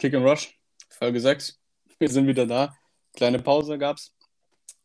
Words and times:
Kick 0.00 0.14
and 0.14 0.24
Rush, 0.24 0.58
Folge 0.88 1.20
6. 1.20 1.60
Wir 1.98 2.08
sind 2.08 2.26
wieder 2.26 2.46
da. 2.46 2.74
Kleine 3.14 3.38
Pause 3.38 3.76
gab's. 3.76 4.16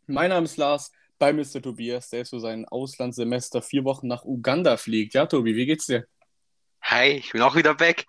Mein 0.07 0.29
Name 0.29 0.43
ist 0.43 0.57
Lars, 0.57 0.91
bei 1.17 1.31
Mr. 1.31 1.61
Tobias, 1.61 2.09
der 2.09 2.25
für 2.25 2.41
sein 2.41 2.65
Auslandssemester 2.65 3.61
vier 3.61 3.85
Wochen 3.85 4.07
nach 4.07 4.25
Uganda 4.25 4.75
fliegt. 4.75 5.13
Ja, 5.13 5.25
Tobi, 5.25 5.55
wie 5.55 5.67
geht's 5.67 5.85
dir? 5.85 6.05
Hi, 6.81 7.11
ich 7.11 7.31
bin 7.31 7.41
auch 7.43 7.55
wieder 7.55 7.73
back. 7.75 8.05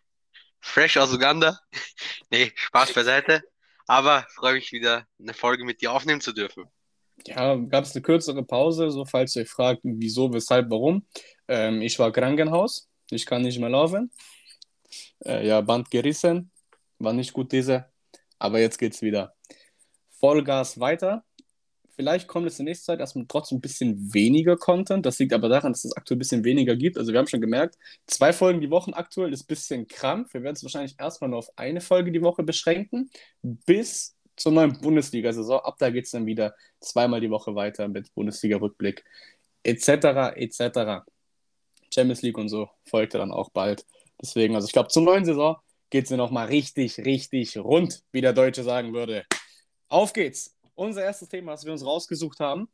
Fresh 0.58 0.96
aus 0.96 1.14
Uganda. 1.14 1.60
Nee, 2.30 2.50
Spaß 2.56 2.92
beiseite. 2.92 3.40
Aber 3.86 4.26
freue 4.34 4.54
mich 4.54 4.72
wieder, 4.72 5.06
eine 5.20 5.32
Folge 5.32 5.64
mit 5.64 5.82
dir 5.82 5.92
aufnehmen 5.92 6.20
zu 6.20 6.32
dürfen. 6.32 6.64
Ja, 7.24 7.54
gab 7.54 7.84
es 7.84 7.94
eine 7.94 8.02
kürzere 8.02 8.42
Pause, 8.42 8.90
so 8.90 9.04
falls 9.04 9.36
ihr 9.36 9.42
euch 9.42 9.48
fragt, 9.48 9.82
wieso, 9.84 10.32
weshalb, 10.32 10.70
warum. 10.70 11.06
Ähm, 11.46 11.82
ich 11.82 12.00
war 12.00 12.10
Krankenhaus, 12.10 12.88
ich 13.10 13.26
kann 13.26 13.42
nicht 13.42 13.60
mehr 13.60 13.70
laufen. 13.70 14.10
Äh, 15.24 15.46
ja, 15.46 15.60
Band 15.60 15.88
gerissen, 15.92 16.50
war 16.98 17.12
nicht 17.12 17.32
gut 17.32 17.52
diese, 17.52 17.86
aber 18.38 18.60
jetzt 18.60 18.78
geht's 18.78 19.02
wieder. 19.02 19.34
Vollgas 20.20 20.80
weiter. 20.80 21.24
Vielleicht 21.96 22.28
kommt 22.28 22.46
es 22.46 22.58
in 22.58 22.66
nächster 22.66 22.92
Zeit 22.92 23.00
erstmal 23.00 23.24
trotzdem 23.26 23.58
ein 23.58 23.62
bisschen 23.62 24.12
weniger 24.12 24.56
Content. 24.56 25.06
Das 25.06 25.18
liegt 25.18 25.32
aber 25.32 25.48
daran, 25.48 25.72
dass 25.72 25.84
es 25.84 25.96
aktuell 25.96 26.16
ein 26.16 26.18
bisschen 26.18 26.44
weniger 26.44 26.76
gibt. 26.76 26.98
Also 26.98 27.12
wir 27.12 27.18
haben 27.18 27.26
schon 27.26 27.40
gemerkt, 27.40 27.78
zwei 28.06 28.34
Folgen 28.34 28.60
die 28.60 28.70
Woche 28.70 28.94
aktuell 28.94 29.32
ist 29.32 29.44
ein 29.44 29.46
bisschen 29.46 29.88
krank. 29.88 30.28
Wir 30.32 30.42
werden 30.42 30.56
es 30.56 30.62
wahrscheinlich 30.62 30.94
erstmal 30.98 31.30
nur 31.30 31.38
auf 31.38 31.50
eine 31.56 31.80
Folge 31.80 32.12
die 32.12 32.20
Woche 32.20 32.42
beschränken, 32.42 33.10
bis 33.42 34.14
zur 34.36 34.52
neuen 34.52 34.78
Bundesliga-Saison. 34.78 35.60
Ab 35.60 35.76
da 35.78 35.88
geht 35.88 36.04
es 36.04 36.10
dann 36.10 36.26
wieder 36.26 36.54
zweimal 36.80 37.20
die 37.20 37.30
Woche 37.30 37.54
weiter 37.54 37.88
mit 37.88 38.14
Bundesliga-Rückblick 38.14 39.02
etc. 39.62 40.36
etc. 40.36 41.06
Champions 41.92 42.20
League 42.20 42.36
und 42.36 42.50
so 42.50 42.68
folgte 42.84 43.16
dann 43.16 43.32
auch 43.32 43.48
bald. 43.50 43.86
Deswegen, 44.20 44.54
also 44.54 44.66
ich 44.66 44.72
glaube, 44.72 44.88
zur 44.88 45.02
neuen 45.02 45.24
Saison 45.24 45.56
geht 45.96 46.04
es 46.04 46.10
nochmal 46.10 46.48
richtig, 46.48 46.98
richtig 47.06 47.56
rund, 47.56 48.02
wie 48.12 48.20
der 48.20 48.34
Deutsche 48.34 48.62
sagen 48.62 48.92
würde. 48.92 49.24
Auf 49.88 50.12
geht's! 50.12 50.54
Unser 50.74 51.02
erstes 51.02 51.30
Thema, 51.30 51.52
was 51.52 51.64
wir 51.64 51.72
uns 51.72 51.86
rausgesucht 51.86 52.38
haben, 52.38 52.68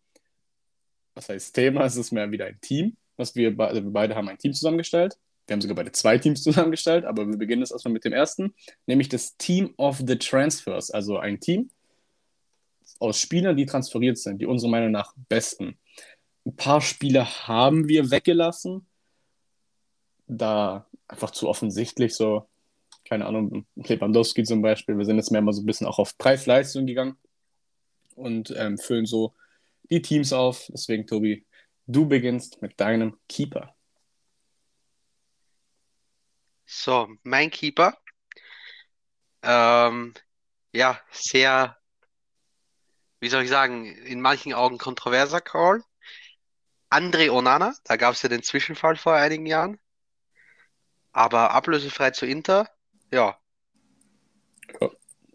was 1.15 1.29
heißt 1.29 1.55
Thema? 1.55 1.85
Es 1.85 1.95
ist 1.95 2.11
mehr 2.11 2.33
wieder 2.33 2.47
ein 2.47 2.59
Team, 2.61 2.97
was 3.17 3.37
wir, 3.37 3.57
be 3.57 3.65
also 3.65 3.85
wir 3.85 3.93
beide 3.93 4.17
haben 4.17 4.29
ein 4.29 4.39
Team 4.39 4.53
zusammengestellt. 4.53 5.17
Wir 5.47 5.55
haben 5.55 5.61
sogar 5.61 5.77
beide 5.77 5.93
zwei 5.93 6.19
Teams 6.19 6.43
zusammengestellt, 6.43 7.05
aber 7.05 7.25
wir 7.29 7.37
beginnen 7.37 7.63
jetzt 7.63 7.71
erstmal 7.71 7.93
mit 7.93 8.05
dem 8.05 8.13
ersten, 8.13 8.57
nämlich 8.87 9.09
das 9.09 9.37
Team 9.37 9.73
of 9.77 10.03
the 10.05 10.19
Transfers, 10.19 10.91
also 10.91 11.19
ein 11.19 11.39
Team 11.39 11.71
aus 12.99 13.21
Spielern, 13.21 13.57
die 13.57 13.67
transferiert 13.67 14.19
sind, 14.19 14.41
die 14.41 14.47
unserer 14.47 14.73
Meinung 14.73 14.91
nach 14.91 15.15
besten. 15.29 15.79
Ein 16.45 16.57
paar 16.57 16.81
Spieler 16.81 17.47
haben 17.47 17.87
wir 17.87 18.11
weggelassen, 18.11 18.89
da 20.27 20.89
einfach 21.07 21.31
zu 21.31 21.49
offensichtlich 21.49 22.17
so, 22.17 22.49
keine 23.13 23.27
Ahnung, 23.27 23.67
Lewandowski 23.75 24.43
zum 24.43 24.63
Beispiel, 24.63 24.97
wir 24.97 25.05
sind 25.05 25.19
jetzt 25.19 25.31
mehr 25.31 25.43
mal 25.43 25.53
so 25.53 25.61
ein 25.61 25.67
bisschen 25.67 25.87
auch 25.87 25.99
auf 25.99 26.17
Preis-Leistung 26.17 26.87
gegangen 26.87 27.19
und 28.15 28.55
ähm, 28.57 28.79
füllen 28.79 29.05
so 29.05 29.35
die 29.91 30.01
Teams 30.01 30.33
auf. 30.33 30.71
Deswegen, 30.73 31.07
Tobi, 31.07 31.45
du 31.87 32.09
beginnst 32.09 32.63
mit 32.63 32.81
deinem 32.81 33.19
Keeper. 33.29 33.77
So, 36.65 37.07
mein 37.23 37.51
Keeper. 37.51 37.99
Ähm, 39.43 40.15
ja, 40.73 40.99
sehr, 41.11 41.77
wie 43.21 43.29
soll 43.29 43.43
ich 43.43 43.51
sagen, 43.51 43.95
in 44.07 44.23
manchen 44.23 44.55
Augen 44.55 44.79
kontroverser 44.79 45.43
Call. 45.43 45.85
André 46.89 47.29
Onana, 47.29 47.75
da 47.85 47.97
gab 47.97 48.15
es 48.15 48.23
ja 48.23 48.31
den 48.31 48.43
Zwischenfall 48.43 48.97
vor 48.97 49.13
einigen 49.13 49.45
Jahren. 49.45 49.79
Aber 51.13 51.51
ablösefrei 51.51 52.13
zu 52.13 52.25
Inter, 52.25 52.71
ja. 53.13 53.37
ja 54.81 54.91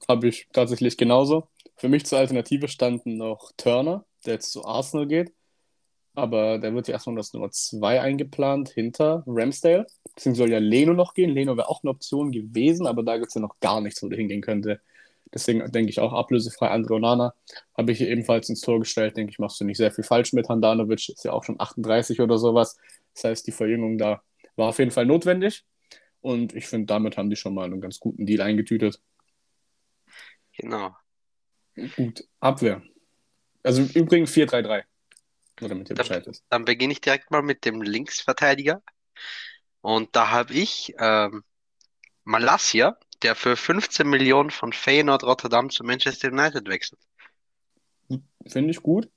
Habe 0.08 0.28
ich 0.28 0.48
tatsächlich 0.54 0.98
genauso. 0.98 1.48
Für 1.76 1.90
mich 1.90 2.06
zur 2.06 2.18
Alternative 2.20 2.68
standen 2.68 3.18
noch 3.18 3.52
Turner, 3.56 4.06
der 4.26 4.34
jetzt 4.34 4.52
zu 4.52 4.66
Arsenal 4.66 5.08
geht. 5.08 5.34
Aber 6.16 6.58
der 6.58 6.74
wird 6.74 6.88
ja 6.88 6.96
erstmal 6.96 7.16
das 7.16 7.32
Nummer 7.34 7.52
2 7.52 8.02
eingeplant 8.02 8.70
hinter 8.70 9.24
Ramsdale. 9.28 9.86
Deswegen 10.16 10.34
soll 10.34 10.52
ja 10.52 10.58
Leno 10.58 10.94
noch 10.94 11.14
gehen. 11.14 11.30
Leno 11.30 11.56
wäre 11.56 11.70
auch 11.70 11.84
eine 11.84 11.92
Option 11.92 12.32
gewesen, 12.32 12.88
aber 12.88 13.04
da 13.04 13.18
gibt 13.18 13.28
es 13.28 13.36
ja 13.36 13.42
noch 13.42 13.60
gar 13.60 13.82
nichts, 13.82 14.02
wo 14.02 14.10
der 14.10 14.18
hingehen 14.18 14.42
könnte. 14.42 14.82
Deswegen 15.32 15.72
denke 15.72 15.92
ich 15.92 16.00
auch 16.00 16.14
ablösefrei. 16.14 16.70
Andre 16.70 16.96
Onana 16.96 17.36
habe 17.78 17.92
ich 17.92 18.00
hier 18.00 18.10
ebenfalls 18.10 18.50
ins 18.50 18.62
Tor 18.62 18.80
gestellt. 18.80 19.16
Denke 19.16 19.32
ich, 19.32 19.38
machst 19.38 19.60
du 19.60 19.66
nicht 19.66 19.78
sehr 19.78 19.92
viel 19.92 20.04
falsch 20.04 20.34
mit. 20.34 20.50
Handanovic 20.50 21.10
ist 21.10 21.24
ja 21.24 21.34
auch 21.34 21.44
schon 21.44 21.60
38 21.60 22.20
oder 22.22 22.40
sowas. 22.40 22.78
Das 23.14 23.26
heißt, 23.26 23.46
die 23.46 23.52
Verjüngung 23.52 24.00
da 24.00 24.24
war 24.56 24.70
auf 24.70 24.80
jeden 24.80 24.92
Fall 24.92 25.06
notwendig. 25.06 25.66
Und 26.28 26.54
ich 26.54 26.68
finde, 26.68 26.88
damit 26.88 27.16
haben 27.16 27.30
die 27.30 27.38
schon 27.38 27.54
mal 27.54 27.64
einen 27.64 27.80
ganz 27.80 28.02
guten 28.02 28.26
Deal 28.26 28.42
eingetütet. 28.42 29.02
Genau. 30.58 30.94
Gut, 31.96 32.28
Abwehr. 32.42 32.84
Also 33.64 33.84
übrigens 33.98 34.34
4-3-3. 34.34 34.84
Nur 35.62 35.70
damit 35.70 35.90
ihr 35.90 35.96
Dann, 35.96 36.04
Bescheid 36.04 36.28
wisst. 36.28 36.44
dann 36.50 36.66
beginne 36.66 36.92
ich 36.92 37.00
direkt 37.00 37.32
mal 37.32 37.42
mit 37.42 37.64
dem 37.64 37.82
Linksverteidiger. 37.82 38.84
Und 39.80 40.18
da 40.18 40.30
habe 40.30 40.54
ich 40.54 40.94
ähm, 41.00 41.46
Malasia, 42.26 43.00
der 43.24 43.34
für 43.34 43.56
15 43.56 44.06
Millionen 44.06 44.50
von 44.50 44.74
Feyenoord 44.74 45.24
Rotterdam 45.24 45.70
zu 45.70 45.86
Manchester 45.86 46.28
United 46.28 46.68
wechselt. 46.68 47.00
Finde 48.46 48.72
ich 48.72 48.84
gut. 48.84 49.10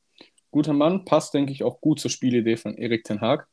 Guter 0.53 0.75
Mann, 0.75 1.05
passt, 1.05 1.35
denke 1.35 1.51
ich, 1.51 1.65
auch 1.65 1.81
gut 1.81 1.99
zur 1.99 2.11
Spielidee 2.13 2.57
von 2.57 2.79
Erik 2.79 3.03
Ten 3.03 3.21
Haag. 3.21 3.49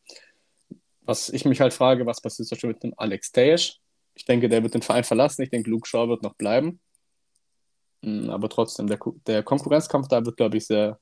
Was 1.07 1.29
ich 1.29 1.45
mich 1.45 1.61
halt 1.61 1.73
frage, 1.73 2.05
was 2.05 2.21
passiert 2.21 2.49
zum 2.49 2.55
Beispiel 2.57 2.69
mit 2.71 2.83
dem 2.83 2.93
Alex 2.97 3.31
Tejes? 3.31 3.77
Ich 4.13 4.25
denke, 4.25 4.49
der 4.49 4.61
wird 4.61 4.73
den 4.73 4.81
Verein 4.81 5.05
verlassen. 5.05 5.41
Ich 5.41 5.49
denke, 5.49 5.69
Luke 5.69 5.87
Shaw 5.87 6.09
wird 6.09 6.21
noch 6.21 6.35
bleiben. 6.35 6.81
Mm, 8.01 8.29
Aber 8.29 8.49
trotzdem, 8.49 8.87
der, 8.87 8.99
der 9.25 9.41
Konkurrenzkampf 9.41 10.09
da 10.09 10.25
wird, 10.25 10.35
glaube 10.35 10.57
ich, 10.57 10.67
sehr, 10.67 10.99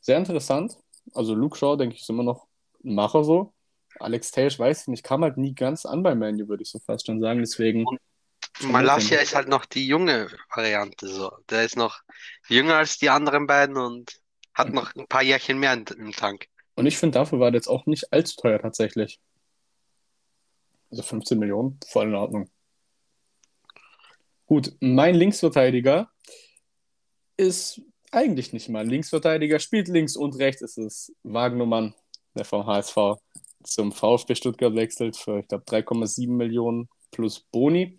sehr 0.00 0.16
interessant. 0.16 0.74
Also 1.12 1.34
Luke 1.34 1.58
Shaw, 1.58 1.76
denke 1.76 1.96
ich, 1.96 2.00
ist 2.00 2.08
immer 2.08 2.22
noch 2.22 2.48
ein 2.82 2.94
Macher 2.94 3.22
so. 3.22 3.52
Alex 3.98 4.30
Tejes, 4.30 4.58
weiß 4.58 4.82
ich 4.82 4.88
nicht, 4.88 5.04
kam 5.04 5.22
halt 5.22 5.36
nie 5.36 5.54
ganz 5.54 5.84
an 5.84 6.02
bei 6.02 6.14
Manu, 6.14 6.48
würde 6.48 6.62
ich 6.62 6.70
so 6.70 6.78
fast 6.78 7.06
schon 7.06 7.20
sagen. 7.20 7.40
Deswegen 7.40 7.84
Malasia 8.60 9.18
ist 9.18 9.34
halt 9.34 9.48
noch 9.48 9.66
die 9.66 9.86
junge 9.86 10.28
Variante. 10.54 11.08
So. 11.08 11.30
Der 11.50 11.64
ist 11.64 11.76
noch 11.76 12.00
jünger 12.48 12.76
als 12.76 12.96
die 12.96 13.10
anderen 13.10 13.46
beiden 13.46 13.76
und 13.76 14.20
hat 14.54 14.72
noch 14.72 14.94
ein 14.94 15.06
paar 15.06 15.22
Jährchen 15.22 15.58
mehr 15.58 15.72
im 15.74 16.12
Tank. 16.12 16.46
Und 16.80 16.86
ich 16.86 16.96
finde, 16.96 17.18
dafür 17.18 17.40
war 17.40 17.50
der 17.50 17.58
jetzt 17.58 17.68
auch 17.68 17.84
nicht 17.84 18.10
allzu 18.10 18.36
teuer 18.40 18.58
tatsächlich. 18.58 19.20
Also 20.90 21.02
15 21.02 21.38
Millionen, 21.38 21.78
voll 21.86 22.06
in 22.06 22.14
Ordnung. 22.14 22.48
Gut, 24.46 24.72
mein 24.80 25.14
Linksverteidiger 25.14 26.10
ist 27.36 27.82
eigentlich 28.10 28.54
nicht 28.54 28.70
mal 28.70 28.88
Linksverteidiger, 28.88 29.58
spielt 29.58 29.88
links 29.88 30.16
und 30.16 30.38
rechts. 30.38 30.62
Es 30.62 30.78
ist 30.78 31.14
Wagnumann, 31.22 31.94
der 32.34 32.46
vom 32.46 32.64
HSV 32.64 32.96
zum 33.62 33.92
VfB 33.92 34.34
Stuttgart 34.34 34.74
wechselt 34.74 35.18
für, 35.18 35.40
ich 35.40 35.48
glaube, 35.48 35.64
3,7 35.64 36.30
Millionen 36.30 36.88
plus 37.10 37.40
Boni. 37.40 37.98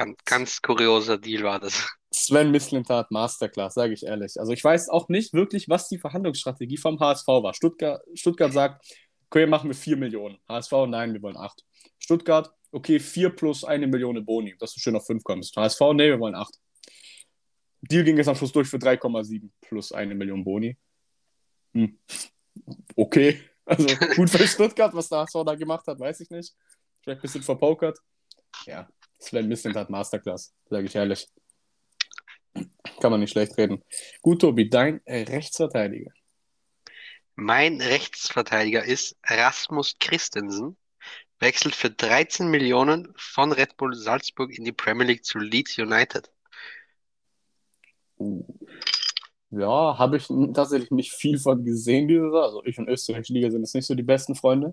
Ganz, 0.00 0.16
ganz 0.24 0.62
kurioser 0.62 1.18
Deal 1.18 1.42
war 1.42 1.60
das. 1.60 1.86
Sven 2.10 2.50
Mislintat 2.50 3.10
Masterclass, 3.10 3.74
sage 3.74 3.92
ich 3.92 4.02
ehrlich. 4.06 4.40
Also 4.40 4.50
ich 4.52 4.64
weiß 4.64 4.88
auch 4.88 5.10
nicht 5.10 5.34
wirklich, 5.34 5.68
was 5.68 5.88
die 5.88 5.98
Verhandlungsstrategie 5.98 6.78
vom 6.78 6.98
HSV 6.98 7.26
war. 7.26 7.52
Stuttgart, 7.52 8.00
Stuttgart 8.14 8.50
sagt, 8.50 8.82
okay, 9.26 9.44
machen 9.44 9.68
wir 9.68 9.74
4 9.74 9.98
Millionen. 9.98 10.38
HSV, 10.48 10.72
nein, 10.88 11.12
wir 11.12 11.20
wollen 11.20 11.36
8. 11.36 11.66
Stuttgart, 11.98 12.50
okay, 12.72 12.98
4 12.98 13.28
plus 13.28 13.62
eine 13.62 13.86
Million 13.86 14.24
Boni, 14.24 14.56
dass 14.58 14.72
du 14.72 14.80
schön 14.80 14.96
auf 14.96 15.04
5 15.04 15.22
kommst. 15.22 15.54
HSV, 15.54 15.80
nee, 15.92 16.08
wir 16.08 16.18
wollen 16.18 16.34
8. 16.34 16.54
Deal 17.82 18.02
ging 18.02 18.16
jetzt 18.16 18.28
am 18.28 18.36
Schluss 18.36 18.52
durch 18.52 18.68
für 18.68 18.78
3,7 18.78 19.50
plus 19.60 19.92
eine 19.92 20.14
Million 20.14 20.42
Boni. 20.42 20.78
Hm. 21.74 21.98
Okay, 22.96 23.38
also 23.66 23.86
gut 24.16 24.30
für 24.30 24.38
Stuttgart, 24.48 24.94
was 24.94 25.10
der 25.10 25.18
HSV 25.18 25.44
da 25.44 25.54
gemacht 25.56 25.86
hat, 25.86 26.00
weiß 26.00 26.20
ich 26.20 26.30
nicht. 26.30 26.54
Vielleicht 27.02 27.18
ein 27.18 27.22
bisschen 27.22 27.42
verpokert. 27.42 27.98
Ja, 28.64 28.88
Sven 29.20 29.48
Mislintat 29.48 29.90
Masterclass, 29.90 30.54
sage 30.68 30.86
ich 30.86 30.94
ehrlich. 30.94 31.28
Kann 33.00 33.10
man 33.10 33.20
nicht 33.20 33.30
schlecht 33.30 33.56
reden. 33.56 33.84
Gut, 34.22 34.40
Tobi, 34.40 34.68
dein 34.68 35.00
Rechtsverteidiger. 35.06 36.10
Mein 37.36 37.80
Rechtsverteidiger 37.80 38.84
ist 38.84 39.16
Rasmus 39.24 39.96
Christensen, 40.00 40.76
wechselt 41.38 41.74
für 41.74 41.90
13 41.90 42.50
Millionen 42.50 43.12
von 43.16 43.52
Red 43.52 43.76
Bull 43.76 43.94
Salzburg 43.94 44.52
in 44.52 44.64
die 44.64 44.72
Premier 44.72 45.06
League 45.06 45.24
zu 45.24 45.38
Leeds 45.38 45.78
United. 45.78 46.30
Uh. 48.18 48.44
Ja, 49.50 49.98
habe 49.98 50.18
ich 50.18 50.28
tatsächlich 50.54 50.90
nicht 50.92 51.12
viel 51.12 51.38
von 51.38 51.64
gesehen 51.64 52.06
dieses 52.06 52.32
Jahr. 52.32 52.44
Also 52.44 52.64
ich 52.64 52.78
und 52.78 52.88
österreichische 52.88 53.32
Liga 53.32 53.50
sind 53.50 53.62
jetzt 53.62 53.74
nicht 53.74 53.86
so 53.86 53.94
die 53.94 54.02
besten 54.02 54.34
Freunde. 54.34 54.72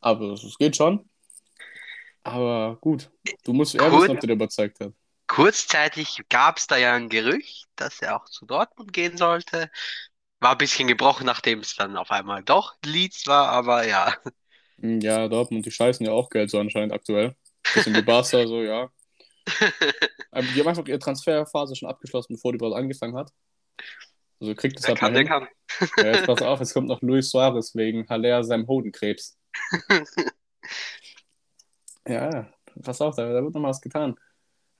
Aber 0.00 0.32
es 0.32 0.58
geht 0.58 0.76
schon. 0.76 1.08
Aber 2.32 2.76
gut, 2.80 3.10
du 3.44 3.52
musst 3.52 3.74
eher 3.74 3.92
Gut. 3.92 3.92
wissen, 3.92 4.12
ob 4.12 4.20
der 4.20 4.30
überzeugt 4.30 4.80
hat. 4.80 4.94
Kurzzeitig 5.28 6.22
gab 6.28 6.56
es 6.58 6.66
da 6.66 6.76
ja 6.76 6.94
ein 6.94 7.08
Gerücht, 7.08 7.66
dass 7.76 8.00
er 8.00 8.16
auch 8.16 8.24
zu 8.26 8.46
Dortmund 8.46 8.92
gehen 8.92 9.16
sollte. 9.16 9.70
War 10.40 10.52
ein 10.52 10.58
bisschen 10.58 10.88
gebrochen, 10.88 11.26
nachdem 11.26 11.60
es 11.60 11.74
dann 11.76 11.96
auf 11.96 12.10
einmal 12.10 12.42
doch 12.44 12.76
Leeds 12.84 13.26
war, 13.26 13.48
aber 13.50 13.86
ja. 13.86 14.16
Hm, 14.80 15.00
Ja, 15.00 15.28
Dortmund, 15.28 15.66
die 15.66 15.70
scheißen 15.70 16.04
ja 16.06 16.12
auch 16.12 16.30
Geld 16.30 16.50
so 16.50 16.58
anscheinend 16.58 16.92
aktuell. 16.92 17.34
Bisschen 17.72 17.94
wie 17.94 18.02
Barca, 18.02 18.46
so, 18.46 18.62
ja. 18.62 18.90
Aber 20.30 20.50
die 20.52 20.60
haben 20.60 20.68
einfach 20.68 20.86
ihre 20.86 20.98
Transferphase 20.98 21.76
schon 21.76 21.88
abgeschlossen, 21.88 22.32
bevor 22.34 22.52
die 22.52 22.56
überhaupt 22.56 22.78
angefangen 22.78 23.14
hat. 23.16 23.30
Also 24.40 24.54
kriegt 24.54 24.78
das 24.78 24.86
Der 24.86 24.88
halt 24.88 25.00
kann, 25.00 25.12
mal 25.12 25.14
der 25.14 25.24
hin. 25.24 25.24
kann. 25.24 25.48
Ja, 26.00 26.10
jetzt 26.12 26.26
pass 26.26 26.42
auf, 26.42 26.60
jetzt 26.60 26.74
kommt 26.74 26.88
noch 26.88 27.02
Luis 27.02 27.30
Suarez 27.30 27.74
wegen 27.76 28.08
Haller 28.08 28.44
seinem 28.44 28.66
Hodenkrebs. 28.68 29.38
Ja, 32.08 32.48
pass 32.82 33.00
auf, 33.00 33.16
da, 33.16 33.32
da 33.32 33.42
wird 33.42 33.54
noch 33.54 33.60
mal 33.60 33.68
was 33.68 33.80
getan. 33.80 34.16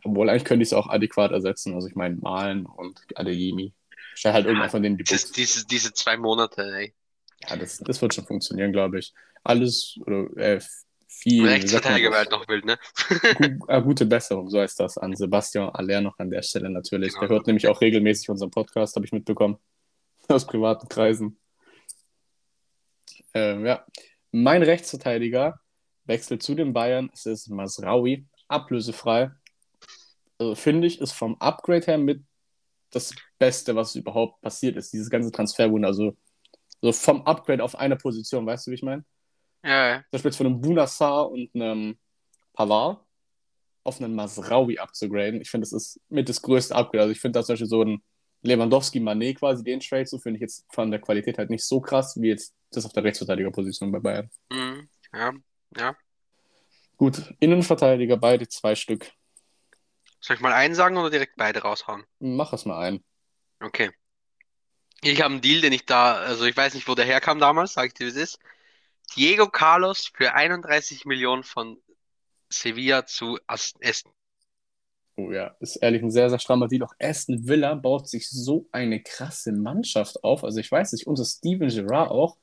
Obwohl, 0.05 0.31
eigentlich 0.31 0.45
könnte 0.45 0.63
ich 0.63 0.69
es 0.69 0.73
auch 0.73 0.89
adäquat 0.89 1.33
ersetzen. 1.33 1.75
Also 1.75 1.89
ich 1.89 1.95
meine, 1.95 2.17
Malen 2.17 2.67
und 2.67 3.01
Adeyemi. 3.15 3.75
Stell 4.15 4.33
halt 4.33 4.47
irgendwann 4.47 4.71
von 4.71 4.83
denen 4.83 4.97
die 4.97 5.05
Books. 5.05 5.33
diese, 5.33 5.67
diese 5.67 5.93
zwei 5.93 6.17
Monate, 6.17 6.63
ey. 6.63 6.95
Ja, 7.49 7.57
das, 7.57 7.79
das 7.79 8.01
wird 8.01 8.15
schon 8.15 8.27
funktionieren, 8.27 8.73
glaube 8.73 8.99
ich. 8.99 9.13
Alles, 9.45 9.99
oder 10.05 10.37
äh, 10.37 10.61
viel, 11.07 11.47
Rechtsverteidiger 11.47 12.11
wäre 12.11 12.19
halt 12.21 12.31
noch 12.31 12.47
wild, 12.49 12.65
ne? 12.65 12.79
Gu 13.39 13.67
äh, 13.67 13.83
gute 13.83 14.07
Besserung, 14.07 14.51
so 14.51 14.61
heißt 14.61 14.79
das. 14.81 14.99
An 14.99 15.15
Sebastian 15.15 15.71
Aller 15.71 16.01
noch 16.01 16.19
an 16.19 16.31
der 16.31 16.43
Stelle 16.43 16.71
natürlich. 16.71 17.13
Der 17.13 17.21
Genau. 17.23 17.33
hört 17.33 17.47
nämlich 17.47 17.67
auch 17.69 17.81
regelmäßig 17.81 18.29
unseren 18.31 18.51
Podcast, 18.51 18.97
habe 18.97 19.07
ich 19.07 19.13
mitbekommen. 19.13 19.59
Aus 20.29 20.47
privaten 20.47 20.89
Kreisen. 20.89 21.39
Ähm, 23.35 23.67
ja. 23.67 23.85
Mein 24.31 24.63
Rechtsverteidiger 24.63 25.61
wechselt 26.09 26.43
zu 26.43 26.55
den 26.55 26.73
Bayern. 26.73 27.11
Es 27.13 27.27
ist 27.27 27.49
Masraoui, 27.49 28.27
ablösefrei. 28.49 29.31
Also, 30.39 30.55
finde 30.55 30.87
ich, 30.87 31.01
ist 31.01 31.13
vom 31.13 31.37
Upgrade 31.41 31.87
her 31.87 31.99
mit 31.99 32.25
das 32.91 33.15
Beste, 33.39 33.77
was 33.77 33.95
überhaupt 33.95 34.41
passiert 34.41 34.77
ist. 34.77 34.93
Dieses 34.93 35.11
ganze 35.11 35.31
Transferwunder. 35.31 35.89
Also 35.89 36.17
so 36.81 36.93
vom 36.93 37.23
Upgrade 37.23 37.63
auf 37.63 37.77
eine 37.77 37.97
Position, 37.97 38.47
weißt 38.47 38.67
du, 38.67 38.71
wie 38.71 38.77
ich 38.77 38.83
meine? 38.83 39.05
Ja, 39.65 39.89
ja. 39.89 39.97
Zum 39.97 40.11
Beispiel 40.13 40.29
jetzt 40.31 40.37
von 40.37 40.47
einem 40.47 40.61
Bunassar 40.61 41.31
und 41.31 41.51
einem 41.55 41.99
Pavard 42.53 43.05
auf 43.85 44.01
einen 44.01 44.15
Masraoui 44.15 44.79
abzugraden. 44.79 45.41
Ich 45.41 45.51
finde, 45.51 45.65
das 45.65 45.73
ist 45.73 46.01
mit 46.09 46.29
das 46.29 46.43
größte 46.43 46.75
Upgrade. 46.75 47.03
Also 47.03 47.13
ich 47.13 47.21
finde, 47.21 47.39
dass 47.39 47.47
zum 47.47 47.55
Beispiel 47.55 47.69
so 47.69 47.83
ein 47.83 48.03
Lewandowski-Mané 48.43 49.35
quasi 49.35 49.65
den 49.65 49.81
Trade, 49.81 50.07
so 50.07 50.19
finde 50.19 50.37
ich 50.37 50.43
jetzt 50.43 50.65
von 50.71 50.91
der 50.91 51.01
Qualität 51.01 51.39
halt 51.39 51.51
nicht 51.51 51.65
so 51.65 51.81
krass, 51.81 52.21
wie 52.21 52.29
jetzt 52.29 52.55
das 52.71 52.87
auf 52.87 52.93
der 52.93 53.05
Rechtsverteidigerposition 53.05 53.91
bei 53.91 53.99
Bayern. 53.99 54.31
Mhm. 54.51 54.89
Ja, 55.13 55.33
ja. 55.76 55.97
Gut, 56.97 57.35
Innenverteidiger, 57.38 58.17
beide 58.17 58.49
zwei 58.49 58.75
Stück. 58.75 59.12
Soll 60.20 60.37
ich 60.37 60.43
mal 60.43 60.53
einen 60.53 60.75
sagen 60.75 60.97
oder 60.97 61.11
direkt 61.11 61.37
beide 61.37 61.62
raushauen? 61.62 62.05
Mach 62.20 62.53
es 62.53 62.65
mal 62.65 62.79
ein. 62.81 63.05
Okay. 63.61 63.91
Ich 65.00 65.20
habe 65.23 65.32
einen 65.32 65.41
Deal, 65.41 65.61
den 65.61 65.73
ich 65.73 65.87
da, 65.87 66.17
also 66.17 66.44
ich 66.44 66.56
weiß 66.56 66.75
nicht, 66.75 66.88
wo 66.88 66.94
der 66.94 67.05
herkam 67.05 67.38
damals, 67.38 67.75
sag 67.75 67.87
ich 67.87 67.94
dir, 67.94 68.06
wie 68.06 68.11
es 68.11 68.17
ist. 68.17 68.38
Diego 69.17 69.49
Carlos 69.49 70.11
für 70.15 70.35
31 70.35 71.05
Millionen 71.05 71.44
von 71.44 71.81
Sevilla 72.50 73.06
zu 73.06 73.38
As- 73.47 73.75
Aston. 73.82 74.12
Oh 75.17 75.32
ja, 75.32 75.56
ist 75.61 75.76
ehrlich 75.76 76.03
ein 76.03 76.11
sehr, 76.11 76.31
sehr 76.31 76.38
strammer 76.38 76.69
Deal. 76.69 76.85
Auch 76.85 76.94
Aston 77.00 77.47
Villa 77.47 77.75
baut 77.75 78.09
sich 78.09 78.29
so 78.31 78.69
eine 78.73 79.03
krasse 79.03 79.53
Mannschaft 79.53 80.23
auf. 80.23 80.44
Also 80.44 80.61
ich 80.61 80.71
weiß 80.71 80.93
nicht, 80.93 81.06
unser 81.06 81.25
Steven 81.25 81.69
Gerrard 81.69 82.11
auch 82.11 82.38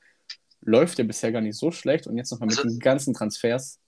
läuft 0.66 0.98
ja 0.98 1.04
bisher 1.04 1.32
gar 1.32 1.40
nicht 1.40 1.56
so 1.56 1.70
schlecht 1.70 2.06
und 2.06 2.16
jetzt 2.18 2.30
nochmal 2.30 2.48
mit 2.48 2.58
Also- 2.58 2.68
den 2.68 2.78
ganzen 2.80 3.14
Transfers. 3.14 3.78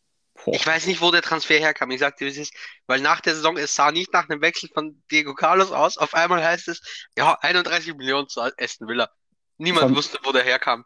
Boah. 0.45 0.55
Ich 0.55 0.65
weiß 0.65 0.87
nicht, 0.87 1.01
wo 1.01 1.11
der 1.11 1.21
Transfer 1.23 1.59
herkam. 1.59 1.91
Ich 1.91 1.99
sag 1.99 2.17
dir, 2.17 2.27
wie 2.27 2.31
es 2.31 2.37
ist, 2.39 2.55
weil 2.87 3.01
nach 3.01 3.21
der 3.21 3.35
Saison, 3.35 3.57
es 3.57 3.75
sah 3.75 3.91
nicht 3.91 4.13
nach 4.13 4.29
einem 4.29 4.41
Wechsel 4.41 4.69
von 4.73 5.03
Diego 5.11 5.35
Carlos 5.35 5.73
aus. 5.73 5.99
Auf 5.99 6.15
einmal 6.15 6.45
heißt 6.45 6.69
es, 6.69 6.81
ja, 7.19 7.37
31 7.41 7.97
Millionen 7.97 8.29
zu 8.29 8.41
Aston 8.41 8.87
Villa. 8.87 9.11
Niemand 9.57 9.87
Von- 9.89 9.97
wusste, 9.97 10.19
wo 10.23 10.31
der 10.31 10.45
herkam. 10.45 10.85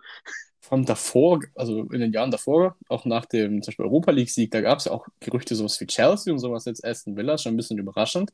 Von 0.61 0.87
davor, 0.87 1.41
also 1.55 1.83
in 1.93 2.01
den 2.01 2.13
Jahren 2.15 2.31
davor, 2.31 2.77
auch 2.89 3.05
nach 3.05 3.27
dem 3.27 3.61
zum 3.63 3.73
Beispiel 3.73 3.85
Europa 3.85 4.11
League-Sieg, 4.13 4.51
da 4.53 4.63
gab 4.63 4.79
es 4.79 4.87
ja 4.87 4.93
auch 4.93 5.07
Gerüchte, 5.21 5.55
sowas 5.55 5.79
wie 5.81 5.87
Chelsea 5.87 6.33
und 6.33 6.39
sowas 6.39 6.65
jetzt 6.65 6.83
Aston 6.83 7.17
Villa, 7.17 7.37
schon 7.37 7.53
ein 7.53 7.57
bisschen 7.59 7.79
überraschend. 7.79 8.33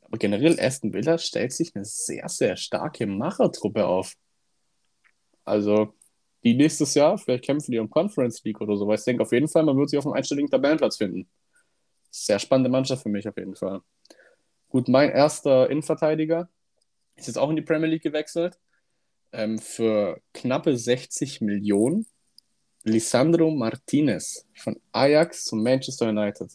Aber 0.00 0.18
generell, 0.18 0.58
Aston 0.58 0.92
Villa 0.92 1.16
stellt 1.18 1.52
sich 1.52 1.76
eine 1.76 1.84
sehr, 1.84 2.28
sehr 2.28 2.56
starke 2.56 3.06
Machertruppe 3.06 3.86
auf. 3.86 4.14
Also, 5.44 5.94
die 6.44 6.54
nächstes 6.54 6.94
Jahr, 6.94 7.18
vielleicht 7.18 7.44
kämpfen 7.44 7.72
die 7.72 7.78
um 7.78 7.90
Conference 7.90 8.42
League 8.44 8.60
oder 8.60 8.76
so, 8.76 8.86
weil 8.86 8.98
ich 8.98 9.04
denke 9.04 9.22
auf 9.22 9.32
jeden 9.32 9.48
Fall, 9.48 9.64
man 9.64 9.76
wird 9.76 9.90
sie 9.90 9.98
auf 9.98 10.06
einem 10.06 10.14
einstelligen 10.14 10.50
Tabellenplatz 10.50 10.96
finden. 10.96 11.28
Sehr 12.10 12.38
spannende 12.38 12.70
Mannschaft 12.70 13.02
für 13.02 13.08
mich 13.08 13.28
auf 13.28 13.36
jeden 13.36 13.56
Fall. 13.56 13.80
Gut, 14.68 14.88
mein 14.88 15.10
erster 15.10 15.68
Innenverteidiger 15.70 16.48
ist 17.16 17.26
jetzt 17.26 17.38
auch 17.38 17.50
in 17.50 17.56
die 17.56 17.62
Premier 17.62 17.88
League 17.88 18.02
gewechselt 18.02 18.58
ähm, 19.32 19.58
für 19.58 20.20
knappe 20.32 20.76
60 20.76 21.40
Millionen 21.40 22.06
Lisandro 22.84 23.50
Martinez 23.50 24.46
von 24.54 24.80
Ajax 24.92 25.44
zu 25.44 25.56
Manchester 25.56 26.08
United. 26.08 26.52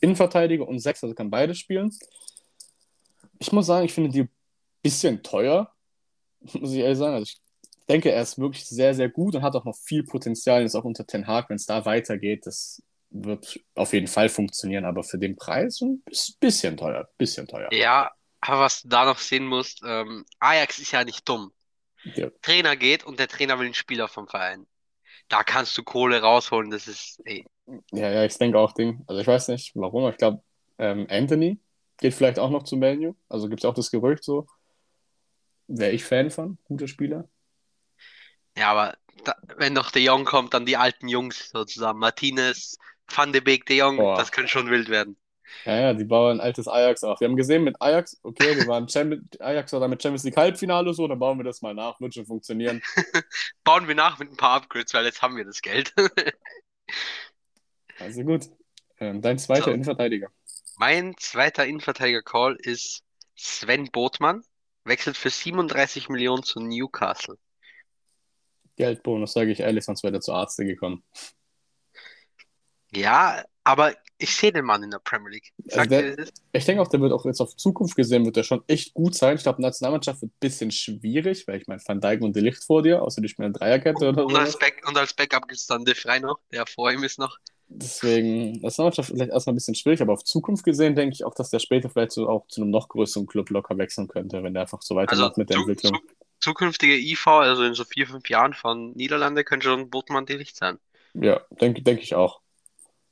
Innenverteidiger 0.00 0.66
und 0.66 0.78
Sechs, 0.78 1.02
also 1.04 1.14
kann 1.14 1.30
beide 1.30 1.54
spielen. 1.54 1.90
Ich 3.38 3.52
muss 3.52 3.66
sagen, 3.66 3.84
ich 3.84 3.92
finde 3.92 4.10
die 4.10 4.22
ein 4.22 4.30
bisschen 4.82 5.22
teuer, 5.22 5.72
muss 6.54 6.72
ich 6.72 6.78
ehrlich 6.78 6.98
sagen. 6.98 7.14
Also 7.14 7.24
ich 7.24 7.41
denke, 7.88 8.10
er 8.10 8.22
ist 8.22 8.38
wirklich 8.38 8.64
sehr, 8.66 8.94
sehr 8.94 9.08
gut 9.08 9.34
und 9.34 9.42
hat 9.42 9.54
auch 9.54 9.64
noch 9.64 9.76
viel 9.76 10.04
Potenzial, 10.04 10.62
jetzt 10.62 10.74
auch 10.74 10.84
unter 10.84 11.06
Ten 11.06 11.26
Hag, 11.26 11.48
wenn 11.48 11.56
es 11.56 11.66
da 11.66 11.84
weitergeht. 11.84 12.46
Das 12.46 12.82
wird 13.10 13.60
auf 13.74 13.92
jeden 13.92 14.06
Fall 14.06 14.28
funktionieren, 14.28 14.84
aber 14.84 15.02
für 15.02 15.18
den 15.18 15.36
Preis 15.36 15.80
ein 15.80 16.02
bisschen 16.40 16.76
teuer, 16.76 17.08
bisschen 17.18 17.46
teuer. 17.46 17.68
Ja, 17.72 18.10
aber 18.40 18.60
was 18.60 18.82
du 18.82 18.88
da 18.88 19.04
noch 19.04 19.18
sehen 19.18 19.46
musst, 19.46 19.82
ähm, 19.86 20.24
Ajax 20.40 20.78
ist 20.78 20.92
ja 20.92 21.04
nicht 21.04 21.28
dumm. 21.28 21.52
Ja. 22.04 22.30
Trainer 22.40 22.76
geht 22.76 23.04
und 23.04 23.18
der 23.18 23.28
Trainer 23.28 23.58
will 23.58 23.66
einen 23.66 23.74
Spieler 23.74 24.08
vom 24.08 24.26
Verein. 24.26 24.66
Da 25.28 25.44
kannst 25.44 25.76
du 25.78 25.82
Kohle 25.82 26.20
rausholen, 26.20 26.70
das 26.70 26.88
ist, 26.88 27.20
ey, 27.24 27.46
Ja, 27.92 28.10
ja, 28.10 28.24
ich 28.24 28.36
denke 28.36 28.58
auch 28.58 28.72
Ding. 28.72 29.04
Also 29.06 29.20
ich 29.20 29.26
weiß 29.26 29.48
nicht 29.48 29.72
warum, 29.74 30.02
aber 30.02 30.10
ich 30.10 30.18
glaube, 30.18 30.42
ähm, 30.78 31.06
Anthony 31.08 31.60
geht 31.98 32.14
vielleicht 32.14 32.38
auch 32.38 32.50
noch 32.50 32.64
zu 32.64 32.76
Manu. 32.76 33.14
Also 33.28 33.48
gibt 33.48 33.62
es 33.62 33.64
auch 33.64 33.74
das 33.74 33.90
Gerücht 33.90 34.24
so. 34.24 34.46
Wäre 35.68 35.92
ich 35.92 36.04
Fan 36.04 36.30
von, 36.30 36.58
guter 36.64 36.88
Spieler. 36.88 37.28
Ja, 38.56 38.70
aber 38.70 38.96
da, 39.24 39.34
wenn 39.56 39.72
noch 39.72 39.90
De 39.90 40.02
Jong 40.02 40.24
kommt, 40.24 40.54
dann 40.54 40.66
die 40.66 40.76
alten 40.76 41.08
Jungs 41.08 41.50
sozusagen. 41.50 41.98
Martinez, 41.98 42.76
Van 43.08 43.32
de 43.32 43.40
Beek, 43.40 43.66
De 43.66 43.76
Jong, 43.76 43.96
Boah. 43.96 44.16
das 44.16 44.32
könnte 44.32 44.50
schon 44.50 44.70
wild 44.70 44.88
werden. 44.88 45.16
Ja, 45.64 45.78
ja, 45.78 45.94
die 45.94 46.04
bauen 46.04 46.38
ein 46.38 46.40
altes 46.40 46.66
Ajax 46.66 47.04
auf. 47.04 47.20
Wir 47.20 47.28
haben 47.28 47.36
gesehen 47.36 47.62
mit 47.62 47.80
Ajax, 47.80 48.18
okay, 48.22 48.56
wir 48.56 48.66
waren 48.66 48.88
Champions, 48.88 49.38
Ajax 49.40 49.72
war 49.72 49.80
da 49.80 49.88
mit 49.88 50.02
Champions 50.02 50.24
League 50.24 50.36
Halbfinale 50.36 50.92
so, 50.94 51.06
dann 51.06 51.18
bauen 51.18 51.38
wir 51.38 51.44
das 51.44 51.62
mal 51.62 51.74
nach, 51.74 52.00
wird 52.00 52.14
schon 52.14 52.26
funktionieren. 52.26 52.82
Bauen 53.64 53.86
wir 53.86 53.94
nach 53.94 54.18
mit 54.18 54.30
ein 54.30 54.36
paar 54.36 54.56
Upgrades, 54.62 54.94
weil 54.94 55.04
jetzt 55.04 55.22
haben 55.22 55.36
wir 55.36 55.44
das 55.44 55.62
Geld. 55.62 55.92
Also 57.98 58.24
gut. 58.24 58.50
Ähm, 58.98 59.22
dein 59.22 59.38
zweiter 59.38 59.66
So. 59.66 59.70
Innenverteidiger. 59.70 60.28
Mein 60.76 61.14
zweiter 61.18 61.66
Innenverteidiger-Call 61.66 62.56
ist 62.56 63.04
Sven 63.36 63.90
Botmann, 63.92 64.42
wechselt 64.84 65.16
für 65.16 65.30
37 65.30 66.08
Millionen 66.08 66.42
zu 66.42 66.58
Newcastle. 66.60 67.38
Geldbonus, 68.76 69.32
sage 69.32 69.50
ich 69.52 69.60
ehrlich, 69.60 69.84
sonst 69.84 70.02
wäre 70.02 70.12
der 70.12 70.20
zu 70.20 70.32
Arzt 70.32 70.56
gekommen. 70.58 71.02
Ja, 72.94 73.42
aber 73.64 73.94
ich 74.18 74.34
sehe 74.36 74.52
den 74.52 74.64
Mann 74.64 74.82
in 74.82 74.90
der 74.90 74.98
Premier 74.98 75.30
League. 75.30 75.52
Ich 75.64 75.76
Also 75.76 75.88
der- 75.90 76.16
dir, 76.16 76.24
Ich 76.52 76.64
denke 76.64 76.82
auch, 76.82 76.88
der 76.88 77.00
wird 77.00 77.12
auch 77.12 77.24
jetzt 77.24 77.40
auf 77.40 77.56
Zukunft 77.56 77.96
gesehen, 77.96 78.24
wird 78.24 78.36
der 78.36 78.42
schon 78.42 78.62
echt 78.66 78.92
gut 78.94 79.14
sein. 79.14 79.36
Ich 79.36 79.42
glaube, 79.42 79.62
Nationalmannschaft 79.62 80.20
wird 80.22 80.32
ein 80.32 80.36
bisschen 80.40 80.70
schwierig, 80.70 81.46
weil 81.48 81.60
ich 81.60 81.66
meine, 81.66 81.80
Van 81.84 82.00
Dijk 82.00 82.20
und 82.22 82.36
De 82.36 82.42
Licht 82.42 82.62
vor 82.64 82.82
dir, 82.82 83.02
außer 83.02 83.20
die 83.22 83.28
spielen 83.28 83.52
Dreierkette 83.52 84.08
oder 84.10 84.26
und, 84.26 84.36
als 84.36 84.52
so. 84.52 84.58
Back, 84.58 84.82
und 84.86 84.96
als 84.96 85.14
Backup 85.14 85.48
gibt 85.48 85.58
es 85.60 85.66
dann 85.66 85.84
De 85.84 85.94
Vrij 85.94 86.20
noch, 86.20 86.38
der 86.52 86.66
vor 86.66 86.92
ihm 86.92 87.02
ist 87.02 87.18
noch. 87.18 87.38
Deswegen, 87.68 88.60
Nationalmannschaft 88.60 89.08
vielleicht 89.08 89.30
erstmal 89.32 89.54
ein 89.54 89.56
bisschen 89.56 89.74
schwierig, 89.74 90.02
aber 90.02 90.12
auf 90.12 90.24
Zukunft 90.24 90.62
gesehen 90.64 90.94
denke 90.94 91.14
ich 91.14 91.24
auch, 91.24 91.34
dass 91.34 91.48
der 91.48 91.58
später 91.58 91.88
vielleicht 91.88 92.12
so 92.12 92.28
auch 92.28 92.46
zu 92.48 92.60
einem 92.60 92.70
noch 92.70 92.88
größeren 92.90 93.26
Club 93.26 93.48
locker 93.48 93.78
wechseln 93.78 94.08
könnte, 94.08 94.42
wenn 94.42 94.52
der 94.52 94.62
einfach 94.62 94.82
so 94.82 94.94
weitermacht 94.94 95.30
Also 95.30 95.40
mit 95.40 95.48
der 95.48 95.56
zu, 95.56 95.62
Entwicklung. 95.62 95.94
zu, 95.94 96.14
zukünftige 96.42 96.98
IV, 96.98 97.26
also 97.28 97.62
in 97.62 97.74
so 97.74 97.84
vier, 97.84 98.06
fünf 98.06 98.28
Jahren 98.28 98.52
von 98.52 98.92
Niederlande, 98.92 99.44
könnte 99.44 99.68
schon 99.68 99.88
Botmann 99.88 100.26
De 100.26 100.36
Licht 100.36 100.56
sein. 100.56 100.78
Ja, 101.14 101.40
denke 101.60 101.82
denk 101.82 102.02
ich 102.02 102.14
auch. 102.14 102.40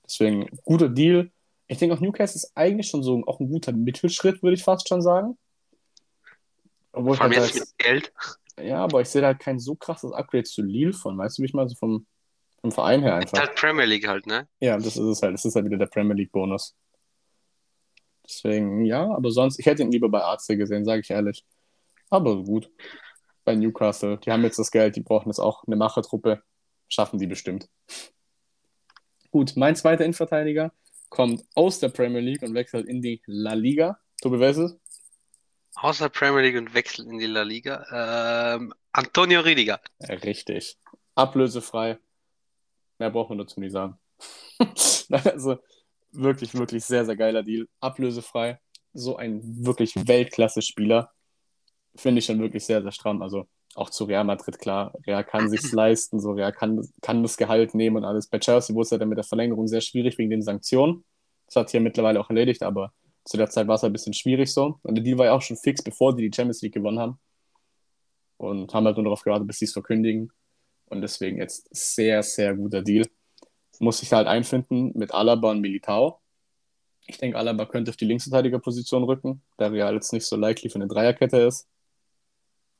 Deswegen, 0.05 0.49
guter 0.65 0.89
Deal. 0.89 1.31
Ich 1.69 1.79
denke 1.79 1.95
auch, 1.95 2.01
Newcastle 2.01 2.37
ist 2.37 2.53
eigentlich 2.57 2.89
schon 2.89 3.03
so 3.03 3.23
auch 3.27 3.39
ein 3.39 3.49
guter 3.49 3.73
Mittelschritt, 3.73 4.43
würde 4.43 4.55
ich 4.55 4.65
fast 4.65 4.89
schon 4.89 5.03
sagen. 5.03 5.39
Obwohl 6.93 7.13
ich 7.13 7.19
Vor 7.19 7.27
allem 7.27 7.37
halt 7.37 7.55
jetzt 7.55 7.61
mit 7.61 7.79
Geld. 7.79 8.13
Ja, 8.61 8.83
aber 8.83 9.01
ich 9.01 9.09
sehe 9.09 9.23
da 9.23 9.29
halt 9.29 9.39
kein 9.39 9.61
so 9.61 9.77
krasses 9.77 10.13
Upgrade 10.13 10.45
zu 10.45 10.63
Lille 10.63 10.93
von, 10.93 11.17
weißt 11.17 11.39
du, 11.39 11.43
wie 11.43 11.47
ich 11.47 11.55
mal 11.55 11.69
so 11.69 11.77
vom, 11.77 12.07
vom 12.61 12.73
Verein 12.73 13.03
her 13.03 13.19
Ist 13.19 13.33
einfach. 13.33 13.47
halt 13.47 13.55
Premier 13.55 13.85
League 13.85 14.09
halt, 14.09 14.27
ne? 14.27 14.49
Ja, 14.59 14.77
das 14.77 14.97
ist 14.97 14.99
es 14.99 15.23
halt. 15.23 15.35
Das 15.35 15.45
ist 15.45 15.55
halt 15.55 15.67
wieder 15.67 15.79
der 15.79 15.87
Premier 15.87 16.15
League 16.15 16.33
Bonus. 16.33 16.75
Deswegen, 18.25 18.85
ja, 18.85 19.09
aber 19.09 19.31
sonst, 19.31 19.59
ich 19.59 19.67
hätte 19.67 19.83
ihn 19.83 19.93
lieber 19.93 20.09
bei 20.09 20.21
Arze 20.21 20.57
gesehen, 20.57 20.85
sage 20.85 21.01
ich 21.03 21.11
ehrlich. 21.11 21.45
Aber 22.11 22.43
gut. 22.43 22.71
Bei 23.51 23.57
Newcastle, 23.57 24.17
die 24.19 24.31
haben 24.31 24.45
jetzt 24.45 24.61
das 24.61 24.71
Geld, 24.71 24.95
die 24.95 25.01
brauchen 25.01 25.29
jetzt 25.29 25.41
auch 25.41 25.65
eine 25.67 25.75
Machertruppe. 25.75 26.41
Schaffen 26.87 27.19
die 27.19 27.27
bestimmt. 27.27 27.69
Gut, 29.33 29.55
mein 29.57 29.75
zweiter 29.75 30.05
Innenverteidiger 30.05 30.73
kommt 31.09 31.43
aus 31.57 31.81
der 31.81 31.89
Premier 31.89 32.21
League 32.21 32.43
und 32.43 32.55
wechselt 32.55 32.87
in 32.87 33.03
die 33.03 33.21
La 33.27 33.55
Liga. 33.55 33.99
Tobi, 34.23 34.39
wer 34.39 34.51
ist 34.51 34.59
es? 34.59 34.77
Außer 35.75 36.11
Premier 36.11 36.43
League 36.43 36.59
und 36.59 36.75
wechselt 36.75 37.09
in 37.09 37.19
die 37.19 37.27
La 37.27 37.43
Liga. 37.43 38.55
Ähm, 38.55 38.73
Antonio 38.93 39.41
Rüdiger. 39.41 39.81
Ja, 39.99 40.15
richtig. 40.15 40.79
Ablösefrei. 41.17 41.99
Mehr 43.01 43.11
braucht 43.11 43.31
man 43.31 43.39
dazu 43.39 43.59
nicht 43.59 43.73
sagen. 43.73 43.99
also, 45.11 45.59
wirklich, 46.13 46.55
wirklich 46.55 46.85
sehr, 46.85 47.05
sehr 47.05 47.17
geiler 47.17 47.43
Deal. 47.43 47.67
Ablösefrei. 47.81 48.61
So 48.93 49.17
ein 49.17 49.41
wirklich 49.67 49.95
Weltklasse-Spieler. 49.97 51.13
Finde 51.97 52.21
ich 52.21 52.27
schon 52.27 52.41
wirklich 52.41 52.65
sehr, 52.65 52.83
sehr 52.83 52.93
stramm. 52.93 53.23
Also 53.23 53.47
auch 53.75 53.91
zu 53.91 54.05
Real 54.05 54.25
Madrid, 54.25 54.59
klar. 54.59 54.93
Real 55.07 55.25
kann 55.25 55.49
sich's 55.49 55.73
leisten, 55.73 56.21
so 56.21 56.33
Real 56.33 56.53
kann, 56.53 56.87
kann 57.03 57.23
das 57.23 57.37
Gehalt 57.37 57.75
nehmen 57.75 57.97
und 57.97 58.05
alles. 58.05 58.27
Bei 58.27 58.39
Chelsea 58.39 58.75
wurde 58.75 58.85
es 58.85 58.91
ja 58.91 58.99
dann 58.99 59.09
mit 59.09 59.19
der 59.19 59.25
Verlängerung 59.25 59.69
sehr 59.69 59.81
schwierig 59.81 60.19
wegen 60.19 60.31
den 60.31 60.43
Sanktionen. 60.43 61.05
Das 61.47 61.57
hat 61.57 61.71
hier 61.71 61.81
mittlerweile 61.81 62.21
auch 62.21 62.31
erledigt, 62.31 62.63
aber 62.63 62.93
zu 63.25 63.37
der 63.37 63.51
Zeit 63.51 63.69
war 63.69 63.77
es 63.77 63.85
ein 63.85 63.93
bisschen 63.93 64.13
schwierig 64.13 64.53
so. 64.53 64.79
Und 64.83 64.97
der 64.97 65.05
Deal 65.05 65.19
war 65.19 65.27
ja 65.27 65.33
auch 65.33 65.43
schon 65.43 65.57
fix, 65.57 65.83
bevor 65.83 66.15
die 66.17 66.29
die 66.29 66.35
Champions 66.35 66.63
League 66.63 66.75
gewonnen 66.75 66.99
haben. 66.99 67.19
Und 68.39 68.73
haben 68.73 68.87
halt 68.87 68.97
nur 68.97 69.05
darauf 69.05 69.23
gewartet, 69.23 69.47
bis 69.47 69.59
sie 69.59 69.67
es 69.67 69.73
verkündigen. 69.73 70.33
Und 70.87 71.03
deswegen 71.03 71.39
jetzt 71.39 71.69
sehr, 71.71 72.23
sehr 72.23 72.55
guter 72.55 72.83
Deal. 72.83 73.07
Muss 73.79 73.99
sich 73.99 74.13
halt 74.13 74.27
einfinden 74.27 74.93
mit 74.95 75.13
Alaba 75.15 75.51
und 75.51 75.61
Militao. 75.61 76.21
Ich 77.07 77.19
denke, 77.19 77.39
Alaba 77.39 77.67
könnte 77.67 77.91
auf 77.91 77.97
die 77.97 78.05
Linksverteidigerposition 78.05 79.05
rücken, 79.05 79.43
da 79.57 79.69
Real 79.69 79.95
jetzt 79.95 80.13
nicht 80.13 80.27
so 80.27 80.37
likely 80.37 80.69
für 80.69 80.77
eine 80.77 80.89
Dreierkette 80.89 81.39
ist. 81.39 81.69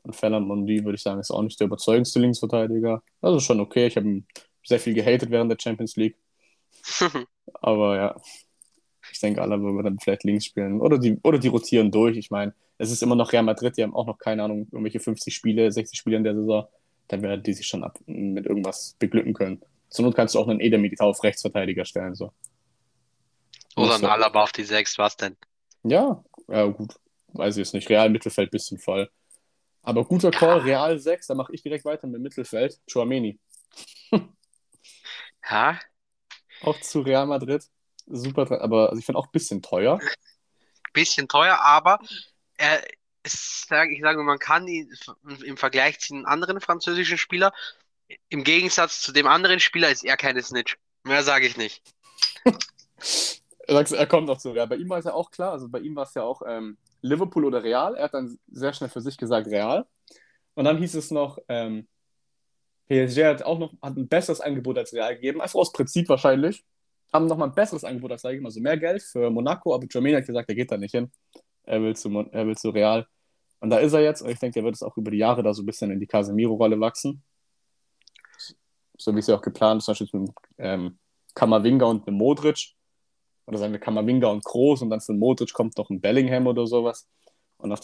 Und 0.03 0.17
Ferland 0.17 0.47
Mondi, 0.47 0.85
würde 0.85 0.97
ich 0.97 1.03
sagen, 1.03 1.21
ist 1.21 1.31
auch 1.31 1.43
nicht 1.43 1.59
der 1.61 1.67
überzeugendste 1.67 2.21
Linksverteidiger. 2.21 3.03
Also 3.21 3.41
schon 3.41 3.61
okay. 3.61 3.87
Ich 3.87 3.97
habe 3.97 4.09
ihn 4.09 4.27
sehr 4.65 4.81
viel 4.81 4.95
gehatet 4.95 5.31
während 5.31 5.51
der 5.51 5.59
Champions 5.61 5.97
League. 5.97 6.17
Aber 7.55 7.97
ja, 7.97 8.17
ich 9.13 9.21
denke, 9.21 9.43
alle 9.43 9.61
würden 9.61 9.83
dann 9.83 9.99
vielleicht 9.99 10.25
links 10.25 10.47
spielen. 10.47 10.81
Oder 10.81 10.99
die, 10.99 11.19
oder 11.23 11.39
die 11.39 11.49
rotieren 11.49 11.91
durch. 11.91 12.17
Ich 12.17 12.31
meine, 12.31 12.55
es 12.79 12.91
ist 12.91 13.03
immer 13.03 13.17
noch 13.17 13.33
Real 13.33 13.43
Madrid, 13.43 13.77
die 13.77 13.83
haben 13.83 13.95
auch 13.95 14.07
noch, 14.07 14.19
keine 14.19 14.43
Ahnung, 14.43 14.69
irgendwelche 14.71 15.01
50 15.01 15.35
Spiele, 15.35 15.71
60 15.71 15.99
Spiele 15.99 16.17
in 16.17 16.25
der 16.25 16.35
Saison. 16.35 16.67
Dann 17.09 17.23
werden 17.23 17.43
die 17.43 17.53
sich 17.53 17.67
schon 17.67 17.85
ab, 17.85 17.99
mit 18.07 18.47
irgendwas 18.47 18.97
beglücken 18.99 19.35
können. 19.35 19.61
Zur 19.89 20.05
Not 20.05 20.15
kannst 20.15 20.35
du 20.35 20.39
auch 20.39 20.49
einen 20.49 20.61
Eder 20.61 20.79
Militao 20.79 21.11
auf 21.11 21.23
Rechtsverteidiger 21.23 21.85
stellen. 21.85 22.15
So. 22.15 22.33
Oder 23.77 23.97
ein 23.97 24.05
Alaba 24.05 24.45
auf 24.45 24.53
die 24.53 24.63
6, 24.63 24.99
was 24.99 25.17
denn? 25.17 25.37
Ja, 25.83 26.23
ja, 26.49 26.67
gut. 26.67 26.95
Weiß 27.33 27.57
ich 27.57 27.65
jetzt 27.65 27.75
nicht. 27.75 27.89
Real 27.89 28.09
Mittelfeld 28.09 28.51
bisschen 28.51 28.79
voll. 28.79 29.11
Aber 29.83 30.05
guter 30.05 30.31
Call, 30.31 30.61
Real 30.61 30.99
6, 30.99 31.29
da 31.29 31.35
mache 31.35 31.53
ich 31.55 31.63
direkt 31.63 31.85
weiter 31.85 32.07
mit 32.07 32.21
Mittelfeld. 32.21 32.81
Chouameni. 32.91 33.39
ja. 35.49 35.79
Auch 36.63 36.79
zu 36.81 37.01
Real 37.01 37.27
Madrid. 37.27 37.65
Super, 38.07 38.61
aber 38.61 38.91
also 38.91 38.99
ich 38.99 39.07
finde 39.07 39.19
auch 39.19 39.27
ein 39.27 39.33
bisschen 39.33 39.63
teuer. 39.63 39.99
Bisschen 40.93 41.29
teuer, 41.29 41.59
aber 41.61 41.99
er 42.59 42.83
ist, 43.23 43.71
ich 43.71 44.01
sage, 44.03 44.23
man 44.23 44.39
kann 44.39 44.67
ihn 44.67 44.93
im 45.45 45.57
Vergleich 45.57 46.01
zu 46.01 46.15
den 46.15 46.27
anderen 46.27 46.61
französischen 46.61 47.19
Spieler, 47.19 47.53
im 48.29 48.45
Gegensatz 48.45 49.01
zu 49.01 49.13
dem 49.13 49.27
anderen 49.27 49.61
Spieler 49.61 49.91
ist 49.91 50.05
er 50.05 50.17
keine 50.17 50.43
Snitch. 50.43 50.77
Mehr 51.05 51.23
sage 51.23 51.47
ich 51.47 51.57
nicht. 51.57 51.83
er 53.67 54.07
kommt 54.07 54.27
noch 54.27 54.39
zu 54.39 54.51
Real. 54.51 54.67
Bei 54.67 54.77
ihm 54.77 54.89
war 54.89 54.99
es 54.99 55.05
ja 55.05 55.15
auch 55.15 55.31
klar, 55.31 55.53
also 55.53 55.69
bei 55.69 55.79
ihm 55.79 55.95
war 55.95 56.05
es 56.05 56.15
ja 56.15 56.23
auch 56.23 56.43
ähm, 56.47 56.77
Liverpool 57.03 57.45
oder 57.45 57.63
Real. 57.63 57.95
Er 57.95 58.05
hat 58.05 58.15
dann 58.15 58.39
sehr 58.51 58.73
schnell 58.73 58.91
für 58.91 59.01
sich 59.01 59.17
gesagt 59.17 59.47
Real. 59.49 59.87
Und 60.55 60.65
dann 60.65 60.79
hieß 60.79 60.95
es 60.95 61.11
noch, 61.11 61.39
ähm, 61.49 61.89
PSG 62.89 63.25
hat 63.25 63.43
auch 63.43 63.59
noch 63.59 63.73
hat 63.81 63.97
ein 63.97 64.09
besseres 64.09 64.41
Angebot 64.41 64.77
als 64.77 64.93
Real 64.93 65.15
gegeben, 65.15 65.41
einfach 65.41 65.59
aus 65.59 65.73
Prinzip 65.73 66.09
wahrscheinlich. 66.09 66.65
Haben 67.13 67.27
nochmal 67.27 67.49
ein 67.49 67.55
besseres 67.55 67.85
Angebot 67.85 68.13
als 68.13 68.25
Real 68.25 68.35
gegeben, 68.35 68.47
also 68.47 68.61
mehr 68.61 68.77
Geld 68.77 69.03
für 69.03 69.31
Monaco, 69.31 69.75
aber 69.75 69.87
Jermaine 69.91 70.19
hat 70.19 70.27
gesagt, 70.27 70.49
er 70.49 70.55
geht 70.55 70.71
da 70.71 70.77
nicht 70.77 70.93
hin. 70.93 71.11
Er 71.65 71.81
will 71.83 71.95
zu, 71.95 72.11
er 72.33 72.47
will 72.47 72.57
zu 72.57 72.71
Real. 72.71 73.07
Und 73.61 73.71
da 73.71 73.79
ist 73.79 73.93
er 73.93 74.01
jetzt 74.01 74.23
und 74.23 74.31
ich 74.31 74.39
denke, 74.39 74.61
er 74.61 74.65
wird 74.65 74.75
es 74.75 74.83
auch 74.83 74.97
über 74.97 75.11
die 75.11 75.19
Jahre 75.19 75.43
da 75.43 75.55
so 75.55 75.63
ein 75.63 75.67
bisschen 75.67 75.91
in 75.91 76.01
die 76.01 76.07
Casemiro-Rolle 76.07 76.81
wachsen. 76.81 77.23
So 78.99 79.15
wie 79.15 79.21
es 79.21 79.27
ja 79.29 79.37
auch 79.37 79.43
geplant 79.43 79.79
ist, 79.79 79.85
zum 79.85 79.93
Beispiel 79.93 80.21
mit 80.21 80.31
ähm, 80.59 80.99
Kamavinga 81.35 81.87
und 81.87 82.09
einem 82.09 82.17
Modric 82.17 82.75
oder 83.51 83.59
sagen 83.59 83.73
wir 83.73 83.81
Kamavinga 83.81 84.29
und 84.29 84.45
Groß 84.45 84.83
und 84.83 84.91
dann 84.91 85.01
für 85.01 85.13
Modric 85.13 85.53
kommt 85.53 85.77
noch 85.77 85.91
ein 85.91 86.01
Bellingham 86.01 86.47
oder 86.47 86.69
sowas 86.69 87.09
und 87.57 87.73
auf 87.73 87.81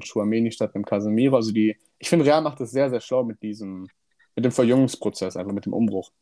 Schuameni 0.00 0.52
statt 0.52 0.74
einem 0.74 0.84
Casemiro. 0.84 1.34
Also 1.34 1.50
die, 1.50 1.76
ich 1.98 2.08
finde, 2.08 2.24
Real 2.24 2.40
macht 2.40 2.60
das 2.60 2.70
sehr, 2.70 2.88
sehr 2.88 3.00
schlau 3.00 3.24
mit 3.24 3.42
diesem, 3.42 3.88
mit 4.36 4.44
dem 4.44 4.52
Verjüngungsprozess, 4.52 5.36
einfach 5.36 5.52
mit 5.52 5.66
dem 5.66 5.72
Umbruch. 5.72 6.12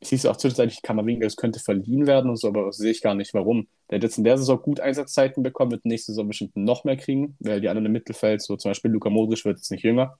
Ich 0.00 0.08
sehe 0.08 0.30
auch 0.30 0.38
zwischenzeitlich, 0.38 0.80
Kamavinga, 0.80 1.26
es 1.26 1.36
könnte 1.36 1.60
verliehen 1.60 2.06
werden 2.06 2.30
und 2.30 2.36
so, 2.36 2.48
aber 2.48 2.64
das 2.64 2.78
sehe 2.78 2.90
ich 2.90 3.02
gar 3.02 3.14
nicht, 3.14 3.34
warum. 3.34 3.68
Der 3.90 3.98
hat 3.98 4.04
jetzt 4.04 4.16
in 4.16 4.24
der 4.24 4.38
Saison 4.38 4.60
gut 4.60 4.80
Einsatzzeiten 4.80 5.42
bekommen, 5.42 5.70
wird 5.70 5.84
nächste 5.84 6.12
Saison 6.12 6.26
bestimmt 6.26 6.56
noch 6.56 6.84
mehr 6.84 6.96
kriegen, 6.96 7.36
weil 7.40 7.60
die 7.60 7.68
anderen 7.68 7.86
im 7.86 7.92
Mittelfeld, 7.92 8.40
so 8.40 8.56
zum 8.56 8.70
Beispiel 8.70 8.90
Luka 8.90 9.10
Modric 9.10 9.44
wird 9.44 9.58
jetzt 9.58 9.70
nicht 9.70 9.84
jünger. 9.84 10.18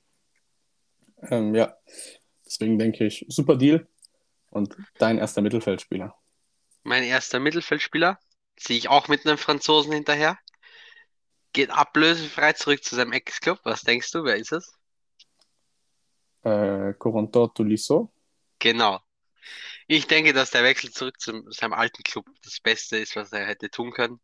Ähm, 1.23 1.55
ja, 1.55 1.75
deswegen 2.45 2.79
denke 2.79 3.07
ich, 3.07 3.25
super 3.29 3.57
Deal 3.57 3.89
und 4.51 4.77
dein 4.99 5.17
erster 5.17 5.41
Mittelfeldspieler 5.41 6.15
mein 6.83 7.03
erster 7.03 7.41
Mittelfeldspieler. 7.41 8.19
Ziehe 8.57 8.79
ich 8.79 8.89
auch 8.89 9.09
mit 9.09 9.27
einem 9.27 9.39
Franzosen 9.39 9.93
hinterher. 9.93 10.39
Geht 11.53 11.71
ablösefrei 11.71 12.53
zurück 12.53 12.83
zu 12.83 12.97
seinem 12.97 13.13
Ex-Club. 13.13 13.61
Was 13.65 13.83
denkst 13.83 14.11
du, 14.13 14.25
wer 14.25 14.37
ist 14.37 14.53
es? 14.53 14.73
Äh, 16.43 16.95
Corentin 16.95 17.49
Tolisso. 17.55 18.13
Genau. 18.59 19.01
Ich 19.87 20.07
denke, 20.07 20.33
dass 20.33 20.51
der 20.51 20.65
Wechsel 20.65 20.91
zurück 20.91 21.21
zu 21.21 21.51
seinem 21.51 21.73
alten 21.73 22.03
Club 22.03 22.27
das 22.45 22.61
Beste 22.61 22.97
ist, 22.97 23.17
was 23.17 23.33
er 23.33 23.47
hätte 23.47 23.71
tun 23.71 23.93
können. 23.93 24.21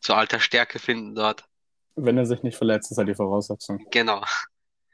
Zu 0.00 0.14
alter 0.14 0.40
Stärke 0.40 0.78
finden 0.78 1.14
dort. 1.14 1.44
Wenn 1.94 2.18
er 2.18 2.26
sich 2.26 2.42
nicht 2.42 2.56
verletzt, 2.56 2.90
ist 2.90 2.98
halt 2.98 3.08
die 3.08 3.14
Voraussetzung. 3.14 3.86
Genau. 3.90 4.24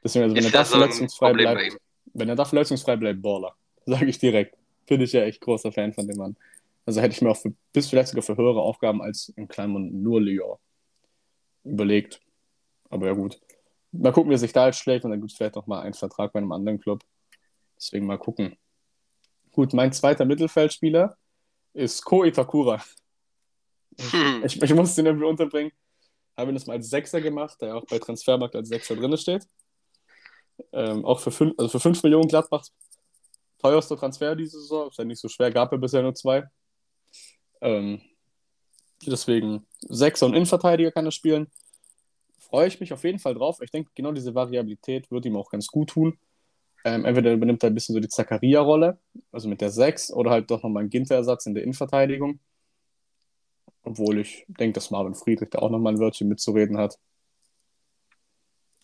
Deswegen, 0.03 0.25
also 0.25 0.35
wenn 0.35 0.45
er 0.45 0.51
da 0.51 0.65
so 0.65 0.77
verletzungsfrei 0.77 1.33
bleibt, 1.33 1.77
wenn 2.13 2.29
er 2.29 2.35
da 2.35 2.45
verletzungsfrei 2.45 2.95
bleibt, 2.97 3.21
Baller. 3.21 3.55
Sage 3.85 4.05
ich 4.07 4.19
direkt. 4.19 4.55
Bin 4.85 5.01
ich 5.01 5.13
ja 5.13 5.23
echt 5.23 5.41
großer 5.41 5.71
Fan 5.71 5.93
von 5.93 6.07
dem 6.07 6.17
Mann. 6.17 6.35
Also 6.89 7.01
hätte 7.01 7.13
ich 7.13 7.21
mir 7.21 7.29
auch 7.29 7.37
für, 7.37 7.53
bis 7.71 7.87
vielleicht 7.87 8.07
sogar 8.07 8.23
für 8.23 8.35
höhere 8.35 8.61
Aufgaben 8.61 8.99
als 8.99 9.31
in 9.35 9.47
Kleinmund 9.47 9.93
nur 9.93 10.19
Lyon 10.19 10.57
überlegt. 11.63 12.19
Aber 12.89 13.05
ja 13.05 13.13
gut. 13.13 13.39
Mal 13.91 14.11
gucken, 14.11 14.31
wie 14.31 14.33
er 14.33 14.39
sich 14.39 14.53
da 14.53 14.65
jetzt 14.65 14.79
schlägt 14.79 15.05
und 15.05 15.11
dann 15.11 15.21
gibt 15.21 15.29
es 15.31 15.37
vielleicht 15.37 15.53
noch 15.53 15.67
mal 15.67 15.81
einen 15.81 15.93
Vertrag 15.93 16.33
bei 16.33 16.39
einem 16.39 16.51
anderen 16.51 16.79
Club. 16.79 17.03
Deswegen 17.75 18.07
mal 18.07 18.17
gucken. 18.17 18.57
Gut, 19.51 19.71
mein 19.73 19.93
zweiter 19.93 20.25
Mittelfeldspieler 20.25 21.15
ist 21.73 22.03
Ko 22.03 22.23
Itakura. 22.23 22.81
Hm. 23.99 24.41
Ich, 24.43 24.59
ich 24.59 24.73
muss 24.73 24.95
den 24.95 25.05
irgendwie 25.05 25.27
unterbringen. 25.27 25.71
Habe 26.35 26.49
ihn 26.49 26.55
das 26.55 26.65
mal 26.65 26.73
als 26.73 26.89
Sechser 26.89 27.21
gemacht, 27.21 27.61
der 27.61 27.75
auch 27.75 27.85
bei 27.85 27.99
Transfermarkt 27.99 28.55
als 28.55 28.69
Sechser 28.69 28.95
drin 28.95 29.15
steht. 29.15 29.45
Ähm, 30.73 31.05
auch 31.05 31.19
für 31.19 31.29
5 31.29 31.53
also 31.55 31.69
für 31.69 31.79
5 31.79 32.01
Millionen 32.01 32.27
Gladbach 32.27 32.63
teuerster 33.59 33.95
Transfer 33.95 34.35
diese 34.35 34.59
Saison. 34.59 34.89
Ist 34.89 34.97
ja 34.97 35.05
nicht 35.05 35.21
so 35.21 35.27
schwer, 35.27 35.51
gab 35.51 35.71
er 35.71 35.77
bisher 35.77 36.01
nur 36.01 36.15
zwei. 36.15 36.49
Ähm, 37.61 38.01
deswegen 39.05 39.65
Sechser 39.81 40.25
und 40.25 40.33
Innenverteidiger 40.33 40.91
kann 40.91 41.05
er 41.05 41.11
spielen. 41.11 41.47
Freue 42.39 42.67
ich 42.67 42.79
mich 42.79 42.93
auf 42.93 43.03
jeden 43.03 43.19
Fall 43.19 43.35
drauf. 43.35 43.59
Ich 43.61 43.71
denke, 43.71 43.91
genau 43.95 44.11
diese 44.11 44.33
Variabilität 44.33 45.11
wird 45.11 45.25
ihm 45.25 45.37
auch 45.37 45.51
ganz 45.51 45.67
gut 45.67 45.91
tun. 45.91 46.17
Ähm, 46.85 47.05
entweder 47.05 47.33
übernimmt 47.33 47.63
er 47.63 47.69
ein 47.69 47.73
bisschen 47.73 47.93
so 47.93 47.99
die 47.99 48.07
Zakaria-Rolle, 48.07 48.99
also 49.31 49.49
mit 49.49 49.61
der 49.61 49.69
6, 49.69 50.11
oder 50.13 50.31
halt 50.31 50.49
doch 50.49 50.63
nochmal 50.63 50.81
einen 50.81 50.89
Ginter-Ersatz 50.89 51.45
in 51.45 51.53
der 51.53 51.63
Innenverteidigung. 51.63 52.39
Obwohl 53.83 54.19
ich 54.19 54.45
denke, 54.47 54.73
dass 54.75 54.91
Marvin 54.91 55.15
Friedrich 55.15 55.49
da 55.49 55.59
auch 55.59 55.69
nochmal 55.69 55.93
ein 55.93 55.99
Wörtchen 55.99 56.29
mitzureden 56.29 56.77
hat. 56.77 56.97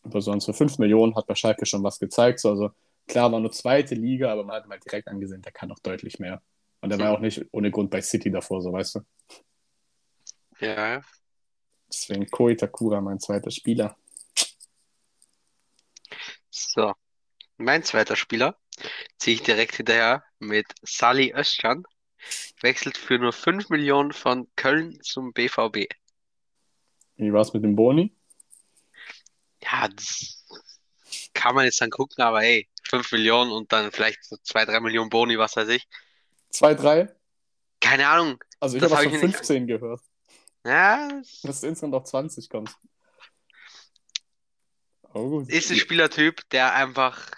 Aber 0.04 0.22
sonst 0.22 0.46
für 0.46 0.54
5 0.54 0.78
Millionen 0.78 1.16
hat 1.16 1.26
bei 1.26 1.36
Schalke 1.36 1.66
schon 1.66 1.84
was 1.84 2.00
gezeigt. 2.00 2.40
So, 2.40 2.50
also 2.50 2.72
klar, 3.08 3.32
war 3.32 3.40
nur 3.40 3.52
zweite 3.52 3.96
Liga, 3.96 4.32
aber 4.32 4.44
man 4.44 4.58
hat 4.58 4.68
mal 4.68 4.80
direkt 4.80 5.08
angesehen, 5.08 5.42
der 5.42 5.52
kann 5.52 5.70
noch 5.70 5.80
deutlich 5.80 6.20
mehr. 6.20 6.42
Und 6.86 6.90
der 6.92 7.00
war 7.00 7.14
auch 7.14 7.20
nicht 7.20 7.44
ohne 7.52 7.72
Grund 7.72 7.90
bei 7.90 8.00
City 8.00 8.30
davor, 8.30 8.62
so 8.62 8.72
weißt 8.72 8.94
du. 8.94 9.00
Ja. 10.60 11.02
Deswegen 11.92 12.30
Koi 12.30 12.54
Takura, 12.54 13.02
mein 13.02 13.20
zweiter 13.20 13.50
Spieler. 13.50 13.98
So, 16.52 16.94
mein 17.58 17.82
zweiter 17.82 18.16
Spieler 18.16 18.56
ziehe 19.18 19.34
ich 19.34 19.42
direkt 19.42 19.78
hinterher 19.78 20.24
mit 20.38 20.68
Sali 20.84 21.34
Özcan. 21.36 21.86
Wechselt 22.62 23.00
für 23.00 23.18
nur 23.18 23.34
5 23.34 23.70
Millionen 23.70 24.14
von 24.14 24.48
Köln 24.56 25.02
zum 25.02 25.34
BVB. 25.34 25.88
Wie 27.16 27.34
war 27.34 27.42
es 27.42 27.52
mit 27.52 27.64
dem 27.64 27.76
Boni? 27.76 28.16
Ja, 29.64 29.88
das 29.88 30.46
kann 31.34 31.56
man 31.56 31.66
jetzt 31.66 31.82
dann 31.82 31.90
gucken, 31.90 32.24
aber 32.24 32.42
hey, 32.42 32.70
5 32.84 33.12
Millionen 33.12 33.52
und 33.52 33.74
dann 33.74 33.92
vielleicht 33.92 34.24
so 34.24 34.38
2, 34.38 34.66
3 34.66 34.82
Millionen 34.82 35.10
Boni, 35.10 35.40
was 35.40 35.56
weiß 35.56 35.70
ich. 35.70 35.88
Zwei, 36.56 36.74
drei? 36.74 37.14
Keine 37.82 38.08
Ahnung. 38.08 38.42
Also 38.62 38.78
ich 38.78 38.84
habe 38.84 38.96
hab 38.96 39.04
von 39.04 39.20
15 39.20 39.66
nicht... 39.66 39.80
gehört. 39.80 40.02
Ja. 40.66 41.10
Dass 41.44 41.62
du 41.62 41.68
insgesamt 41.68 41.94
auf 41.94 42.06
20 42.06 42.50
kommst. 42.50 42.78
Oh. 45.14 45.44
Ist 45.48 45.70
ein 45.70 45.78
Spielertyp, 45.78 46.50
der 46.52 46.74
einfach. 46.74 47.30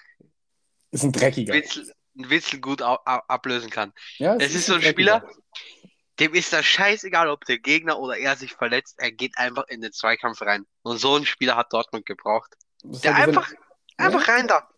Ist 0.91 1.03
ein 1.03 1.11
dreckiger. 1.11 1.53
Witzel, 1.53 1.91
ein 2.17 2.29
Witzel 2.29 2.59
gut 2.59 2.81
ablösen 2.81 3.71
kann. 3.71 3.91
Ja, 4.17 4.35
es, 4.35 4.45
es 4.45 4.49
ist, 4.49 4.55
ist, 4.55 4.65
so 4.67 4.73
ein, 4.75 4.81
ein 4.81 4.91
Spieler, 4.91 5.27
dem 6.19 6.33
ist 6.35 6.53
das 6.53 6.65
scheißegal, 6.65 7.27
ob 7.29 7.43
der 7.45 7.57
Gegner 7.57 7.99
oder 7.99 8.17
er 8.17 8.35
sich 8.35 8.53
verletzt. 8.53 8.95
Er 8.97 9.11
geht 9.11 9.37
einfach 9.37 9.67
in 9.67 9.81
den 9.81 9.91
Zweikampf 9.91 10.41
rein. 10.43 10.65
Und 10.83 10.99
so 10.99 11.15
ein 11.15 11.25
Spieler 11.25 11.55
hat 11.55 11.73
Dortmund 11.73 12.05
gebraucht. 12.05 12.55
Das 12.83 13.01
der 13.01 13.15
einfach, 13.15 13.51
einfach 13.97 14.27
ja. 14.27 14.33
rein 14.33 14.47
da. 14.47 14.69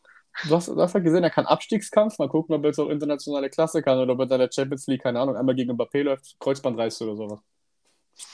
Du 0.47 0.55
hast, 0.55 0.67
du 0.67 0.75
hast 0.81 0.93
halt 0.93 1.03
gesehen, 1.03 1.23
er 1.23 1.29
kann 1.29 1.45
Abstiegskampf. 1.45 2.17
Mal 2.19 2.29
gucken, 2.29 2.55
ob 2.55 2.63
er 2.63 2.67
jetzt 2.69 2.79
auch 2.79 2.89
internationale 2.89 3.49
Klasse 3.49 3.81
kann 3.81 3.99
oder 3.99 4.13
ob 4.13 4.19
er 4.21 4.25
da 4.27 4.37
der 4.37 4.49
Champions 4.51 4.87
League, 4.87 5.03
keine 5.03 5.19
Ahnung, 5.19 5.35
einmal 5.35 5.55
gegen 5.55 5.71
Mbappé 5.71 6.03
läuft, 6.03 6.37
Kreuzband 6.39 6.77
reißt 6.77 7.01
oder 7.03 7.15
sowas. 7.15 7.39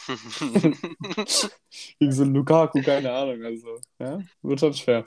gegen 1.99 2.11
so 2.11 2.23
Lukaku, 2.23 2.81
keine 2.81 3.11
Ahnung. 3.11 3.43
Also, 3.43 3.79
ja, 3.99 4.19
wird 4.41 4.59
schon 4.59 4.73
schwer. 4.73 5.03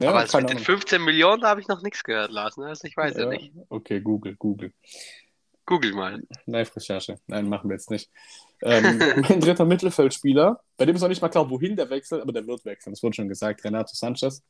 Ja, 0.00 0.10
Aber 0.10 0.20
als 0.20 0.32
keine 0.32 0.42
mit 0.42 0.50
den 0.50 0.56
Ahnung. 0.58 0.64
15 0.64 1.04
Millionen, 1.04 1.42
da 1.42 1.48
habe 1.50 1.60
ich 1.60 1.68
noch 1.68 1.82
nichts 1.82 2.02
gehört, 2.02 2.30
Lars. 2.30 2.56
Ne? 2.56 2.66
Also 2.66 2.86
ich 2.86 2.96
weiß 2.96 3.16
ja, 3.16 3.22
Ja, 3.22 3.26
nicht. 3.26 3.52
okay, 3.68 4.00
Google, 4.00 4.36
Google. 4.36 4.72
Google 5.66 5.94
mal. 5.94 6.22
Live-Recherche. 6.46 7.18
Nein, 7.26 7.48
machen 7.48 7.70
wir 7.70 7.76
jetzt 7.76 7.90
nicht. 7.90 8.10
Ähm, 8.62 8.98
mein 9.28 9.40
dritter 9.40 9.64
Mittelfeldspieler, 9.64 10.60
bei 10.76 10.84
dem 10.84 10.96
ist 10.96 11.02
noch 11.02 11.08
nicht 11.08 11.22
mal 11.22 11.28
klar, 11.28 11.48
wohin 11.48 11.76
der 11.76 11.88
wechselt, 11.90 12.22
aber 12.22 12.32
der 12.32 12.46
wird 12.46 12.64
wechseln. 12.64 12.92
Das 12.92 13.02
wurde 13.02 13.14
schon 13.14 13.28
gesagt. 13.28 13.64
Renato 13.64 13.94
Sanchez. 13.94 14.42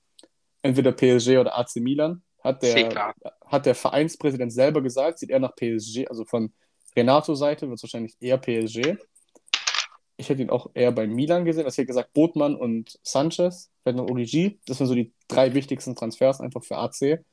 Entweder 0.65 0.93
PSG 0.93 1.37
oder 1.37 1.59
AC 1.59 1.77
Milan. 1.77 2.23
Hat 2.43 2.63
der, 2.63 2.89
klar. 2.89 3.15
hat 3.47 3.67
der 3.67 3.75
Vereinspräsident 3.75 4.51
selber 4.51 4.83
gesagt, 4.83 5.19
sieht 5.19 5.31
er 5.31 5.41
nach 5.41 5.55
PSG, 5.55 6.09
also 6.09 6.25
von 6.25 6.55
Renato-Seite 6.97 7.69
wird 7.69 7.77
es 7.77 7.83
wahrscheinlich 7.83 8.17
eher 8.19 8.39
PSG. 8.39 8.97
Ich 10.17 10.29
hätte 10.31 10.41
ihn 10.41 10.49
auch 10.49 10.71
eher 10.73 10.93
bei 10.93 11.07
Milan 11.07 11.45
gesehen. 11.45 11.67
Ich 11.67 11.77
hätte 11.77 11.87
gesagt, 11.87 12.15
Botmann 12.15 12.55
und 12.55 12.99
Sanchez, 13.03 13.71
vielleicht 13.83 13.99
noch 13.99 14.09
Origi. 14.09 14.59
Das 14.67 14.79
sind 14.79 14.87
so 14.87 14.95
die 14.95 15.13
drei 15.29 15.53
wichtigsten 15.53 15.97
Transfers 15.97 16.41
einfach 16.41 16.65
für 16.65 16.79
AC. 16.79 17.25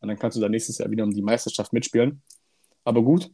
Und 0.00 0.08
dann 0.08 0.18
kannst 0.18 0.36
du 0.36 0.40
da 0.40 0.48
nächstes 0.48 0.78
Jahr 0.78 0.90
wieder 0.90 1.04
um 1.04 1.12
die 1.12 1.22
Meisterschaft 1.22 1.72
mitspielen. 1.72 2.22
Aber 2.82 3.02
gut, 3.02 3.30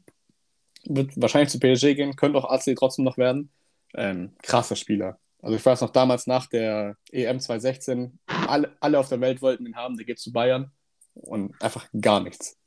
wird 0.84 1.12
wahrscheinlich 1.16 1.50
zu 1.50 1.60
PSG 1.60 1.94
gehen, 1.94 2.16
könnte 2.16 2.38
auch 2.38 2.50
AC 2.50 2.75
trotzdem 2.76 3.06
noch 3.06 3.16
werden. 3.16 3.50
Ähm, 3.94 4.32
krasser 4.42 4.76
Spieler. 4.76 5.18
Also 5.46 5.58
ich 5.58 5.64
weiß 5.64 5.80
noch 5.82 5.90
damals 5.90 6.26
nach 6.26 6.46
der 6.48 6.96
EM 7.12 7.38
2016, 7.38 8.18
alle, 8.48 8.76
alle 8.80 8.98
auf 8.98 9.08
der 9.08 9.20
Welt 9.20 9.40
wollten 9.42 9.64
ihn 9.64 9.76
haben, 9.76 9.96
der 9.96 10.04
geht 10.04 10.18
zu 10.18 10.32
Bayern 10.32 10.72
und 11.14 11.54
einfach 11.62 11.86
gar 12.00 12.18
nichts. 12.18 12.58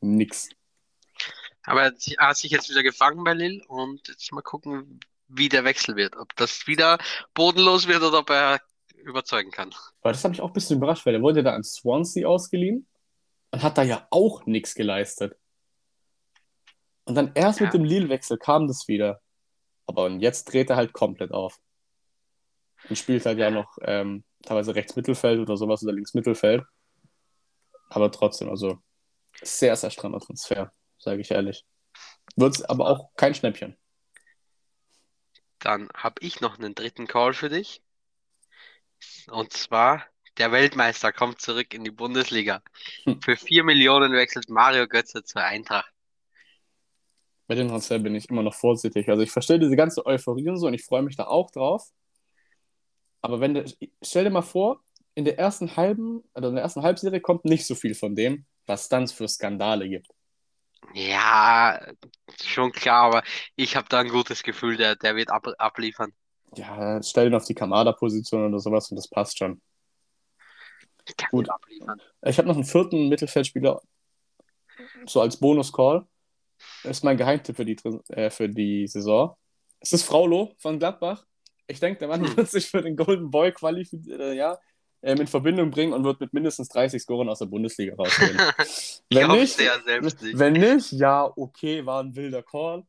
Nix. 0.00 0.48
Aber 1.64 1.82
er 1.82 1.92
hat 2.18 2.36
sich 2.36 2.52
jetzt 2.52 2.70
wieder 2.70 2.84
gefangen 2.84 3.24
bei 3.24 3.34
Lille 3.34 3.64
und 3.66 4.06
jetzt 4.06 4.30
mal 4.30 4.40
gucken, 4.40 5.00
wie 5.26 5.48
der 5.48 5.64
Wechsel 5.64 5.96
wird. 5.96 6.14
Ob 6.16 6.36
das 6.36 6.68
wieder 6.68 6.98
bodenlos 7.34 7.88
wird 7.88 8.04
oder 8.04 8.20
ob 8.20 8.30
er 8.30 8.60
überzeugen 8.98 9.50
kann. 9.50 9.74
Aber 10.02 10.12
das 10.12 10.22
hat 10.22 10.30
mich 10.30 10.40
auch 10.40 10.50
ein 10.50 10.52
bisschen 10.52 10.76
überrascht, 10.76 11.04
weil 11.04 11.16
er 11.16 11.22
wurde 11.22 11.42
da 11.42 11.56
an 11.56 11.64
Swansea 11.64 12.28
ausgeliehen 12.28 12.86
und 13.50 13.64
hat 13.64 13.76
da 13.76 13.82
ja 13.82 14.06
auch 14.10 14.46
nichts 14.46 14.76
geleistet. 14.76 15.36
Und 17.02 17.16
dann 17.16 17.32
erst 17.34 17.58
Ja. 17.58 17.64
mit 17.66 17.74
dem 17.74 17.82
Lille-Wechsel 17.82 18.38
kam 18.38 18.68
das 18.68 18.86
wieder. 18.86 19.20
Aber 19.88 20.04
und 20.04 20.20
jetzt 20.20 20.44
dreht 20.44 20.70
er 20.70 20.76
halt 20.76 20.92
komplett 20.92 21.32
auf. 21.32 21.58
Und 22.88 22.96
spielt 22.96 23.24
halt 23.26 23.38
ja 23.38 23.50
noch 23.50 23.78
ähm, 23.82 24.24
teilweise 24.42 24.74
rechts 24.74 24.96
Mittelfeld 24.96 25.40
oder 25.40 25.56
sowas 25.56 25.82
oder 25.82 25.92
links 25.92 26.14
Mittelfeld. 26.14 26.64
Aber 27.88 28.10
trotzdem, 28.10 28.48
also 28.48 28.78
sehr, 29.42 29.76
sehr 29.76 29.90
strammer 29.90 30.20
Transfer, 30.20 30.72
sage 30.98 31.20
ich 31.20 31.30
ehrlich. 31.30 31.64
Wird 32.36 32.68
aber 32.68 32.88
auch 32.88 33.10
kein 33.16 33.34
Schnäppchen. 33.34 33.76
Dann 35.58 35.88
habe 35.94 36.16
ich 36.20 36.40
noch 36.40 36.58
einen 36.58 36.74
dritten 36.74 37.06
Call 37.06 37.34
für 37.34 37.48
dich. 37.48 37.82
Und 39.28 39.52
zwar, 39.52 40.04
der 40.38 40.50
Weltmeister 40.50 41.12
kommt 41.12 41.40
zurück 41.40 41.74
in 41.74 41.84
die 41.84 41.90
Bundesliga. 41.90 42.62
Hm. 43.04 43.20
Für 43.20 43.36
4 43.36 43.64
Millionen 43.64 44.12
wechselt 44.12 44.48
Mario 44.48 44.88
Götze 44.88 45.22
zur 45.22 45.42
Eintracht. 45.42 45.92
Bei 47.46 47.54
dem 47.54 47.68
Transfer 47.68 47.98
bin 47.98 48.14
ich 48.14 48.30
immer 48.30 48.42
noch 48.42 48.54
vorsichtig. 48.54 49.08
Also 49.08 49.22
ich 49.22 49.30
verstehe 49.30 49.58
diese 49.58 49.76
ganze 49.76 50.06
Euphorie 50.06 50.48
und 50.48 50.56
so 50.56 50.66
und 50.68 50.74
ich 50.74 50.84
freue 50.84 51.02
mich 51.02 51.16
da 51.16 51.26
auch 51.26 51.50
drauf. 51.50 51.90
Aber 53.22 53.40
wenn 53.40 53.54
der, 53.54 53.64
stell 54.02 54.24
dir 54.24 54.30
mal 54.30 54.42
vor, 54.42 54.82
in 55.14 55.24
der 55.24 55.38
ersten 55.38 55.76
halben, 55.76 56.22
also 56.34 56.48
in 56.48 56.56
der 56.56 56.64
ersten 56.64 56.82
Halbserie 56.82 57.20
kommt 57.20 57.44
nicht 57.44 57.66
so 57.66 57.74
viel 57.74 57.94
von 57.94 58.14
dem, 58.14 58.44
was 58.66 58.88
dann 58.88 59.08
für 59.08 59.28
Skandale 59.28 59.88
gibt. 59.88 60.08
Ja, 60.94 61.80
schon 62.42 62.72
klar, 62.72 63.04
aber 63.04 63.22
ich 63.56 63.76
habe 63.76 63.88
da 63.88 64.00
ein 64.00 64.08
gutes 64.08 64.42
Gefühl, 64.42 64.76
der, 64.76 64.96
der 64.96 65.16
wird 65.16 65.30
ab, 65.30 65.46
abliefern. 65.58 66.12
Ja, 66.56 67.02
stell 67.02 67.28
ihn 67.28 67.34
auf 67.34 67.44
die 67.44 67.54
Kamada-Position 67.54 68.46
oder 68.46 68.58
sowas 68.58 68.90
und 68.90 68.96
das 68.96 69.08
passt 69.08 69.38
schon. 69.38 69.62
Der 71.18 71.28
Gut. 71.30 71.48
abliefern. 71.48 72.00
Ich 72.22 72.38
habe 72.38 72.48
noch 72.48 72.56
einen 72.56 72.64
vierten 72.64 73.08
Mittelfeldspieler, 73.08 73.80
so 75.06 75.20
als 75.20 75.38
Bonus-Call. 75.38 76.06
Das 76.82 76.98
ist 76.98 77.04
mein 77.04 77.16
Geheimtipp 77.16 77.56
für 77.56 77.64
die, 77.64 77.76
äh, 78.08 78.30
für 78.30 78.48
die 78.48 78.86
Saison. 78.86 79.36
Es 79.80 79.92
ist 79.92 80.04
Fraulo 80.04 80.54
von 80.58 80.78
Gladbach. 80.78 81.24
Ich 81.72 81.80
denke, 81.80 81.98
der 82.00 82.08
Mann 82.08 82.22
Hm. 82.22 82.36
wird 82.36 82.50
sich 82.50 82.68
für 82.68 82.82
den 82.82 82.96
Golden 82.96 83.30
Boy 83.30 83.50
qualifizieren, 83.50 84.36
ja, 84.36 84.58
ähm, 85.02 85.20
in 85.20 85.26
Verbindung 85.26 85.70
bringen 85.70 85.94
und 85.94 86.04
wird 86.04 86.20
mit 86.20 86.32
mindestens 86.34 86.68
30 86.68 87.02
Scoren 87.02 87.28
aus 87.30 87.38
der 87.38 87.46
Bundesliga 87.46 87.94
rausgehen. 87.96 88.36
Wenn 89.10 89.30
nicht, 89.32 89.58
wenn 90.38 90.52
nicht, 90.54 90.92
ja, 90.92 91.30
okay, 91.36 91.84
war 91.84 92.02
ein 92.02 92.14
wilder 92.14 92.42
Call. 92.42 92.84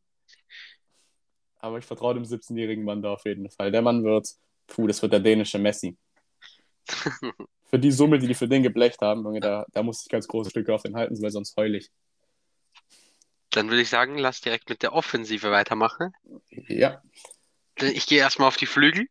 Aber 1.60 1.78
ich 1.78 1.86
vertraue 1.86 2.14
dem 2.14 2.24
17-jährigen 2.24 2.84
Mann 2.84 3.02
da 3.02 3.14
auf 3.14 3.26
jeden 3.26 3.50
Fall. 3.50 3.72
Der 3.72 3.82
Mann 3.82 4.04
wird, 4.04 4.30
puh, 4.68 4.88
das 4.88 5.02
wird 5.02 5.14
der 5.14 5.20
dänische 5.20 5.60
Messi. 5.60 5.98
Für 7.70 7.80
die 7.80 7.92
Summe, 7.92 8.20
die 8.20 8.28
die 8.28 8.36
für 8.36 8.48
den 8.48 8.62
geblecht 8.62 9.02
haben, 9.02 9.42
da, 9.42 9.66
da 9.72 9.82
muss 9.82 10.04
ich 10.04 10.10
ganz 10.10 10.28
große 10.28 10.52
Stücke 10.52 10.74
auf 10.76 10.84
den 10.84 10.96
halten, 10.96 11.20
weil 11.22 11.32
sonst 11.32 11.58
heul 11.58 11.74
ich. 11.74 11.90
Dann 13.50 13.70
würde 13.70 13.82
ich 13.82 13.90
sagen, 13.90 14.18
lass 14.20 14.42
direkt 14.42 14.70
mit 14.70 14.84
der 14.84 14.94
Offensive 14.94 15.50
weitermachen. 15.50 16.14
Ja, 16.50 17.02
Ich 17.82 18.06
gehe 18.08 18.20
erstmal 18.20 18.48
auf 18.48 18.58
die 18.58 18.66
Flügel. 18.66 19.08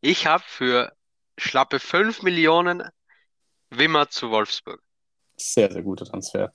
Ich 0.00 0.26
habe 0.26 0.44
für 0.46 0.92
schlappe 1.38 1.78
5 1.80 2.22
Millionen 2.22 2.82
Wimmer 3.70 4.08
zu 4.08 4.30
Wolfsburg. 4.30 4.80
sehr, 5.36 5.70
sehr 5.70 5.82
guter 5.82 6.04
Transfer. 6.06 6.52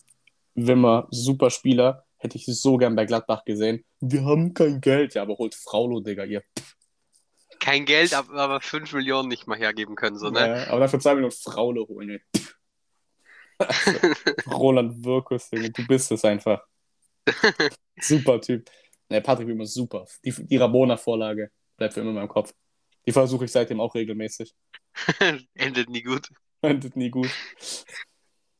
Wimmer, 0.56 1.08
super 1.12 1.49
Spieler. 1.49 2.06
Hätte 2.17 2.38
ich 2.38 2.45
so 2.45 2.78
gern 2.78 2.95
bei 2.95 3.06
Gladbach 3.06 3.43
gesehen. 3.43 3.84
Wir 3.99 4.23
haben 4.23 4.54
kein 4.54 4.80
Geld. 4.82 5.13
Ja, 5.13 5.21
aber 5.23 5.36
holt 5.38 5.56
Fraulo, 5.56 5.99
Digga, 5.99 6.23
ihr. 6.23 6.41
Kein 7.60 7.86
Geld, 7.86 8.13
ab- 8.13 8.30
aber 8.32 8.62
5 8.62 8.93
Millionen 8.93 9.28
nicht 9.30 9.45
mal 9.47 9.58
hergeben 9.58 9.95
können, 9.95 10.17
so, 10.17 10.30
ne? 10.30 10.47
Ja, 10.47 10.67
aber 10.67 10.82
dafür 10.82 10.99
zwei 10.99 11.13
Millionen 11.15 11.34
Fraulo 11.34 11.88
holen. 11.88 12.10
ey. 12.10 12.21
Roland 14.47 15.04
Wirkus, 15.04 15.49
du 15.49 15.88
bist 15.88 16.12
es 16.12 16.26
einfach. 16.26 16.62
Super 17.99 18.41
Typ. 18.41 18.69
Ne, 19.10 19.22
Patrick 19.22 19.48
Wimmer 19.48 19.63
ist 19.63 19.74
super. 19.74 20.06
Die, 20.24 20.32
die 20.32 20.58
Rabona-Vorlage 20.58 21.52
bleibt 21.78 21.94
für 21.94 22.00
immer 22.02 22.10
in 22.12 22.16
meinem 22.16 22.28
Kopf. 22.28 22.54
Die 23.06 23.12
versuche 23.12 23.46
ich 23.46 23.52
seitdem 23.52 23.82
auch 23.82 23.94
regelmäßig. 23.94 24.54
Endet 25.56 25.89
nie 25.89 26.02
gut. 26.04 26.30
Endet 26.62 26.96
nie 26.96 27.10
gut. 27.10 27.30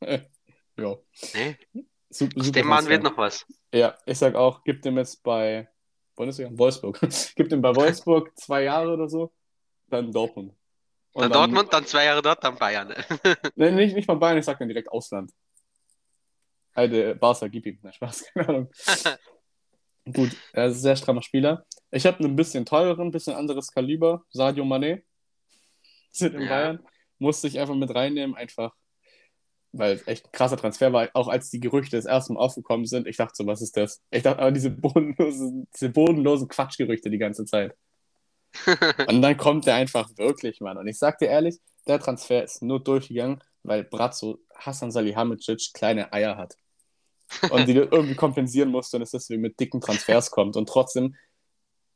ja. 0.00 0.96
Nee, 1.34 1.56
Su- 2.10 2.28
aus 2.38 2.52
dem 2.52 2.66
Mann 2.66 2.86
wird 2.88 3.02
noch 3.02 3.16
was. 3.16 3.46
Ja, 3.72 3.96
ich 4.06 4.18
sag 4.18 4.34
auch, 4.34 4.62
gib 4.64 4.82
dem 4.82 4.98
jetzt 4.98 5.22
bei 5.22 5.68
Bundesliga, 6.14 6.50
Wolfsburg. 6.52 7.00
gib 7.36 7.48
dem 7.48 7.62
bei 7.62 7.74
Wolfsburg 7.74 8.36
zwei 8.38 8.64
Jahre 8.64 8.92
oder 8.92 9.08
so, 9.08 9.32
dann 9.88 10.12
Dortmund. 10.12 10.54
Und 11.12 11.22
Dann 11.22 11.32
Dortmund, 11.32 11.72
dann 11.72 11.86
zwei 11.86 12.04
Jahre 12.06 12.22
dort, 12.22 12.42
dann 12.42 12.56
Bayern. 12.56 12.92
Nee, 13.54 13.70
nicht, 13.70 13.94
nicht 13.94 14.08
mal 14.08 14.14
Bayern, 14.16 14.38
ich 14.38 14.44
sag 14.44 14.58
dann 14.58 14.68
direkt 14.68 14.90
Ausland. 14.90 15.30
Heide, 16.74 17.14
Barca, 17.14 17.46
gib 17.46 17.66
ihm. 17.66 17.78
Na, 17.82 17.92
Spaß, 17.92 18.24
keine 18.34 18.48
Ahnung. 18.48 18.70
Gut, 20.12 20.36
er 20.52 20.66
ist 20.66 20.76
ein 20.76 20.80
sehr 20.80 20.96
strammer 20.96 21.22
Spieler. 21.22 21.64
Ich 21.90 22.06
habe 22.06 22.18
einen 22.22 22.36
bisschen 22.36 22.66
teureren, 22.66 23.10
bisschen 23.10 23.34
anderes 23.34 23.70
Kaliber, 23.70 24.24
Sadio 24.30 24.64
Mané. 24.64 25.02
Sind 26.12 26.34
in 26.34 26.42
Ja. 26.42 26.48
Bayern. 26.48 26.80
Musste 27.18 27.48
ich 27.48 27.58
einfach 27.58 27.74
mit 27.74 27.94
reinnehmen, 27.94 28.36
einfach, 28.36 28.74
weil 29.72 29.94
es 29.94 30.06
echt 30.06 30.26
ein 30.26 30.32
krasser 30.32 30.56
Transfer 30.56 30.92
war. 30.92 31.08
Auch 31.14 31.28
als 31.28 31.50
die 31.50 31.60
Gerüchte 31.60 31.96
das 31.96 32.06
erste 32.06 32.32
Mal 32.34 32.40
aufgekommen 32.40 32.86
sind, 32.86 33.06
ich 33.06 33.16
dachte 33.16 33.34
so, 33.36 33.46
was 33.46 33.62
ist 33.62 33.76
das? 33.76 34.02
Ich 34.10 34.22
dachte 34.22 34.40
aber 34.40 34.52
diese 34.52 34.70
bodenlosen, 34.70 35.68
diese 35.74 35.90
bodenlosen 35.90 36.48
Quatschgerüchte 36.48 37.10
die 37.10 37.18
ganze 37.18 37.44
Zeit. 37.44 37.74
Und 39.08 39.22
dann 39.22 39.36
kommt 39.36 39.66
der 39.66 39.74
einfach 39.76 40.10
wirklich, 40.16 40.60
Mann. 40.60 40.78
Und 40.78 40.86
ich 40.86 40.98
sag 40.98 41.18
dir 41.18 41.26
ehrlich, 41.28 41.58
der 41.86 41.98
Transfer 41.98 42.44
ist 42.44 42.62
nur 42.62 42.82
durchgegangen, 42.82 43.42
weil 43.62 43.84
Brazzo 43.84 44.38
Hassan 44.54 44.90
Salihamidzic 44.92 45.72
kleine 45.74 46.12
Eier 46.12 46.36
hat. 46.36 46.54
Und 47.50 47.66
die 47.66 47.74
irgendwie 47.74 48.14
kompensieren 48.14 48.70
musste 48.70 48.96
und 48.96 49.02
es 49.02 49.10
deswegen 49.10 49.42
mit 49.42 49.58
dicken 49.58 49.80
Transfers 49.80 50.30
kommt. 50.30 50.56
Und 50.56 50.68
trotzdem, 50.68 51.16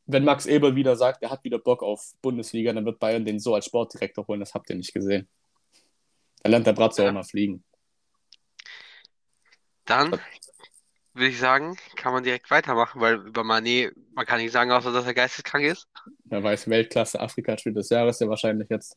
wenn 0.06 0.24
Max 0.24 0.46
Eberl 0.46 0.74
wieder 0.74 0.96
sagt, 0.96 1.22
er 1.22 1.30
hat 1.30 1.44
wieder 1.44 1.58
Bock 1.58 1.82
auf 1.82 2.12
Bundesliga, 2.22 2.72
dann 2.72 2.84
wird 2.84 2.98
Bayern 2.98 3.24
den 3.24 3.38
so 3.38 3.54
als 3.54 3.66
Sportdirektor 3.66 4.26
holen. 4.26 4.40
Das 4.40 4.54
habt 4.54 4.70
ihr 4.70 4.76
nicht 4.76 4.94
gesehen. 4.94 5.28
Da 6.42 6.50
lernt 6.50 6.66
der 6.66 6.72
Brazzo 6.72 7.02
Ja. 7.02 7.08
auch 7.08 7.14
mal 7.14 7.24
fliegen. 7.24 7.64
Dann 9.84 10.12
würde 11.14 11.28
ich 11.28 11.38
sagen, 11.38 11.76
kann 11.96 12.12
man 12.12 12.22
direkt 12.22 12.50
weitermachen, 12.50 13.00
weil 13.00 13.16
über 13.26 13.42
Mané, 13.42 13.92
man 14.12 14.26
kann 14.26 14.38
nicht 14.40 14.52
sagen, 14.52 14.70
außer 14.70 14.92
dass 14.92 15.06
er 15.06 15.14
geisteskrank 15.14 15.64
ist. 15.64 15.88
Wer 16.24 16.42
weiß, 16.42 16.68
Weltklasse 16.68 17.20
Afrika-Spiel 17.20 17.72
des 17.72 17.90
Jahres 17.90 18.20
ja 18.20 18.28
wahrscheinlich 18.28 18.68
jetzt. 18.70 18.96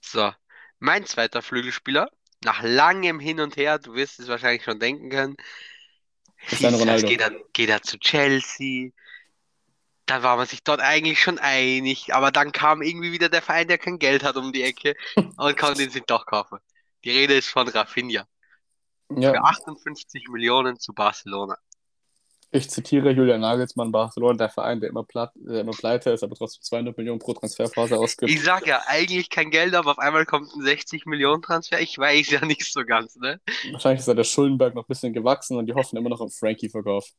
So, 0.00 0.32
mein 0.78 1.04
zweiter 1.06 1.42
Flügelspieler, 1.42 2.10
nach 2.44 2.62
langem 2.62 3.20
Hin 3.20 3.40
und 3.40 3.56
Her, 3.56 3.78
du 3.78 3.94
wirst 3.94 4.20
es 4.20 4.28
wahrscheinlich 4.28 4.64
schon 4.64 4.80
denken 4.80 5.10
können, 5.10 5.36
hieß 6.48 6.64
Ronaldo. 6.74 7.06
geht 7.06 7.20
er, 7.20 7.30
geht 7.52 7.68
er 7.70 7.82
zu 7.82 7.98
Chelsea. 7.98 8.90
Da 10.06 10.22
war 10.22 10.36
man 10.36 10.46
sich 10.46 10.62
dort 10.64 10.80
eigentlich 10.80 11.20
schon 11.22 11.38
einig, 11.38 12.14
aber 12.14 12.32
dann 12.32 12.50
kam 12.52 12.80
irgendwie 12.82 13.12
wieder 13.12 13.28
der 13.28 13.42
Verein, 13.42 13.68
der 13.68 13.78
kein 13.78 13.98
Geld 13.98 14.24
hat, 14.24 14.36
um 14.36 14.52
die 14.52 14.62
Ecke 14.62 14.96
und 15.36 15.58
konnte 15.58 15.82
ihn 15.82 15.90
sich 15.90 16.04
doch 16.04 16.24
kaufen. 16.26 16.58
Die 17.04 17.10
Rede 17.10 17.34
ist 17.34 17.48
von 17.48 17.68
Rafinha. 17.68 18.26
Für 19.20 19.20
Ja, 19.20 19.44
58 19.44 20.28
Millionen 20.28 20.78
zu 20.80 20.92
Barcelona. 20.94 21.58
Ich 22.50 22.70
zitiere 22.70 23.10
Julian 23.10 23.40
Nagelsmann, 23.40 23.92
Barcelona, 23.92 24.36
der 24.36 24.48
Verein, 24.48 24.80
der 24.80 24.88
immer, 24.88 25.04
platt, 25.04 25.32
der 25.34 25.60
immer 25.60 25.72
pleite 25.72 26.10
ist, 26.10 26.22
aber 26.22 26.34
trotzdem 26.34 26.62
200 26.62 26.96
Millionen 26.96 27.18
pro 27.18 27.34
Transferphase 27.34 27.98
ausgibt. 27.98 28.30
Ich 28.30 28.42
sag 28.42 28.66
ja, 28.66 28.82
eigentlich 28.86 29.28
kein 29.28 29.50
Geld, 29.50 29.74
aber 29.74 29.90
auf 29.90 29.98
einmal 29.98 30.24
kommt 30.24 30.54
ein 30.54 30.62
60 30.62 31.04
Millionen 31.06 31.42
Transfer. 31.42 31.80
Ich 31.80 31.98
weiß 31.98 32.30
ja 32.30 32.44
nicht 32.44 32.64
so 32.72 32.84
ganz, 32.84 33.16
ne? 33.16 33.40
Wahrscheinlich 33.72 34.00
ist 34.00 34.08
ja 34.08 34.14
der 34.14 34.24
Schuldenberg 34.24 34.74
noch 34.74 34.84
ein 34.84 34.88
bisschen 34.88 35.12
gewachsen 35.12 35.58
und 35.58 35.66
die 35.66 35.74
hoffen 35.74 35.96
immer 35.98 36.08
noch 36.08 36.20
auf 36.20 36.34
Frankie-Verkauf. 36.34 37.10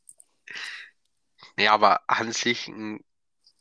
Nee, 1.57 1.67
aber 1.67 2.01
an 2.07 2.31
sich 2.31 2.67
ein 2.67 3.01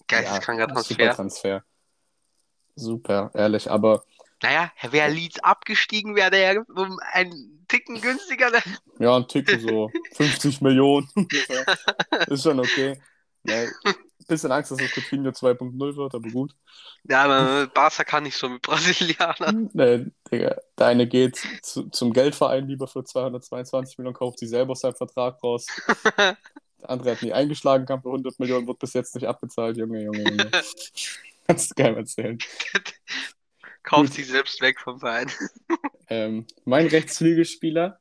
geisteskranker 0.07 0.69
super 0.69 0.75
Transfer. 0.75 1.15
Transfer. 1.15 1.65
Super, 2.77 3.31
ehrlich, 3.35 3.71
aber 3.71 4.05
Naja, 4.43 4.71
wäre 4.91 5.11
Leeds 5.11 5.41
abgestiegen, 5.41 6.15
wäre 6.15 6.31
der 6.31 6.53
ja 6.53 6.63
um 6.75 6.99
einen 7.13 7.65
Ticken 7.69 8.01
günstiger. 8.01 8.51
Ja, 9.01 9.17
ein 9.17 9.29
Ticken 9.29 9.61
so 9.61 9.91
50 10.15 10.61
Millionen. 10.61 11.09
ist 12.27 12.43
schon 12.43 12.59
okay. 12.59 13.01
Nee, 13.45 13.69
bisschen 14.29 14.53
Angst, 14.53 14.71
dass 14.71 14.81
es 14.81 14.93
Coutinho 14.93 15.31
2.0 15.31 15.97
wird, 15.97 16.15
aber 16.15 16.29
gut. 16.29 16.55
Ja, 17.05 17.25
aber 17.25 17.67
Barca 17.69 18.05
kann 18.05 18.23
nicht 18.23 18.37
so 18.37 18.49
mit 18.49 18.63
Brasilianern. 18.63 19.71
Nee, 19.75 20.07
Digga, 20.31 20.57
der 20.79 20.87
eine 20.87 21.07
geht 21.09 21.41
zu, 21.63 21.89
zum 21.89 22.13
Geldverein 22.13 22.69
lieber 22.69 22.87
für 22.87 23.03
222 23.03 23.99
Millionen, 23.99 24.15
kauft 24.15 24.39
sich 24.39 24.51
selber 24.51 24.73
aus 24.73 24.81
seinem 24.81 24.95
Vertrag 24.95 25.43
raus. 25.43 25.67
Der 26.17 26.37
andere 26.91 27.13
hat 27.13 27.23
nie 27.23 27.33
eingeschlagen, 27.33 27.87
kam 27.87 28.03
für 28.03 28.09
100 28.09 28.39
Millionen, 28.39 28.69
wird 28.69 28.79
bis 28.79 28.93
jetzt 28.93 29.15
nicht 29.15 29.27
abbezahlt. 29.27 29.77
Junge, 29.77 30.05
Junge, 30.05 30.23
Junge. 30.23 30.51
Kannst 31.47 31.71
du 31.71 31.83
geil 31.83 31.97
erzählen. 31.97 32.39
Kauft 33.89 34.15
sich 34.15 34.27
selbst 34.27 34.61
weg 34.61 34.81
vom 34.81 34.99
Verein. 35.01 35.31
Ähm, 36.11 36.47
mein 36.65 36.87
Rechtsflügelspieler 36.87 38.01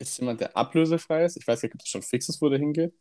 ist 0.00 0.18
jemand, 0.18 0.40
der 0.40 0.56
ablösefrei 0.56 1.24
ist. 1.24 1.36
Ich 1.36 1.46
weiß 1.46 1.62
nicht, 1.62 1.72
ob 1.72 1.78
das 1.78 1.88
schon 1.88 2.02
fix 2.02 2.28
ist, 2.28 2.42
wo 2.42 2.48
der 2.48 2.58
hingeht. 2.58 2.92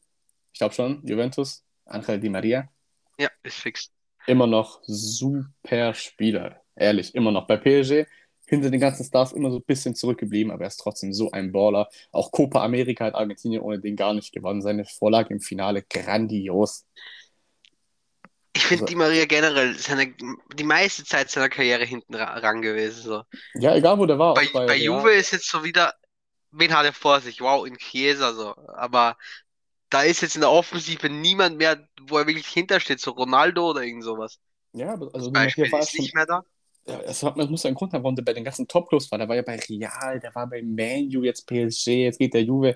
Ich 0.54 0.60
glaube 0.60 0.76
schon, 0.76 1.02
Juventus, 1.08 1.66
Angel 1.86 2.20
Di 2.20 2.30
Maria. 2.30 2.70
Ja, 3.18 3.30
ist 3.42 3.58
fix. 3.58 3.90
Immer 4.28 4.46
noch 4.46 4.80
super 4.84 5.96
Spieler. 5.96 6.62
Ehrlich, 6.76 7.16
immer 7.16 7.32
noch. 7.32 7.48
Bei 7.48 7.58
PSG 7.58 8.06
hinter 8.46 8.70
den 8.70 8.80
ganzen 8.80 9.04
Stars 9.06 9.32
immer 9.32 9.50
so 9.50 9.58
ein 9.58 9.64
bisschen 9.64 9.96
zurückgeblieben, 9.96 10.52
aber 10.52 10.66
er 10.66 10.68
ist 10.68 10.78
trotzdem 10.78 11.14
so 11.14 11.32
ein 11.32 11.52
Baller. 11.52 11.90
Auch 12.12 12.32
Copa 12.32 12.64
America 12.64 13.06
hat 13.06 13.16
Argentinien 13.16 13.62
ohne 13.62 13.80
den 13.80 13.96
gar 13.96 14.14
nicht 14.14 14.32
gewonnen. 14.32 14.62
Seine 14.62 14.86
Vorlage 14.86 15.34
im 15.34 15.40
Finale 15.40 15.82
grandios. 15.82 16.86
Ich 18.56 18.66
finde 18.66 18.84
Also- 18.84 18.92
Di 18.92 18.96
Maria 18.96 19.26
generell 19.26 19.78
seine, 19.78 20.14
die 20.54 20.64
meiste 20.64 21.04
Zeit 21.04 21.30
seiner 21.32 21.50
Karriere 21.50 21.86
hinten 21.86 22.14
ra 22.14 22.38
ran 22.38 22.62
gewesen. 22.62 23.02
So. 23.02 23.24
Ja, 23.56 23.76
egal 23.76 23.98
wo 23.98 24.06
der 24.06 24.20
war. 24.20 24.36
Bei, 24.36 24.48
bei 24.54 24.68
bei. 24.68 24.76
Juve 24.78 25.12
ist 25.12 25.32
jetzt 25.32 25.50
so 25.50 25.64
wieder, 25.64 25.94
wen 26.52 26.74
hat 26.76 26.86
er 26.86 26.94
vor 26.94 27.20
sich? 27.20 27.42
Wow, 27.42 27.66
in 27.66 27.78
Chiesa 27.78 28.34
so. 28.34 28.56
Aber 28.76 29.18
da 29.90 30.04
ist 30.04 30.22
jetzt 30.22 30.36
in 30.36 30.42
der 30.42 30.52
Offensive 30.52 31.10
niemand 31.10 31.58
mehr, 31.58 31.88
wo 32.02 32.18
er 32.18 32.28
wirklich 32.28 32.48
hintersteht, 32.48 33.00
so 33.00 33.12
Ronaldo 33.12 33.72
oder 33.72 33.84
irgend 33.84 34.04
sowas. 34.04 34.40
Ja, 34.74 34.94
also 34.94 35.32
Maria 35.32 35.46
Beispiel 35.46 35.72
war 35.72 35.80
ist 35.80 35.98
nicht 36.00 36.16
mehr 36.16 36.26
da. 36.26 36.44
ja, 36.86 37.00
es 37.02 37.24
hat, 37.24 37.38
man 37.38 37.50
muss 37.50 37.66
einen 37.66 37.76
Grund 37.76 37.94
haben, 37.94 38.04
warum 38.04 38.16
der 38.16 38.24
bei 38.24 38.34
den 38.34 38.44
ganzen 38.44 38.68
Top-Clubs 38.68 39.12
war. 39.12 39.18
Der 39.18 39.28
war 39.28 39.36
ja 39.36 39.42
bei 39.44 39.60
Real, 39.70 40.20
der 40.20 40.34
war 40.36 40.48
bei 40.48 40.62
Man 40.62 41.10
U, 41.16 41.24
jetzt 41.24 41.48
PSG, 41.48 41.88
jetzt 42.06 42.20
geht 42.20 42.34
der 42.34 42.44
Juve. 42.44 42.76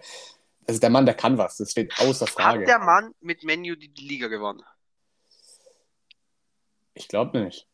Also 0.67 0.79
der 0.79 0.89
Mann, 0.89 1.05
der 1.05 1.15
kann 1.15 1.37
was, 1.37 1.57
das 1.57 1.71
steht 1.71 1.93
außer 1.99 2.27
Frage. 2.27 2.61
Hat 2.61 2.67
der 2.67 2.79
Mann 2.79 3.13
mit 3.21 3.41
die, 3.41 3.89
die 3.93 4.07
Liga 4.07 4.27
gewonnen? 4.27 4.61
Ich 6.97 7.07
glaube 7.07 7.39
nicht. 7.41 7.67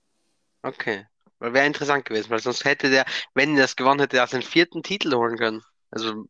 Okay. 0.62 1.06
Wäre 1.40 1.66
interessant 1.66 2.06
gewesen, 2.06 2.30
weil 2.30 2.40
sonst 2.40 2.64
hätte 2.64 2.90
der, 2.90 3.06
wenn 3.34 3.56
er 3.56 3.64
das 3.64 3.76
gewonnen 3.76 4.00
hätte, 4.00 4.18
er 4.18 4.28
seinen 4.28 4.44
vierten 4.44 4.82
Titel 4.82 5.14
holen 5.14 5.38
können. 5.38 5.62
Also, 5.92 6.26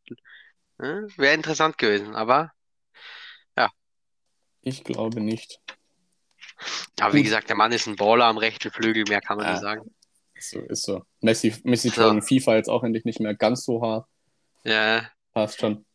ne, 0.80 1.08
wäre 1.18 1.36
interessant 1.36 1.78
gewesen. 1.78 2.16
Aber, 2.16 2.52
Ich 4.62 4.84
glaube 4.84 5.20
nicht. 5.22 5.62
aber 7.00 7.14
wie 7.14 7.24
gesagt, 7.24 7.50
der 7.50 7.56
Mann 7.56 7.72
ist 7.72 7.88
ein 7.88 7.96
Baller 7.96 8.26
am 8.26 8.38
rechten 8.38 8.72
Flügel, 8.72 9.04
mehr 9.08 9.22
kann 9.22 9.38
man 9.38 9.46
Ja. 9.46 9.52
nicht 9.54 9.62
sagen. 9.62 9.94
Ist 10.36 10.50
so, 10.50 10.60
ist 10.62 10.84
so. 10.84 11.02
Messi, 11.22 11.54
Messi 11.64 11.92
So. 11.92 12.02
tragen 12.04 12.22
FIFA 12.22 12.56
jetzt 12.56 12.70
auch 12.70 12.84
endlich 12.84 13.06
nicht 13.06 13.20
mehr 13.20 13.36
ganz 13.36 13.66
so 13.66 13.82
hart. 13.82 14.08
Ja, 14.64 15.10
Passt 15.34 15.60
schon. 15.60 15.86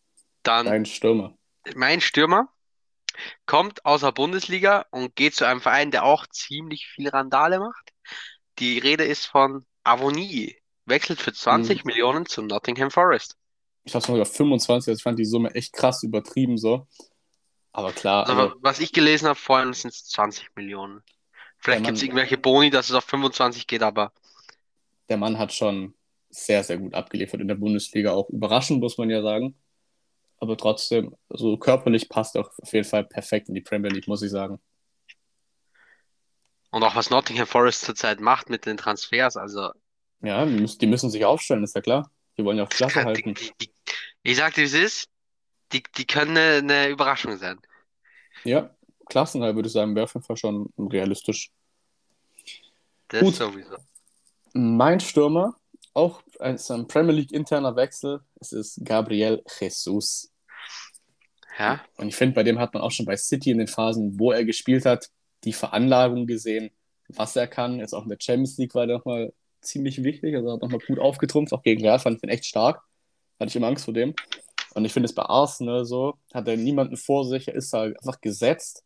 dann 0.43 0.67
Dein 0.67 0.85
Stürmer. 0.87 1.37
mein 1.75 2.01
Stürmer 2.01 2.49
kommt 3.46 3.85
aus 3.85 4.02
der 4.02 4.12
Bundesliga 4.12 4.87
und 4.90 5.14
geht 5.16 5.35
zu 5.35 5.46
einem 5.46 5.61
Verein, 5.61 5.90
der 5.90 6.04
auch 6.04 6.26
ziemlich 6.28 6.87
viel 6.88 7.09
Randale 7.09 7.61
macht. 7.61 7.90
Die 8.59 8.78
Rede 8.78 9.04
ist 9.04 9.26
von 9.26 9.66
Avoni. 9.85 10.57
Wechselt 10.87 11.20
für 11.20 11.33
20 11.33 11.85
Mhm. 11.85 11.87
Millionen 11.87 12.26
zum 12.26 12.46
Nottingham 12.46 12.90
Forest. 12.90 13.37
Ich 13.85 13.94
habe 13.94 14.02
es 14.02 14.07
sogar 14.07 14.26
25, 14.26 14.88
also 14.90 14.98
ich 14.98 15.02
fand 15.02 15.18
die 15.18 15.24
Summe 15.24 15.52
echt 15.54 15.72
krass 15.72 16.02
übertrieben 16.04 16.59
so. 16.59 16.87
Aber 17.72 17.92
klar, 17.92 18.28
Also, 18.28 18.42
also, 18.42 18.54
was 18.61 18.81
ich 18.81 18.92
gelesen 18.92 19.28
habe, 19.28 19.38
vorhin 19.38 19.72
sind 19.72 19.92
es 19.94 20.04
20 20.07 20.54
Millionen. 20.57 21.02
Vielleicht 21.59 21.85
gibt 21.85 21.96
es 21.96 22.02
irgendwelche 22.02 22.38
Boni, 22.38 22.70
dass 22.70 22.88
es 22.90 22.94
auf 22.96 23.04
25 23.04 23.66
geht, 23.66 23.83
aber 23.83 24.12
der 25.09 25.16
Mann 25.16 25.38
hat 25.38 25.52
schon 25.52 25.94
sehr, 26.31 26.62
sehr 26.64 26.78
gut 26.78 26.94
abgeliefert 26.94 27.40
in 27.40 27.48
der 27.48 27.54
Bundesliga. 27.54 28.12
Auch 28.12 28.28
überraschend, 28.31 28.81
muss 28.81 28.98
man 28.98 29.11
ja 29.11 29.22
sagen. 29.22 29.57
Aber 30.40 30.57
trotzdem, 30.57 31.14
so 31.29 31.57
körperlich 31.57 32.09
passt 32.09 32.37
er 32.37 32.42
auf 32.42 32.72
jeden 32.72 32.85
Fall 32.88 33.05
perfekt 33.05 33.48
in 33.48 33.55
die 33.55 33.61
Premier 33.61 33.90
League, 33.90 34.09
muss 34.09 34.22
ich 34.22 34.31
sagen. 34.31 34.61
und 36.70 36.83
auch 36.83 36.94
was 36.94 37.11
Nottingham 37.11 37.46
Forest 37.46 37.83
zurzeit 37.83 38.20
macht 38.20 38.51
mit 38.51 38.66
den 38.66 38.77
Transfers, 38.77 39.37
also 39.37 39.70
Ja, 40.22 40.44
die 40.44 40.53
müssen, 40.53 40.79
die 40.79 40.87
müssen 40.87 41.11
sich 41.11 41.24
aufstellen, 41.24 41.64
ist 41.64 41.74
ja 41.74 41.81
klar. 41.81 42.11
Die 42.37 42.44
wollen 42.44 42.59
ja 42.59 42.64
auch 42.64 42.68
Klasse 42.68 43.05
halten. 43.05 43.35
die, 43.35 43.53
die, 43.61 43.72
ich 44.22 44.37
sag 44.37 44.55
dir, 44.55 44.62
wie 44.62 44.66
es 44.66 44.74
ist, 44.74 45.09
die, 45.72 45.83
die 45.96 46.07
können 46.07 46.37
eine, 46.37 46.59
eine 46.59 46.88
Überraschung 46.88 47.37
sein. 47.37 47.59
Ja, 48.44 48.70
Klassenhalt 49.07 49.57
würde 49.57 49.68
ich 49.68 49.72
sagen, 49.72 49.94
wäre 49.94 50.05
auf 50.05 50.14
jeden 50.14 50.24
Fall 50.24 50.37
schon 50.37 50.72
realistisch. 50.79 51.51
Das 53.09 53.22
Gut. 53.22 53.35
sowieso. 53.35 53.77
Mein 54.53 55.01
Stürmer, 55.01 55.57
auch 55.99 56.23
ein, 56.39 56.59
ein 56.69 56.87
Premier 56.87 57.13
League 57.13 57.33
interner 57.33 57.75
Wechsel, 57.77 58.21
es 58.41 58.53
ist 58.53 58.81
Gabriel 58.85 59.43
Jesus. 59.59 60.33
Ja, 61.59 61.81
Und 61.97 62.09
ich 62.09 62.17
finde, 62.17 62.37
bei 62.37 62.45
dem 62.45 62.61
hat 62.61 62.73
man 62.73 62.85
auch 62.85 62.93
schon 62.93 63.05
bei 63.05 63.17
City 63.17 63.51
in 63.51 63.59
den 63.59 63.67
Phasen, 63.67 64.19
wo 64.19 64.31
er 64.31 64.45
gespielt 64.45 64.87
hat, 64.87 65.11
die 65.43 65.53
Veranlagung 65.53 66.27
gesehen, 66.27 66.71
was 67.09 67.35
er 67.35 67.49
kann. 67.49 67.81
Jetzt 67.81 67.95
auch 67.95 68.05
in 68.05 68.11
der 68.11 68.19
Champions 68.21 68.57
League 68.59 68.75
war 68.77 68.83
er 68.83 68.99
nochmal 68.99 69.33
ziemlich 69.61 70.05
wichtig, 70.05 70.37
also 70.37 70.53
hat 70.53 70.63
nochmal 70.63 70.81
gut 70.87 71.01
aufgetrumpft, 71.01 71.53
auch 71.53 71.65
gegen 71.65 71.83
Real 71.83 71.99
fand 71.99 72.19
ich 72.19 72.23
ihn 72.23 72.29
echt 72.29 72.47
stark. 72.47 72.81
Hatte 73.41 73.49
ich 73.49 73.57
immer 73.57 73.67
Angst 73.67 73.85
vor 73.85 73.95
dem. 73.95 74.15
Und 74.75 74.85
ich 74.85 74.93
finde 74.93 75.07
es 75.07 75.15
bei 75.15 75.25
Arsenal 75.25 75.85
so, 75.85 76.15
hat 76.33 76.47
er 76.47 76.57
niemanden 76.57 76.97
vor 76.97 77.25
sich, 77.25 77.49
er 77.49 77.55
ist 77.55 77.75
da 77.75 77.83
einfach 77.83 78.21
gesetzt. 78.21 78.85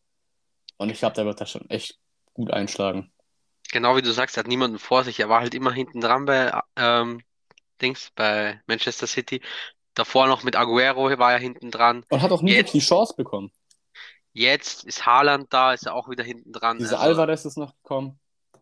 Und 0.79 0.91
ich 0.91 0.99
glaube, 0.99 1.15
der 1.15 1.27
wird 1.27 1.41
da 1.41 1.47
schon 1.47 1.69
echt 1.69 1.99
gut 2.33 2.51
einschlagen. 2.51 3.13
Genau 3.73 3.97
wie 3.97 4.03
du 4.03 4.13
sagst, 4.13 4.37
er 4.37 4.41
hat 4.45 4.47
niemanden 4.49 4.79
vor 4.79 5.03
sich. 5.05 5.19
Er 5.19 5.29
war 5.29 5.41
halt 5.41 5.55
immer 5.55 5.73
hinten 5.73 6.01
dran 6.01 6.25
bei 6.27 6.53
ähm, 6.77 7.21
Dings, 7.81 8.11
bei 8.15 8.61
Manchester 8.67 9.07
City. 9.09 9.43
Davor 9.95 10.29
noch 10.29 10.45
mit 10.45 10.55
Aguero 10.57 11.19
war 11.19 11.33
er 11.33 11.39
hinten 11.39 11.71
dran. 11.73 12.05
Und 12.09 12.23
hat 12.23 12.31
auch 12.33 12.43
nie 12.43 12.53
Jetzt- 12.53 12.73
die 12.75 12.79
Chance 12.81 13.15
bekommen. 13.17 13.51
Jetzt 14.33 14.85
ist 14.85 15.05
Haaland 15.05 15.53
da, 15.53 15.75
ist 15.75 15.87
er 15.87 15.95
auch 15.95 16.09
wieder 16.09 16.25
hinten 16.25 16.53
dran. 16.53 16.79
Dieser 16.79 17.01
Also 17.01 17.21
Alvarez 17.21 17.45
ist 17.45 17.59
noch 17.59 17.75
gekommen. 17.83 18.19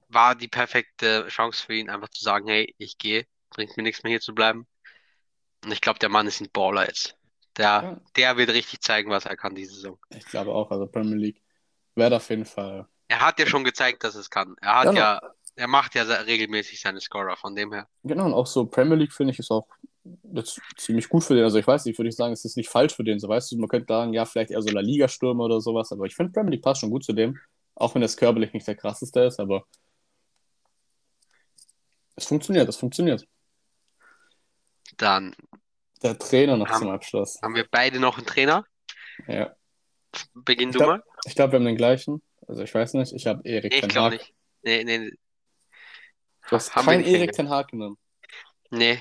war 0.09 0.35
die 0.35 0.49
perfekte 0.49 1.27
Chance 1.29 1.64
für 1.64 1.75
ihn, 1.75 1.88
einfach 1.90 2.09
zu 2.09 2.25
sagen, 2.25 2.49
hey, 2.49 2.75
ich 2.79 2.99
gehe, 2.99 3.27
bringt 3.51 3.77
mir 3.77 3.85
nichts 3.85 4.03
mehr 4.03 4.11
hier 4.11 4.20
zu 4.20 4.35
bleiben. 4.35 4.66
Und 5.64 5.70
ich 5.70 5.81
glaube, 5.81 6.01
der 6.01 6.09
Mann 6.09 6.27
ist 6.27 6.40
ein 6.40 6.51
Baller 6.53 6.87
jetzt. 6.88 7.16
Der, 7.57 7.64
Ja. 7.66 8.01
der 8.16 8.37
wird 8.37 8.51
richtig 8.51 8.81
zeigen, 8.81 9.11
was 9.11 9.27
er 9.27 9.37
kann 9.37 9.55
diese 9.55 9.75
Saison. 9.75 9.99
Ich 10.09 10.25
glaube 10.25 10.53
auch, 10.53 10.70
also 10.73 10.87
Premier 10.87 11.16
League 11.16 11.42
wäre 11.94 12.16
auf 12.16 12.29
jeden 12.31 12.46
Fall. 12.46 12.88
Er 13.11 13.20
hat 13.27 13.40
ja 13.40 13.46
schon 13.46 13.64
gezeigt, 13.64 14.05
dass 14.05 14.14
es 14.14 14.31
kann. 14.31 14.55
Er 14.61 14.77
hat 14.77 14.85
Genau. 14.85 15.01
ja, 15.01 15.20
er 15.57 15.66
macht 15.66 15.96
ja 15.96 16.03
regelmäßig 16.05 16.81
seine 16.81 17.01
Scorer, 17.01 17.37
von 17.37 17.57
dem 17.57 17.73
her. 17.73 17.88
Genau, 18.05 18.27
und 18.27 18.35
auch 18.35 18.46
so 18.46 18.66
Premier 18.66 18.94
League 18.96 19.12
finde 19.12 19.33
ich 19.33 19.38
ist 19.40 19.51
auch 19.51 19.66
ziemlich 20.77 21.09
gut 21.09 21.25
für 21.25 21.35
den. 21.35 21.42
Also 21.42 21.59
ich 21.59 21.66
weiß 21.66 21.85
nicht, 21.87 21.99
würde 21.99 22.09
ich 22.09 22.14
sagen, 22.14 22.33
es 22.33 22.44
ist 22.44 22.57
nicht 22.57 22.68
falsch 22.70 22.94
für 22.94 23.03
den. 23.03 23.18
So 23.18 23.29
weißt 23.29 23.51
du, 23.51 23.59
man 23.59 23.68
könnte 23.68 23.92
sagen, 23.92 24.12
ja, 24.12 24.25
vielleicht 24.27 24.53
eher 24.53 24.62
so 24.62 24.70
La 24.70 24.81
Liga-Stürmer 24.81 25.44
oder 25.44 25.61
sowas, 25.61 25.90
aber 25.90 26.05
ich 26.07 26.14
finde 26.14 26.33
Premier 26.33 26.53
League 26.53 26.62
passt 26.62 26.83
schon 26.83 26.90
gut 26.90 27.03
zu 27.05 27.12
dem. 27.12 27.37
Auch 27.75 27.94
wenn 27.96 28.03
das 28.03 28.16
körperlich 28.16 28.53
nicht 28.53 28.66
der 28.68 28.77
krasseste 28.77 29.20
ist, 29.23 29.40
aber 29.40 29.64
es 32.14 32.27
funktioniert, 32.27 32.68
es 32.68 32.77
funktioniert. 32.77 33.27
Dann 34.99 35.35
Der 36.03 36.16
Trainer 36.16 36.57
noch 36.57 36.68
Haben- 36.68 36.79
zum 36.79 36.90
Abschluss. 36.90 37.38
haben 37.42 37.55
wir 37.57 37.66
beide 37.70 37.99
noch 37.99 38.18
einen 38.18 38.27
Trainer. 38.27 38.64
Ja. 39.27 39.55
Beginn 40.35 40.68
Ich 40.70 40.75
du 40.75 40.79
glaub- 40.79 40.88
mal. 40.99 41.03
Ich 41.27 41.35
glaube, 41.35 41.53
wir 41.53 41.59
haben 41.59 41.66
den 41.66 41.77
gleichen. 41.77 42.23
Also 42.51 42.65
ich 42.65 42.75
weiß 42.75 42.95
nicht, 42.95 43.13
ich 43.13 43.27
habe 43.29 43.43
Erik 43.49 43.71
Nee, 43.71 43.77
ich 43.77 43.83
Ten 43.83 43.91
glaube 43.91 44.17
Hag. 44.17 44.19
nicht. 44.19 44.35
Nee, 44.63 44.83
nee, 44.85 45.13
Du 46.49 46.57
hast 46.57 46.75
Haben 46.75 46.87
keinen 46.87 47.05
nicht 47.05 47.15
Erik. 47.15 47.33
Ten 47.33 47.49
Hag 47.49 47.69
genommen. 47.69 47.97
nee. 48.71 48.99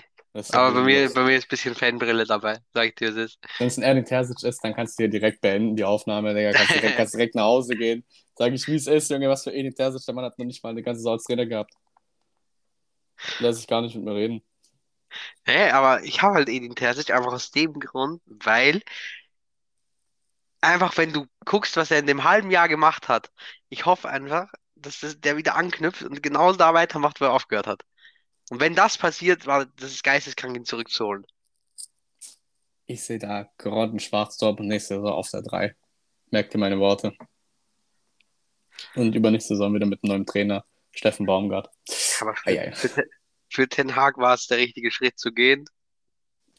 Aber 0.54 0.74
bei 0.76 0.82
mir, 0.82 1.12
bei 1.12 1.24
mir 1.24 1.36
ist 1.38 1.46
ein 1.46 1.50
bisschen 1.50 1.74
Fanbrille 1.76 2.24
dabei, 2.26 2.60
sag 2.72 2.86
ich 2.90 2.96
dir, 2.96 3.10
es 3.10 3.16
ist. 3.16 3.40
Wenn 3.58 3.68
es 3.68 3.78
ein 3.78 3.84
Erling 3.84 4.06
Terzic 4.06 4.44
ist, 4.44 4.64
dann 4.64 4.76
kannst 4.76 5.00
du 5.00 5.04
dir 5.04 5.10
direkt 5.10 5.42
beenden, 5.42 5.76
die 5.76 5.84
Aufnahme, 5.84 6.34
Digga. 6.36 6.54
Kannst 6.54 6.76
direkt, 6.76 6.96
kannst 6.98 7.14
direkt 7.16 7.36
nach 7.36 7.46
Hause 7.46 7.76
gehen. 7.76 8.06
Sag 8.36 8.54
ich, 8.54 8.68
wie 8.68 8.76
es 8.76 8.86
ist, 8.88 9.10
Junge, 9.10 9.28
was 9.30 9.44
für 9.44 9.52
Erling 9.52 9.74
Terzic, 9.74 10.06
der 10.06 10.14
Mann 10.14 10.26
hat 10.26 10.38
noch 10.38 10.46
nicht 10.46 10.64
mal 10.64 10.70
eine 10.70 10.84
ganze 10.84 11.00
Saison 11.00 11.14
als 11.14 11.24
Trainer 11.24 11.46
gehabt. 11.48 11.74
Lass 13.40 13.60
ich 13.60 13.68
gar 13.68 13.82
nicht 13.82 13.96
mit 13.96 14.06
mir 14.06 14.16
reden. 14.16 14.42
Hä, 15.46 15.72
aber 15.72 16.04
ich 16.04 16.22
habe 16.22 16.36
halt 16.36 16.50
Edin 16.50 16.76
Terzic 16.76 17.12
einfach 17.12 17.34
aus 17.34 17.52
dem 17.52 17.74
Grund, 17.74 18.22
weil 18.26 18.82
einfach, 20.62 20.98
wenn 20.98 21.14
du 21.14 21.26
guckst, 21.46 21.78
was 21.78 21.92
er 21.92 22.00
in 22.00 22.08
dem 22.08 22.24
halben 22.24 22.52
Jahr 22.52 22.68
gemacht 22.68 23.08
hat, 23.08 23.32
ich 23.70 23.86
hoffe 23.86 24.10
einfach, 24.10 24.52
dass 24.76 25.00
das, 25.00 25.20
der 25.20 25.38
wieder 25.38 25.56
anknüpft 25.56 26.04
und 26.04 26.24
genau 26.24 26.54
da 26.54 26.74
weitermacht, 26.74 27.22
wo 27.22 27.26
er 27.26 27.34
aufgehört 27.34 27.68
hat. 27.68 27.84
Und 28.50 28.60
wenn 28.60 28.76
das 28.76 28.98
passiert, 28.98 29.46
war 29.46 29.66
das 29.66 29.92
ist 29.92 30.04
geisteskrank, 30.04 30.56
ihn 30.56 30.66
zurückzuholen. 30.66 31.26
Ich 32.86 33.04
sehe 33.04 33.20
da 33.20 33.48
Grotten 33.58 34.00
Schwarzdorp 34.00 34.60
und 34.60 34.68
nächste 34.68 34.96
Saison 34.96 35.14
auf 35.14 35.30
der 35.30 35.44
3. 35.44 35.76
Merkt 36.32 36.56
ihr 36.56 36.60
meine 36.60 36.80
Worte. 36.80 37.14
Und 38.96 39.14
übernächste 39.14 39.56
Saison 39.56 39.74
wieder 39.76 39.86
mit 39.86 40.04
einem 40.04 40.14
neuen 40.14 40.26
Trainer, 40.26 40.66
Steffen 40.92 41.26
Baumgart. 41.26 41.70
Aber 42.22 42.36
für, 42.36 42.72
für, 42.74 43.04
für 43.50 43.70
Ten 43.70 43.96
Hag 43.96 44.18
war 44.18 44.34
es 44.34 44.48
der 44.48 44.58
richtige 44.58 44.90
Schritt 44.90 45.20
zu 45.20 45.32
gehen 45.32 45.66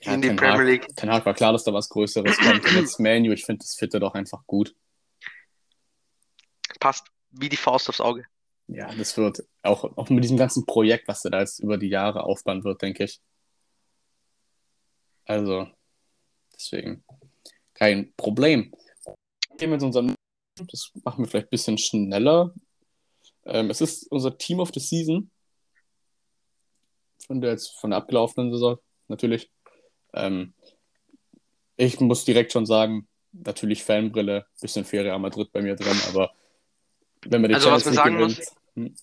Ja, 0.02 0.14
in 0.14 0.22
die 0.22 0.28
Premier 0.28 0.52
Hag, 0.52 0.64
League. 0.64 0.96
Ten 0.96 1.10
Hag 1.10 1.26
war 1.26 1.34
klar, 1.34 1.52
dass 1.52 1.64
da 1.64 1.72
was 1.72 1.88
Größeres 1.88 2.38
kommt. 2.38 2.64
Und 2.64 2.74
jetzt 2.74 2.98
Manu, 3.00 3.32
ich 3.32 3.44
finde 3.44 3.64
das 3.64 3.74
Fitte 3.74 4.00
doch 4.00 4.14
einfach 4.14 4.46
gut. 4.46 4.74
Passt 6.78 7.06
wie 7.30 7.48
die 7.48 7.56
Faust 7.56 7.88
aufs 7.88 8.00
Auge. 8.00 8.24
Ja, 8.66 8.92
das 8.94 9.16
wird 9.16 9.44
auch, 9.62 9.84
auch 9.96 10.08
mit 10.10 10.24
diesem 10.24 10.36
ganzen 10.36 10.64
Projekt, 10.64 11.08
was 11.08 11.24
er 11.24 11.32
da 11.32 11.40
jetzt 11.40 11.58
über 11.58 11.76
die 11.76 11.88
Jahre 11.88 12.22
aufbauen 12.22 12.64
wird, 12.64 12.80
denke 12.80 13.04
ich. 13.04 13.20
Also, 15.24 15.68
deswegen 16.54 17.04
kein 17.74 18.12
Problem. 18.16 18.72
Gehen 19.58 19.70
wir 19.70 19.78
zu 19.78 19.86
unserem, 19.86 20.14
das 20.58 20.92
machen 21.04 21.24
wir 21.24 21.28
vielleicht 21.28 21.48
ein 21.48 21.50
bisschen 21.50 21.78
schneller. 21.78 22.54
Ähm, 23.44 23.70
es 23.70 23.80
ist 23.80 24.10
unser 24.10 24.36
Team 24.36 24.60
of 24.60 24.70
the 24.72 24.80
Season. 24.80 25.30
Von 27.26 27.40
der 27.40 27.52
jetzt 27.52 27.78
von 27.78 27.90
der 27.90 27.98
abgelaufenen 27.98 28.52
Saison, 28.52 28.78
natürlich. 29.08 29.50
Ähm, 30.14 30.54
ich 31.76 31.98
muss 32.00 32.24
direkt 32.24 32.52
schon 32.52 32.66
sagen, 32.66 33.08
natürlich 33.32 33.84
Fanbrille, 33.84 34.46
bisschen 34.60 34.84
Real 34.84 35.18
Madrid 35.18 35.50
bei 35.52 35.62
mir 35.62 35.76
drin, 35.76 35.98
aber 36.08 36.32
wenn 37.24 37.40
man 37.42 37.50
die 37.50 37.54
Also, 37.54 37.70
was 37.70 37.84
Champions 37.84 37.84
man 37.84 37.94
League 37.94 38.04
sagen 38.04 38.16
gewinnt, 38.16 38.40
hm, 38.74 38.94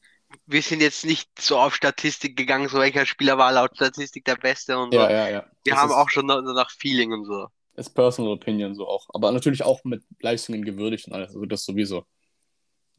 Wir 0.46 0.62
sind 0.62 0.82
jetzt 0.82 1.06
nicht 1.06 1.30
so 1.40 1.58
auf 1.60 1.76
Statistik 1.76 2.36
gegangen, 2.38 2.70
so 2.70 2.80
welcher 2.80 3.06
Spieler 3.06 3.38
war 3.38 3.52
laut 3.52 3.76
Statistik 3.76 4.26
der 4.26 4.36
Beste 4.36 4.78
und 4.78 4.94
so. 4.94 5.00
ja, 5.00 5.10
ja, 5.12 5.30
ja. 5.30 5.52
Wir 5.64 5.76
Das 5.76 5.82
haben 5.82 5.92
auch 5.92 6.10
schon 6.10 6.26
nach, 6.26 6.42
nach 6.42 6.72
Feeling 6.72 7.14
und 7.14 7.26
so. 7.26 7.48
ist 7.76 7.94
Personal 7.94 8.34
Opinion 8.34 8.76
so 8.76 8.88
auch. 8.88 9.08
Aber 9.14 9.32
natürlich 9.32 9.64
auch 9.64 9.84
mit 9.84 10.04
Leistungen 10.20 10.64
gewürdigt 10.66 11.08
und 11.08 11.14
alles, 11.14 11.30
also 11.30 11.46
das 11.46 11.64
sowieso. 11.66 12.06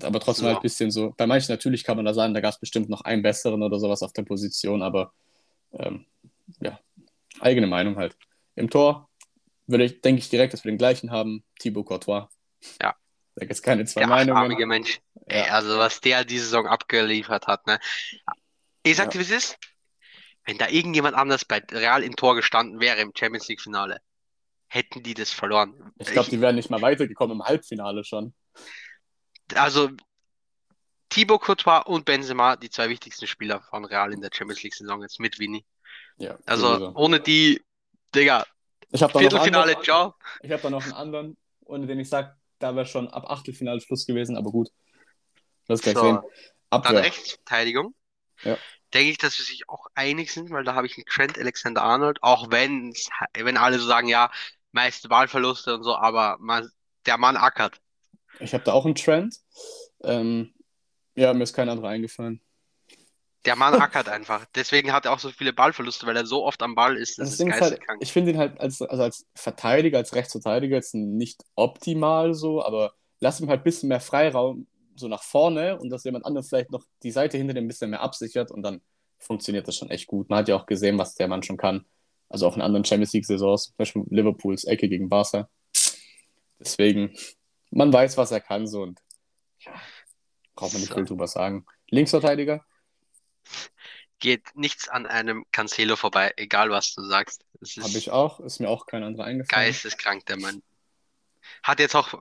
Aber 0.03 0.21
trotzdem 0.21 0.45
So. 0.45 0.49
halt 0.49 0.59
ein 0.59 0.63
bisschen 0.63 0.91
so. 0.91 1.13
Bei 1.17 1.27
manchen 1.27 1.53
natürlich 1.53 1.85
kann 1.85 1.97
man 1.97 2.07
da 2.07 2.15
sagen, 2.15 2.35
da 2.35 2.41
gab 2.41 2.55
es 2.55 2.61
bestimmt 2.61 2.89
noch 2.89 3.03
einen 3.03 3.23
besseren 3.23 3.63
oder 3.63 3.79
sowas 3.81 4.03
auf 4.03 4.13
der 4.13 4.23
Position, 4.23 4.83
aber 4.83 5.13
ähm, 5.73 6.07
ja, 6.61 6.79
eigene 7.41 7.67
Meinung 7.67 7.97
halt. 7.97 8.17
Im 8.55 8.71
Tor 8.71 9.09
würde 9.67 9.85
ich, 9.85 10.01
denke 10.01 10.21
ich 10.21 10.29
direkt, 10.29 10.53
dass 10.53 10.65
wir 10.65 10.73
den 10.73 10.79
gleichen 10.79 11.11
haben. 11.11 11.45
Thibaut 11.59 11.87
Courtois. 11.87 12.29
Ja. 12.81 12.95
Da 13.35 13.41
gibt 13.41 13.53
es 13.53 13.63
keine 13.63 13.85
zwei 13.85 14.01
Der 14.01 14.09
Meinungen. 14.09 14.37
achtarmige 14.37 14.67
Mensch. 14.67 15.01
Ey, 15.27 15.47
Ja. 15.47 15.53
also 15.55 15.79
was 15.79 16.01
der 16.01 16.25
diese 16.25 16.45
Saison 16.45 16.67
abgeliefert 16.67 17.47
hat, 17.47 17.67
ne? 17.67 17.79
Ich 18.83 18.97
sag 18.97 19.07
Ja. 19.07 19.11
dir, 19.13 19.19
wie 19.21 19.23
es 19.23 19.31
ist. 19.31 19.59
Wenn 20.45 20.59
da 20.59 20.69
irgendjemand 20.69 21.15
anders 21.15 21.45
bei 21.45 21.59
Real 21.71 22.03
im 22.03 22.17
Tor 22.17 22.35
gestanden 22.35 22.81
wäre 22.81 23.01
im 23.01 23.13
Champions 23.17 23.47
League 23.49 23.61
Finale, 23.61 24.01
hätten 24.69 25.03
die 25.03 25.15
das 25.15 25.31
verloren. 25.31 25.93
Ich 25.99 26.09
glaube, 26.09 26.31
die 26.31 26.41
wären 26.41 26.57
nicht 26.57 26.71
mal 26.71 26.81
weitergekommen 26.81 27.37
im 27.37 27.45
Halbfinale 27.45 28.03
schon. 28.05 28.35
also 29.55 29.91
Thibaut 31.11 31.41
Courtois 31.43 31.81
und 31.87 32.05
Benzema, 32.05 32.57
die 32.57 32.71
zwei 32.71 32.89
wichtigsten 32.89 33.27
Spieler 33.27 33.61
von 33.63 33.85
Real 33.85 34.13
in 34.13 34.21
der 34.21 34.31
Champions 34.33 34.63
League 34.63 34.75
Saison 34.75 35.01
jetzt 35.03 35.21
mit 35.21 35.39
Vini. 35.39 35.65
Ja, 36.19 36.39
Also 36.47 36.67
sowieso. 36.69 36.93
ohne 36.95 37.21
die, 37.21 37.63
Digga, 38.15 38.45
Ich 38.91 39.03
habe 39.03 39.13
da 39.13 39.23
noch 39.23 39.31
einen 39.31 39.31
Viertelfinale, 39.31 39.73
anderen, 39.73 39.85
ciao. 39.85 40.15
ich 40.43 40.51
hab 40.53 40.63
da 40.63 40.71
noch 40.71 40.83
einen 40.85 40.93
anderen, 40.95 41.37
ohne 41.65 41.87
den 41.87 42.01
ich 42.01 42.09
sage, 42.09 42.37
da 42.59 42.75
wäre 42.75 42.87
schon 42.87 43.09
ab 43.09 43.31
Achtelfinale 43.31 43.81
Schluss 43.81 44.07
gewesen, 44.07 44.37
aber 44.37 44.51
gut. 44.51 44.71
Das 45.67 45.83
gleich 45.83 45.97
So, 45.97 46.03
sehen. 46.03 46.23
dann 46.71 46.71
Abwehr. 46.71 47.03
Rechtsverteidigung. 47.03 47.95
Ja. 48.43 48.59
Denke 48.95 49.11
ich, 49.11 49.19
dass 49.19 49.39
wir 49.39 49.45
sich 49.45 49.69
auch 49.69 49.87
einig 49.95 50.33
sind, 50.33 50.51
weil 50.51 50.65
da 50.65 50.75
habe 50.75 50.87
ich 50.87 50.97
einen 50.97 51.05
Trent 51.07 51.39
Alexander-Arnold, 51.39 52.23
auch 52.23 52.51
wenn, 52.51 52.95
wenn 53.35 53.57
alle 53.59 53.79
so 53.79 53.87
sagen, 53.87 54.09
ja, 54.09 54.31
meiste 54.73 55.09
Ballverluste 55.09 55.75
und 55.75 55.83
so, 55.83 55.97
aber 55.97 56.37
man, 56.41 56.71
der 57.07 57.19
Mann 57.19 57.37
ackert. 57.37 57.81
Ich 58.41 58.55
habe 58.55 58.65
da 58.65 58.73
auch 58.73 58.85
einen 58.85 58.95
Trend. 58.95 59.37
Ähm, 60.03 60.55
ja, 61.15 61.35
mir 61.35 61.43
ist 61.43 61.53
kein 61.55 61.69
anderer 61.69 61.89
eingefallen. 61.89 62.41
Der 63.45 63.57
Mann 63.57 63.75
ackert 63.81 64.09
einfach. 64.09 64.45
Deswegen 64.55 64.93
hat 64.93 65.07
er 65.07 65.13
auch 65.13 65.19
so 65.19 65.31
viele 65.31 65.53
Ballverluste, 65.53 66.07
weil 66.07 66.17
er 66.17 66.27
so 66.27 66.45
oft 66.45 66.63
am 66.63 66.75
Ball 66.75 66.97
ist. 66.97 67.19
Das 67.19 67.37
Das 67.37 67.41
ist 67.41 67.61
halt, 67.61 67.81
ich 68.01 68.13
finde 68.13 68.33
ihn 68.33 68.39
halt 68.39 68.61
als, 68.61 68.83
also 68.83 69.03
als 69.03 69.27
Verteidiger, 69.35 69.99
als 69.99 70.15
Rechtsverteidiger 70.15 70.77
jetzt 70.77 70.95
nicht 70.95 71.43
optimal 71.55 72.35
so, 72.35 72.63
aber 72.63 72.93
lass 73.21 73.41
ihm 73.41 73.49
halt 73.49 73.61
ein 73.61 73.65
bisschen 73.65 73.89
mehr 73.89 74.01
Freiraum 74.01 74.67
so 74.97 75.09
nach 75.09 75.23
vorne 75.23 75.79
und 75.79 75.91
dass 75.91 76.05
jemand 76.05 76.27
anderes 76.27 76.49
vielleicht 76.49 76.71
noch 76.73 76.85
die 77.03 77.13
Seite 77.13 77.39
hinter 77.39 77.55
dem 77.55 77.65
ein 77.65 77.69
bisschen 77.69 77.91
mehr 77.91 78.01
absichert 78.03 78.51
und 78.51 78.63
dann 78.63 78.83
funktioniert 79.19 79.67
das 79.69 79.77
schon 79.77 79.91
echt 79.91 80.07
gut. 80.09 80.29
Man 80.29 80.41
hat 80.41 80.49
ja 80.49 80.57
auch 80.57 80.67
gesehen, 80.67 80.99
was 80.99 81.15
der 81.15 81.29
Mann 81.29 81.43
schon 81.43 81.57
kann. 81.57 81.85
Also 82.29 82.47
auch 82.47 82.57
in 82.57 82.63
anderen 82.63 82.85
Champions 82.85 83.13
League-Saisons, 83.13 83.65
zum 83.67 83.75
Beispiel 83.77 84.05
Liverpools 84.11 84.65
Ecke 84.65 84.89
gegen 84.89 85.09
Barca. 85.09 85.49
Deswegen, 86.59 87.17
man 87.71 87.93
weiß, 87.93 88.17
was 88.17 88.33
er 88.33 88.41
kann 88.41 88.67
so 88.67 88.83
und 88.83 89.01
ja, 89.61 89.73
braucht 90.55 90.73
man 90.73 90.83
nicht 90.83 90.91
So. 90.91 90.97
viel 90.97 91.05
drüber 91.05 91.27
sagen. 91.27 91.65
Linksverteidiger, 91.91 92.65
Geht 94.21 94.57
nichts 94.57 94.89
an 94.89 95.07
einem 95.07 95.45
Cancelo 95.53 95.95
vorbei, 95.95 96.33
egal 96.37 96.71
was 96.71 96.93
du 96.95 97.05
sagst. 97.05 97.45
Habe 97.81 97.97
ich 97.99 98.11
auch, 98.11 98.41
ist 98.41 98.59
mir 98.59 98.69
auch 98.69 98.87
kein 98.87 99.05
anderer 99.05 99.25
eingefallen. 99.25 99.67
geisteskrank, 99.67 100.27
der 100.27 100.39
Mann. 100.39 100.63
Hat 101.63 101.79
jetzt 101.79 101.95
auch, 101.95 102.13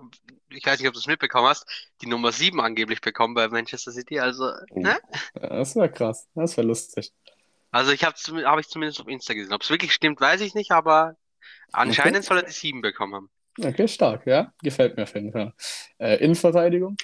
ich 0.50 0.66
weiß 0.66 0.80
nicht, 0.80 0.88
ob 0.88 0.94
du 0.94 1.00
es 1.00 1.08
mitbekommen 1.08 1.48
hast, 1.48 1.66
die 2.02 2.06
Nummer 2.08 2.32
7 2.32 2.62
angeblich 2.62 3.02
bekommen 3.02 3.34
bei 3.34 3.48
Manchester 3.48 3.92
City. 3.92 4.20
Also, 4.20 4.52
Oh. 4.70 4.80
ne? 4.80 5.00
Das 5.34 5.76
wäre 5.76 5.92
krass, 5.92 6.28
das 6.36 6.56
wäre 6.56 6.68
lustig. 6.68 7.12
Also 7.72 7.92
ich 7.92 8.04
habe 8.04 8.16
hab 8.46 8.60
ich 8.60 8.68
zumindest 8.70 9.02
auf 9.02 9.08
Insta 9.08 9.34
gesehen. 9.34 9.54
Ob 9.54 9.62
es 9.64 9.70
wirklich 9.70 9.94
stimmt, 9.94 10.22
weiß 10.22 10.42
ich 10.42 10.54
nicht, 10.54 10.72
aber 10.72 11.18
anscheinend 11.72 12.24
soll 12.24 12.38
er 12.38 12.44
die 12.44 12.52
7 12.52 12.82
bekommen 12.82 13.16
haben. 13.16 13.30
Okay, 13.60 13.88
stark, 13.88 14.26
ja. 14.28 14.54
Gefällt 14.62 14.98
mir 14.98 15.04
auf 15.04 15.14
jeden 15.16 15.32
Fall. 15.32 15.54
Äh, 15.98 16.24
Innenverteidigung. 16.24 16.96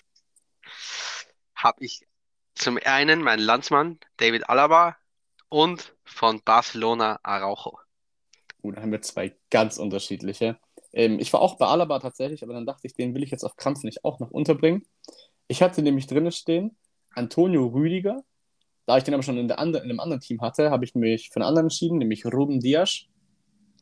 Habe 1.56 1.84
ich 1.84 2.02
zum 2.56 2.80
einen 2.84 3.22
meinen 3.22 3.42
Landsmann 3.42 4.00
David 4.18 4.50
Alaba 4.50 4.96
und 5.50 5.96
von 6.04 6.42
Barcelona 6.44 7.20
Araujo. 7.24 7.80
Uh, 8.64 8.72
da 8.72 8.82
haben 8.82 8.92
wir 8.92 9.02
zwei 9.02 9.36
ganz 9.50 9.78
unterschiedliche. 9.78 10.58
Ähm, 10.94 11.20
ich 11.20 11.34
war 11.34 11.42
auch 11.42 11.58
bei 11.58 11.66
Alaba 11.66 12.00
tatsächlich, 12.00 12.44
aber 12.44 12.54
dann 12.54 12.66
dachte 12.66 12.88
ich, 12.88 12.94
den 12.94 13.14
will 13.14 13.24
ich 13.24 13.32
jetzt 13.32 13.44
auf 13.44 13.56
Krampf 13.56 13.84
nicht 13.84 14.06
auch 14.06 14.20
noch 14.20 14.32
unterbringen. 14.32 14.84
Ich 15.48 15.62
hatte 15.62 15.82
nämlich 15.82 16.08
drinne 16.08 16.32
stehen 16.32 16.78
Antonio 17.16 17.68
Rüdiger. 17.68 18.24
Da 18.86 18.98
ich 18.98 19.04
den 19.04 19.14
aber 19.14 19.24
schon 19.24 19.38
in, 19.38 19.48
der 19.48 19.60
andre, 19.60 19.80
in 19.80 19.90
einem 19.90 20.00
anderen 20.00 20.22
Team 20.22 20.42
hatte, 20.42 20.70
habe 20.70 20.84
ich 20.86 20.94
mich 20.94 21.30
für 21.30 21.38
einen 21.38 21.48
anderen 21.48 21.66
entschieden, 21.68 21.98
nämlich 21.98 22.26
Ruben 22.26 22.60
Dias. 22.60 23.06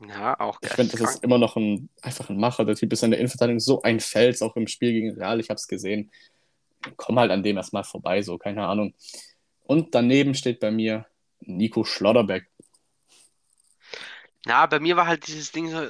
Ja, 0.08 0.40
auch 0.40 0.58
Ich 0.62 0.70
finde, 0.70 0.98
das 0.98 1.16
ist 1.16 1.24
immer 1.24 1.38
noch 1.38 1.56
ein, 1.56 1.90
einfach 2.02 2.30
ein 2.30 2.38
Macher. 2.38 2.66
Der 2.66 2.76
Typ 2.76 2.92
ist 2.94 3.04
in 3.04 3.12
der 3.12 3.20
Innenverteidigung 3.20 3.60
so 3.60 3.82
ein 3.82 4.00
Fels, 4.00 4.42
auch 4.42 4.56
im 4.56 4.68
Spiel 4.68 4.92
gegen 4.92 5.12
Real. 5.12 5.40
Ich 5.40 5.50
habe 5.50 5.58
es 5.58 5.68
gesehen. 5.68 6.12
Komm 6.98 7.20
halt 7.20 7.32
an 7.32 7.44
dem 7.44 7.58
erstmal 7.58 7.84
vorbei, 7.84 8.22
so, 8.22 8.38
keine 8.38 8.68
Ahnung. 8.68 8.94
Und 9.64 9.94
daneben 9.96 10.36
steht 10.36 10.60
bei 10.60 10.72
mir 10.72 11.06
Nico 11.40 11.84
Schlotterbeck. 11.84 12.48
Ja, 14.46 14.66
bei 14.66 14.80
mir 14.80 14.96
war 14.96 15.08
halt 15.08 15.28
dieses 15.28 15.52
Ding 15.52 15.70
so, 15.70 15.88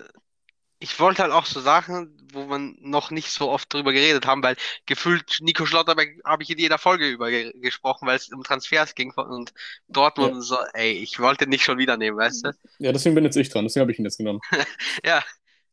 ich 0.79 0.99
wollte 0.99 1.21
halt 1.21 1.31
auch 1.31 1.45
so 1.45 1.61
Sachen, 1.61 2.17
wo 2.33 2.45
man 2.45 2.75
noch 2.79 3.11
nicht 3.11 3.29
so 3.29 3.49
oft 3.49 3.71
drüber 3.71 3.93
geredet 3.93 4.25
haben, 4.25 4.41
weil 4.41 4.55
gefühlt 4.87 5.37
Nico 5.39 5.65
Schlotterbeck 5.65 6.19
habe 6.25 6.43
ich 6.43 6.49
in 6.49 6.57
jeder 6.57 6.79
Folge 6.79 7.07
über 7.07 7.29
ge 7.29 7.53
gesprochen, 7.61 8.07
weil 8.07 8.15
es 8.17 8.29
um 8.29 8.43
Transfers 8.43 8.95
ging 8.95 9.13
von, 9.13 9.27
und 9.27 9.53
Dortmund 9.87 10.31
Ja. 10.31 10.35
und 10.37 10.41
so, 10.41 10.57
ey, 10.73 10.91
ich 10.93 11.19
wollte 11.19 11.47
nicht 11.47 11.63
schon 11.63 11.77
wieder 11.77 11.97
nehmen, 11.97 12.17
weißt 12.17 12.45
du? 12.45 12.51
Ja, 12.79 12.91
deswegen 12.91 13.13
bin 13.15 13.23
jetzt 13.23 13.35
ich 13.37 13.49
dran. 13.49 13.63
Deswegen 13.63 13.81
habe 13.81 13.91
ich 13.91 13.99
ihn 13.99 14.05
jetzt 14.05 14.17
genommen. 14.17 14.41
Ja, 15.05 15.23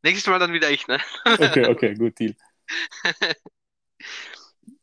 nächstes 0.02 0.30
Mal 0.30 0.38
dann 0.38 0.52
wieder 0.52 0.70
ich, 0.70 0.86
ne? 0.86 0.98
Okay, 1.24 1.66
okay, 1.66 1.94
gut, 1.94 2.18
Deal. 2.18 2.34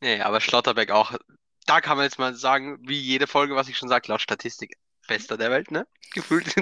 Nee, 0.05 0.21
aber 0.21 0.39
Schlotterbeck 0.39 0.91
auch, 0.91 1.17
da 1.65 1.81
kann 1.81 1.97
man 1.97 2.03
jetzt 2.03 2.19
mal 2.19 2.35
sagen, 2.35 2.77
wie 2.87 2.99
jede 2.99 3.25
Folge, 3.25 3.55
was 3.55 3.69
ich 3.69 3.75
schon 3.75 3.89
sage, 3.89 4.07
laut 4.07 4.21
Statistik, 4.21 4.77
bester 5.07 5.35
der 5.35 5.49
Welt, 5.49 5.71
ne? 5.71 5.87
Gefühlt 6.13 6.53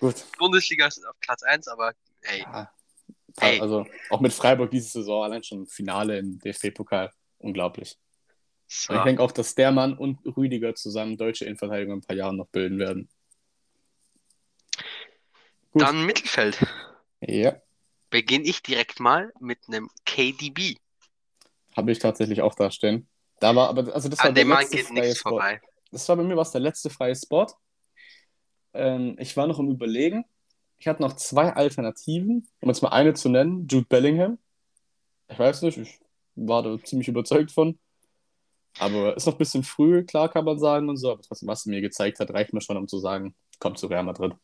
Gut. 0.00 0.24
Bundesliga 0.38 0.86
ist 0.86 1.06
auf 1.06 1.14
Platz 1.20 1.42
1, 1.42 1.68
aber 1.68 1.92
ey, 2.22 2.40
Ja, 2.40 2.70
Ey. 3.40 3.60
also 3.60 3.84
auch 4.08 4.20
mit 4.22 4.32
Freiburg 4.32 4.70
diese 4.70 4.88
Saison 4.88 5.24
allein 5.24 5.44
schon 5.44 5.66
Finale 5.66 6.18
im 6.18 6.38
DFB-Pokal. 6.38 7.12
Unglaublich. 7.36 7.98
so. 8.66 8.94
Ich 8.94 9.02
denke 9.02 9.22
auch, 9.22 9.32
dass 9.32 9.54
der 9.54 9.70
Mann 9.70 9.98
und 9.98 10.20
Rüdiger 10.24 10.74
zusammen 10.74 11.18
deutsche 11.18 11.44
Innenverteidigung 11.44 11.96
in 11.96 11.98
ein 11.98 12.06
paar 12.06 12.16
Jahren 12.16 12.36
noch 12.38 12.48
bilden 12.48 12.78
werden. 12.78 13.10
Gut. 15.70 15.82
Dann 15.82 16.06
Mittelfeld. 16.06 16.64
Ja, 17.20 17.60
Beginne 18.08 18.44
ich 18.44 18.62
direkt 18.62 19.00
mal 19.00 19.32
mit 19.40 19.58
einem 19.66 19.90
KDB. 20.06 20.76
Habe 21.76 21.92
ich 21.92 21.98
tatsächlich 21.98 22.42
auch 22.42 22.54
da 22.54 22.70
stehen. 22.70 23.08
Da 23.40 23.54
war 23.54 23.68
aber, 23.68 23.94
also 23.94 24.08
das 24.08 24.18
war 24.20 24.26
An 24.26 24.34
der 24.34 24.44
dem 24.44 24.48
Mann 24.48 24.60
letzte 24.60 24.76
geht 24.76 24.86
freie 24.86 25.00
nichts 25.00 25.18
Spot. 25.18 25.30
vorbei. 25.30 25.60
Das 25.90 26.08
war 26.08 26.16
bei 26.16 26.22
mir 26.22 26.36
was 26.36 26.52
der 26.52 26.60
letzte 26.60 26.90
freie 26.90 27.14
Spot. 27.14 27.46
Ähm, 28.72 29.16
ich 29.18 29.36
war 29.36 29.46
noch 29.46 29.58
im 29.58 29.70
Überlegen. 29.70 30.24
Ich 30.78 30.88
hatte 30.88 31.02
noch 31.02 31.14
zwei 31.14 31.52
Alternativen, 31.52 32.48
um 32.60 32.68
jetzt 32.68 32.82
mal 32.82 32.90
eine 32.90 33.14
zu 33.14 33.28
nennen. 33.28 33.66
Jude 33.68 33.86
Bellingham. 33.88 34.38
Ich 35.28 35.38
weiß 35.38 35.62
nicht, 35.62 35.78
ich 35.78 36.00
war 36.34 36.62
da 36.62 36.82
ziemlich 36.82 37.08
überzeugt 37.08 37.52
von. 37.52 37.78
Aber 38.78 39.16
ist 39.16 39.26
noch 39.26 39.34
ein 39.34 39.38
bisschen 39.38 39.62
früh, 39.62 40.04
klar 40.04 40.28
kann 40.28 40.44
man 40.44 40.58
sagen 40.58 40.88
und 40.88 40.96
so. 40.96 41.12
Aber 41.12 41.22
trotzdem, 41.22 41.48
was 41.48 41.64
er 41.66 41.70
mir 41.70 41.80
gezeigt 41.80 42.18
hat, 42.18 42.30
reicht 42.30 42.52
mir 42.52 42.60
schon, 42.60 42.76
um 42.76 42.88
zu 42.88 42.98
sagen, 42.98 43.34
kommt 43.60 43.78
zu 43.78 43.86
Real 43.86 44.02
Madrid. 44.02 44.34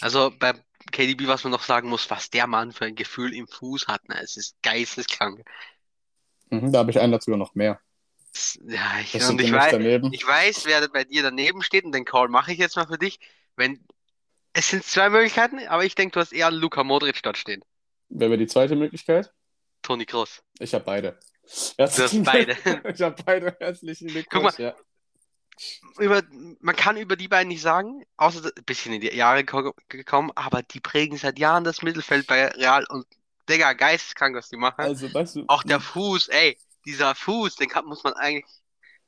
Also 0.00 0.30
bei 0.38 0.54
KDB, 0.92 1.26
was 1.26 1.44
man 1.44 1.52
noch 1.52 1.62
sagen 1.62 1.88
muss, 1.88 2.10
was 2.10 2.30
der 2.30 2.46
Mann 2.46 2.72
für 2.72 2.84
ein 2.84 2.94
Gefühl 2.94 3.34
im 3.34 3.46
Fuß 3.48 3.86
hat, 3.88 4.06
ne? 4.08 4.16
Es 4.22 4.36
ist 4.36 4.56
geisteskrank. 4.62 5.42
Mhm, 6.50 6.72
da 6.72 6.80
habe 6.80 6.90
ich 6.90 6.98
einen 7.00 7.12
dazu 7.12 7.30
noch 7.36 7.54
mehr. 7.54 7.80
Ja, 8.66 8.98
ich, 9.02 9.12
Das 9.12 9.28
und 9.28 9.40
ich 9.40 9.52
weiß, 9.52 9.72
daneben. 9.72 10.12
ich 10.12 10.26
weiß, 10.26 10.64
wer 10.66 10.86
bei 10.88 11.04
dir 11.04 11.22
daneben 11.22 11.62
steht 11.62 11.84
und 11.84 11.92
den 11.92 12.04
Call 12.04 12.28
mache 12.28 12.52
ich 12.52 12.58
jetzt 12.58 12.76
mal 12.76 12.86
für 12.86 12.98
dich. 12.98 13.18
Wenn, 13.56 13.84
es 14.52 14.68
sind 14.68 14.84
zwei 14.84 15.10
Möglichkeiten, 15.10 15.58
aber 15.66 15.84
ich 15.84 15.94
denke, 15.94 16.12
du 16.14 16.20
hast 16.20 16.32
eher 16.32 16.50
Luka 16.50 16.84
Modric 16.84 17.22
dort 17.22 17.38
stehen. 17.38 17.62
Wer 18.08 18.28
wäre 18.30 18.38
die 18.38 18.46
zweite 18.46 18.76
Möglichkeit? 18.76 19.32
Toni 19.82 20.06
Kroos. 20.06 20.42
Ich 20.58 20.74
habe 20.74 20.84
beide. 20.84 21.18
Du 21.76 21.82
hast 21.84 22.24
beide. 22.24 22.56
ich 22.94 23.02
habe 23.02 23.22
beide. 23.24 23.56
Herzlichen 23.58 24.08
Guck 24.08 24.42
mal. 24.42 24.50
Glückwunsch. 24.50 24.58
Ja. 24.58 24.74
Über, 25.98 26.22
man 26.60 26.74
kann 26.76 26.96
über 26.96 27.16
die 27.16 27.28
beiden 27.28 27.48
nicht 27.48 27.60
sagen, 27.60 28.02
außer 28.16 28.50
ein 28.56 28.64
bisschen 28.64 28.94
in 28.94 29.00
die 29.02 29.14
Jahre 29.14 29.44
ko- 29.44 29.74
gekommen, 29.88 30.30
aber 30.34 30.62
die 30.62 30.80
prägen 30.80 31.18
seit 31.18 31.38
Jahren 31.38 31.64
das 31.64 31.82
Mittelfeld 31.82 32.26
bei 32.26 32.46
Real 32.48 32.86
und 32.88 33.06
Digga, 33.50 33.72
geisteskrank, 33.72 34.36
was 34.36 34.48
die 34.48 34.56
machen. 34.56 34.80
Also, 34.80 35.12
weißt 35.12 35.36
du, 35.36 35.44
Auch 35.48 35.62
der 35.62 35.80
Fuß, 35.80 36.28
ey, 36.28 36.56
dieser 36.86 37.14
Fuß, 37.14 37.56
den 37.56 37.68
kann, 37.68 37.84
muss 37.84 38.04
man 38.04 38.14
eigentlich 38.14 38.46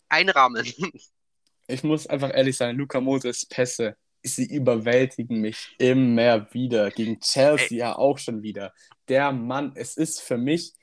einrahmen. 0.08 0.64
ich 1.66 1.84
muss 1.84 2.06
einfach 2.06 2.30
ehrlich 2.34 2.56
sein, 2.56 2.76
Luka 2.76 3.00
Modrics 3.00 3.46
Pässe, 3.46 3.96
sie 4.22 4.46
überwältigen 4.46 5.40
mich 5.40 5.74
immer 5.78 6.52
wieder. 6.52 6.90
Gegen 6.90 7.20
Chelsea 7.20 7.78
ja 7.78 7.96
auch 7.96 8.18
schon 8.18 8.42
wieder. 8.42 8.72
Der 9.08 9.32
Mann, 9.32 9.72
es 9.74 9.96
ist 9.96 10.20
für 10.20 10.36
mich, 10.36 10.74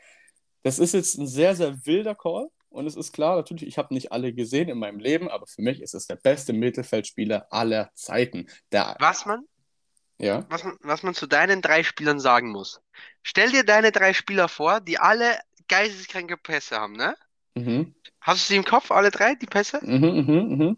das 0.64 0.80
ist 0.80 0.94
jetzt 0.94 1.18
ein 1.18 1.28
sehr, 1.28 1.56
sehr 1.56 1.86
wilder 1.86 2.16
Call. 2.16 2.48
Und 2.70 2.86
es 2.86 2.96
ist 2.96 3.14
klar, 3.14 3.36
natürlich, 3.36 3.68
ich 3.68 3.78
habe 3.78 3.94
nicht 3.94 4.12
alle 4.12 4.32
gesehen 4.32 4.70
in 4.70 4.78
meinem 4.78 5.00
Leben, 5.00 5.28
aber 5.28 5.48
für 5.48 5.62
mich 5.62 5.82
ist 5.82 5.96
es 5.96 6.06
der 6.06 6.18
beste 6.18 6.54
Mittelfeldspieler 6.54 7.48
aller 7.50 7.90
Zeiten. 7.96 8.48
Der, 8.72 8.96
Was 9.00 9.26
man, 9.26 9.44
ja, 10.20 10.46
was 10.50 10.64
man, 10.64 10.78
was 10.82 11.04
man 11.04 11.14
zu 11.14 11.28
deinen 11.28 11.62
drei 11.62 11.84
Spielern 11.84 12.20
sagen 12.20 12.50
muss. 12.52 12.82
Stell 13.24 13.52
dir 13.52 13.64
deine 13.64 13.92
drei 13.92 14.14
Spieler 14.14 14.50
vor, 14.50 14.82
die 14.82 15.00
alle 15.00 15.40
geisteskranke 15.68 16.38
Pässe 16.38 16.78
haben, 16.80 16.94
ne? 16.94 17.16
mhm, 17.56 17.94
Hast 18.22 18.44
du 18.44 18.54
sie 18.54 18.56
im 18.56 18.64
Kopf, 18.64 18.92
alle 18.92 19.12
drei, 19.12 19.36
die 19.36 19.46
Pässe? 19.46 19.82
mhm, 19.82 20.06
mhm, 20.26 20.56
mhm. 20.58 20.78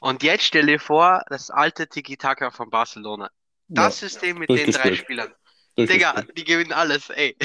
Und 0.00 0.22
jetzt 0.22 0.44
stell 0.44 0.66
dir 0.66 0.78
vor, 0.78 1.22
das 1.28 1.50
alte 1.50 1.88
Tiki-Taka 1.88 2.50
von 2.50 2.70
Barcelona. 2.70 3.30
Das 3.74 3.98
Ja, 4.00 4.08
System 4.08 4.38
mit 4.38 4.50
den 4.50 4.70
drei. 4.70 4.94
Spielern. 4.94 5.32
Digga, 5.78 6.22
die 6.36 6.44
gewinnen 6.44 6.72
alles, 6.72 7.10
ey. 7.10 7.36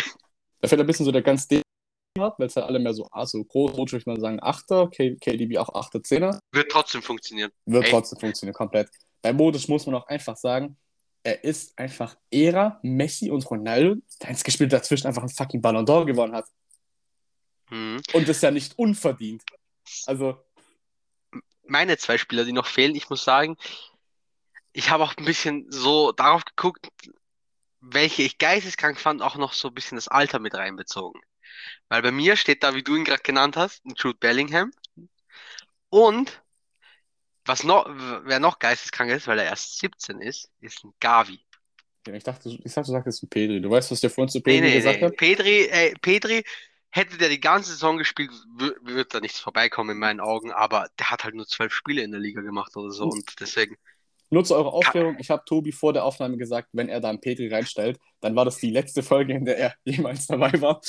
Da 0.62 0.68
fällt 0.68 0.82
ein 0.82 0.88
bisschen 0.88 1.06
so 1.06 1.12
der 1.12 1.22
ganz 1.22 1.48
D 1.48 1.62
hat, 2.20 2.38
weil 2.38 2.48
es 2.48 2.56
ja 2.56 2.64
alle 2.66 2.80
mehr 2.80 2.94
so, 2.94 3.08
ah, 3.12 3.26
so 3.26 3.44
groß, 3.44 3.78
rot, 3.78 3.92
würde 3.92 4.02
ich 4.02 4.06
mal 4.06 4.20
sagen, 4.20 4.40
Achter, 4.42 4.90
K 4.90 5.16
KDB 5.16 5.58
auch 5.58 5.70
Achter, 5.74 6.04
Zehner. 6.04 6.40
Wird 6.52 6.70
trotzdem 6.72 7.02
funktionieren. 7.02 7.52
Wird 7.66 7.86
Ey. 7.86 7.92
trotzdem 7.92 8.20
funktionieren, 8.20 8.56
komplett. 8.56 8.90
Bei 9.22 9.32
Modric 9.32 9.68
muss 9.70 9.86
man 9.86 9.96
auch 9.96 10.08
einfach 10.08 10.36
sagen, 10.36 10.78
er 11.24 11.44
ist 11.44 11.78
einfach 11.78 12.16
Ära, 12.32 12.80
Messi 12.82 13.30
und 13.30 13.50
Ronaldo, 13.50 14.02
der 14.22 14.30
eins 14.30 14.44
gespielt 14.44 14.74
dazwischen 14.74 15.08
einfach 15.08 15.22
einen 15.22 15.30
fucking 15.30 15.62
Ballon 15.62 15.86
d'Or 15.86 16.06
gewonnen 16.06 16.36
hat. 16.36 16.48
Mhm. 17.70 18.02
Und 18.14 18.28
das 18.28 18.42
ja 18.42 18.52
nicht 18.52 18.78
unverdient. 18.78 19.44
Also, 20.06 20.38
Meine 21.66 21.98
zwei 21.98 22.18
Spieler, 22.18 22.46
die 22.46 22.54
noch 22.54 22.68
fehlen, 22.68 22.96
ich 22.96 23.10
muss 23.10 23.24
sagen, 23.24 23.58
ich 24.72 24.90
habe 24.90 25.04
auch 25.04 25.16
ein 25.18 25.26
bisschen 25.26 25.72
so 25.72 26.12
darauf 26.12 26.46
geguckt, 26.46 26.90
welche 27.82 28.24
ich 28.24 28.38
geisteskrank 28.38 29.00
fand, 29.00 29.22
auch 29.22 29.36
noch 29.36 29.54
so 29.54 29.70
ein 29.70 29.74
bisschen 29.74 29.96
das 29.96 30.08
Alter 30.08 30.40
mit 30.40 30.54
reinbezogen. 30.56 31.22
Weil 31.88 32.02
bei 32.02 32.12
mir 32.12 32.36
steht 32.36 32.64
da, 32.64 32.76
wie 32.76 32.84
du 32.84 32.96
ihn 32.96 33.04
gerade 33.04 33.24
genannt 33.24 33.58
hast, 33.58 33.86
ein 33.86 33.94
Jude 33.98 34.18
Bellingham. 34.20 34.72
Und 35.90 36.44
was 37.50 37.64
noch, 37.64 37.86
wer 38.26 38.40
noch 38.40 38.60
geisteskrank 38.60 39.12
ist, 39.12 39.28
weil 39.28 39.40
er 39.40 39.46
erst 39.46 39.80
17 39.80 40.22
ist, 40.22 40.52
ist 40.62 40.84
ein 40.84 40.94
Gavi. 41.00 41.40
ich 42.06 42.24
dachte, 42.24 42.50
ich 42.50 42.74
dachte, 42.74 42.92
du 42.92 42.94
sagst 42.94 43.24
ein 43.24 43.30
Pedri. 43.30 43.60
Du 43.60 43.72
weißt, 43.72 43.92
was 43.92 44.02
dir 44.02 44.10
vorhin 44.12 44.30
zu 44.30 44.40
Nee, 44.46 44.62
Pedri 44.62 44.72
nee, 44.72 44.76
gesagt 44.76 45.00
nee. 45.00 45.06
habe? 45.06 45.16
Pedri, 45.16 45.68
ey, 45.70 45.96
Pedri, 46.02 46.44
hätte 46.92 47.18
der 47.18 47.30
die 47.30 47.40
ganze 47.40 47.72
Saison 47.72 47.98
gespielt, 47.98 48.32
wird 48.84 49.14
da 49.14 49.20
nichts 49.20 49.40
vorbeikommen 49.40 49.92
in 49.92 49.98
meinen 50.00 50.20
Augen, 50.20 50.52
aber 50.52 50.90
der 51.00 51.12
hat 51.12 51.24
halt 51.24 51.36
nur 51.36 51.48
zwölf 51.48 51.74
Spiele 51.74 52.04
in 52.04 52.12
der 52.12 52.20
Liga 52.20 52.42
gemacht 52.42 52.76
oder 52.78 52.92
so 52.92 53.06
und 53.06 53.40
deswegen, 53.40 53.78
Nur 54.32 54.44
zu 54.44 54.56
eurer 54.56 54.74
Aufklärung, 54.74 55.18
ich 55.20 55.32
habe 55.32 55.44
Tobi 55.46 55.72
vor 55.72 55.94
der 55.94 56.04
Aufnahme 56.04 56.38
gesagt, 56.38 56.70
wenn 56.74 56.88
er 56.88 57.00
da 57.00 57.10
einen 57.10 57.20
Petri 57.22 57.48
reinstellt, 57.48 58.00
dann 58.22 58.36
war 58.36 58.46
das 58.46 58.58
die 58.58 58.70
letzte 58.72 59.02
Folge, 59.04 59.34
in 59.34 59.46
der 59.46 59.58
er 59.58 59.76
jemals 59.86 60.28
dabei 60.28 60.52
war. 60.62 60.82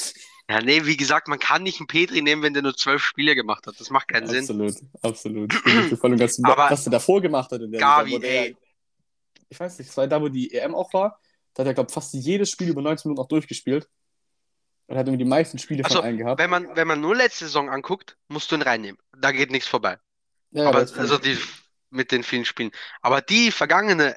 Ja, 0.50 0.60
nee, 0.60 0.84
wie 0.84 0.96
gesagt, 0.96 1.28
man 1.28 1.38
kann 1.38 1.62
nicht 1.62 1.78
einen 1.78 1.86
Petri 1.86 2.22
nehmen, 2.22 2.42
wenn 2.42 2.52
der 2.54 2.62
nur 2.64 2.76
zwölf 2.76 3.02
Spiele 3.02 3.36
gemacht 3.36 3.68
hat. 3.68 3.78
Das 3.78 3.88
macht 3.90 4.08
keinen 4.08 4.26
Sinn. 4.26 4.40
Absolut, 4.40 4.74
absolut. 5.00 5.54
Ich 5.54 5.62
bin 5.62 5.96
voll 5.96 6.12
und 6.12 6.18
ganz 6.18 6.40
Aber 6.42 6.68
was 6.70 6.86
er 6.86 6.90
davor 6.90 7.20
gemacht 7.20 7.52
hat 7.52 7.60
in 7.60 7.70
der 7.70 7.80
Gavi, 7.80 8.18
der- 8.18 8.46
ey. 8.46 8.56
Ich 9.48 9.58
weiß 9.58 9.78
nicht, 9.78 9.88
es 9.90 9.96
war 9.96 10.08
da, 10.08 10.20
wo 10.20 10.28
die 10.28 10.52
EM 10.52 10.74
auch 10.74 10.92
war. 10.92 11.20
Da 11.54 11.62
hat 11.62 11.68
er, 11.68 11.74
glaube 11.74 11.88
ich, 11.88 11.94
fast 11.94 12.14
jedes 12.14 12.50
Spiel 12.50 12.68
über 12.68 12.82
19 12.82 13.08
Minuten 13.08 13.24
auch 13.24 13.28
durchgespielt. 13.28 13.88
Und 14.86 14.96
hat 14.96 15.06
irgendwie 15.06 15.24
die 15.24 15.28
meisten 15.30 15.58
Spiele 15.58 15.84
Also, 15.84 15.98
von 15.98 16.04
allen 16.04 16.18
gehabt. 16.18 16.40
Wenn 16.40 16.50
man, 16.50 16.74
wenn 16.74 16.88
man 16.88 17.00
nur 17.00 17.14
letzte 17.14 17.44
Saison 17.44 17.70
anguckt, 17.70 18.16
musst 18.28 18.50
du 18.50 18.56
ihn 18.56 18.62
reinnehmen. 18.62 19.00
Da 19.16 19.30
geht 19.30 19.52
nichts 19.52 19.68
vorbei. 19.68 19.98
Ja, 20.50 20.68
Aber 20.68 20.78
also 20.78 21.18
die 21.18 21.38
mit 21.90 22.10
den 22.10 22.24
vielen 22.24 22.44
Spielen. 22.44 22.72
Aber 23.02 23.20
die 23.20 23.52
vergangene, 23.52 24.16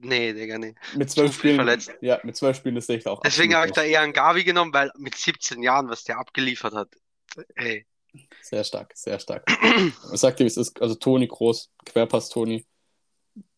nee, 0.00 0.32
Digga, 0.32 0.58
nee. 0.58 0.74
mit 0.96 1.10
zwölf 1.10 1.34
Spielen. 1.34 1.56
verletzt. 1.56 1.92
Ja, 2.00 2.20
mit 2.22 2.36
zwölf 2.36 2.56
Spielen, 2.56 2.76
ich 2.76 3.04
da 3.04 3.10
auch. 3.10 3.20
Deswegen 3.22 3.54
habe 3.54 3.66
ich 3.66 3.72
da 3.72 3.82
eher 3.82 4.00
einen 4.00 4.12
Gavi 4.12 4.44
genommen, 4.44 4.72
weil 4.72 4.90
mit 4.96 5.14
17 5.14 5.62
Jahren, 5.62 5.88
was 5.88 6.04
der 6.04 6.18
abgeliefert 6.18 6.74
hat, 6.74 6.88
ey. 7.54 7.86
Sehr 8.42 8.64
stark, 8.64 8.92
sehr 8.94 9.18
stark. 9.18 9.44
Ich 10.12 10.20
sag 10.20 10.36
dir, 10.36 10.44
wie 10.44 10.48
es 10.48 10.56
ist, 10.56 10.80
also 10.80 10.94
Toni 10.94 11.26
Groß, 11.26 11.70
Querpass 11.86 12.28
Toni, 12.28 12.66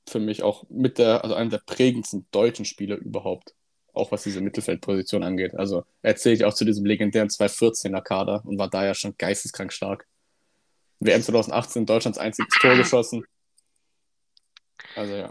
für 0.09 0.21
mich 0.21 0.43
auch 0.43 0.65
mit 0.69 0.99
der, 0.99 1.25
also 1.25 1.35
einer 1.35 1.51
der 1.51 1.63
prägendsten 1.65 2.27
deutschen 2.31 2.65
Spieler 2.65 2.97
überhaupt. 2.97 3.55
Auch 3.93 4.11
was 4.11 4.25
diese 4.25 4.41
Mittelfeldposition 4.41 5.23
angeht. 5.23 5.55
Also 5.55 5.85
er 6.03 6.17
zählt 6.17 6.41
ja 6.41 6.49
auch 6.49 6.55
zu 6.55 6.65
diesem 6.65 6.85
legendären 6.85 7.29
2014er 7.29 8.03
Kader 8.03 8.43
und 8.45 8.59
war 8.59 8.69
da 8.69 8.85
ja 8.85 8.95
schon 8.95 9.17
geisteskrank 9.17 9.73
stark. 9.73 10.07
WM 10.99 11.23
2018 11.23 11.87
Deutschlands 11.87 12.19
einziges 12.19 12.53
Tor 12.61 12.75
geschossen. 12.77 13.25
Also 14.97 15.15
ja, 15.15 15.31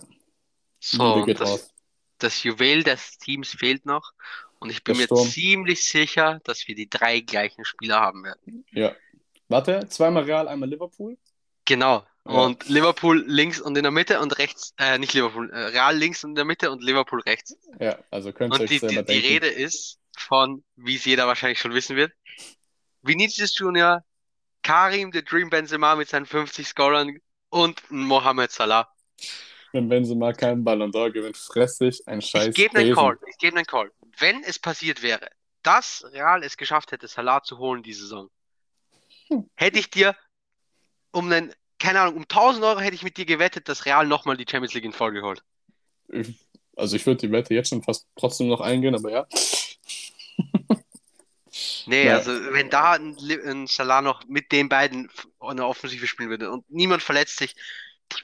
So, 0.83 1.25
das, 1.25 1.73
das 2.17 2.43
Juwel 2.43 2.83
des 2.83 3.17
Teams 3.17 3.49
fehlt 3.51 3.85
noch. 3.85 4.11
Und 4.59 4.69
ich 4.69 4.83
bin 4.83 4.97
Der 4.97 5.07
mir 5.07 5.09
ziemlich 5.09 5.83
sicher, 5.87 6.39
dass 6.43 6.67
wir 6.67 6.75
die 6.75 6.89
drei 6.89 7.19
gleichen 7.21 7.65
Spieler 7.65 7.99
haben 8.01 8.23
werden. 8.23 8.65
Ja. 8.71 8.95
Warte, 9.47 9.87
zweimal 9.89 10.23
Real, 10.23 10.47
einmal 10.47 10.69
Liverpool. 10.69 11.17
Genau. 11.65 12.05
Ja. 12.27 12.33
Und 12.45 12.67
Liverpool 12.69 13.23
links 13.27 13.59
und 13.59 13.77
in 13.77 13.83
der 13.83 13.91
Mitte 13.91 14.19
und 14.19 14.37
rechts, 14.37 14.73
äh, 14.77 14.97
nicht 14.97 15.13
Liverpool, 15.13 15.49
äh, 15.51 15.57
Real 15.67 15.95
links 15.97 16.23
und 16.23 16.31
in 16.31 16.35
der 16.35 16.45
Mitte 16.45 16.71
und 16.71 16.83
Liverpool 16.83 17.21
rechts. 17.21 17.57
Ja, 17.79 17.97
also 18.11 18.31
könnt 18.33 18.55
ihr 18.55 18.59
Und 18.59 18.61
euch 18.61 18.69
die, 18.69 18.79
selber 18.79 19.03
die, 19.03 19.05
die 19.07 19.21
denken. 19.21 19.27
Rede 19.27 19.47
ist 19.47 19.99
von, 20.17 20.63
wie 20.75 20.95
es 20.95 21.05
jeder 21.05 21.27
wahrscheinlich 21.27 21.59
schon 21.59 21.73
wissen 21.73 21.95
wird, 21.95 22.13
Vinicius 23.03 23.57
Junior, 23.57 24.03
Karim 24.63 25.11
the 25.13 25.23
Dream 25.23 25.49
Benzema 25.49 25.95
mit 25.95 26.09
seinen 26.09 26.25
50 26.25 26.67
Scorern 26.67 27.17
und 27.49 27.81
Mohamed 27.91 28.51
Salah. 28.51 28.89
Wenn 29.73 29.89
Benzema 29.89 30.33
keinen 30.33 30.63
Ballon 30.63 30.91
d'Or 30.91 31.11
gewinnt, 31.11 31.35
fress 31.35 31.81
ich 31.81 32.07
ein 32.07 32.21
scheiß 32.21 32.49
Ich 32.49 32.55
gebe 32.55 32.77
einen. 32.77 32.93
Call. 32.93 33.17
Ich 33.27 33.37
gebe 33.39 33.57
einen 33.57 33.65
Call. 33.65 33.91
Wenn 34.19 34.43
es 34.43 34.59
passiert 34.59 35.01
wäre, 35.01 35.27
dass 35.63 36.05
Real 36.13 36.43
es 36.43 36.57
geschafft 36.57 36.91
hätte, 36.91 37.07
Salah 37.07 37.41
zu 37.41 37.57
holen 37.57 37.81
die 37.81 37.93
Saison, 37.93 38.29
Hm. 39.29 39.49
hätte 39.55 39.79
ich 39.79 39.89
dir 39.89 40.15
um 41.11 41.31
einen, 41.31 41.53
keine 41.79 42.01
Ahnung, 42.01 42.17
um 42.17 42.21
1000 42.27 42.63
Euro 42.63 42.79
hätte 42.81 42.95
ich 42.95 43.03
mit 43.03 43.17
dir 43.17 43.25
gewettet, 43.25 43.67
dass 43.67 43.85
Real 43.85 44.05
nochmal 44.05 44.37
die 44.37 44.45
Champions 44.49 44.75
League 44.75 44.85
in 44.85 44.93
Folge 44.93 45.23
holt. 45.23 45.41
Also 46.75 46.95
ich 46.95 47.05
würde 47.07 47.21
die 47.27 47.31
Wette 47.31 47.55
jetzt 47.55 47.69
schon 47.69 47.81
fast 47.81 48.07
trotzdem 48.15 48.49
noch 48.49 48.61
eingehen, 48.61 48.93
aber 48.95 49.09
ja. 49.11 49.27
Nee, 51.85 52.05
Ja. 52.07 52.15
also 52.17 52.31
wenn 52.53 52.69
da 52.69 52.93
ein, 52.93 53.17
ein 53.45 53.67
Salah 53.67 54.01
noch 54.01 54.25
mit 54.27 54.51
den 54.51 54.69
beiden 54.69 55.09
eine 55.39 55.65
Offensive 55.67 56.07
spielen 56.07 56.29
würde 56.29 56.51
und 56.51 56.69
niemand 56.69 57.01
verletzt 57.03 57.37
sich, 57.37 57.55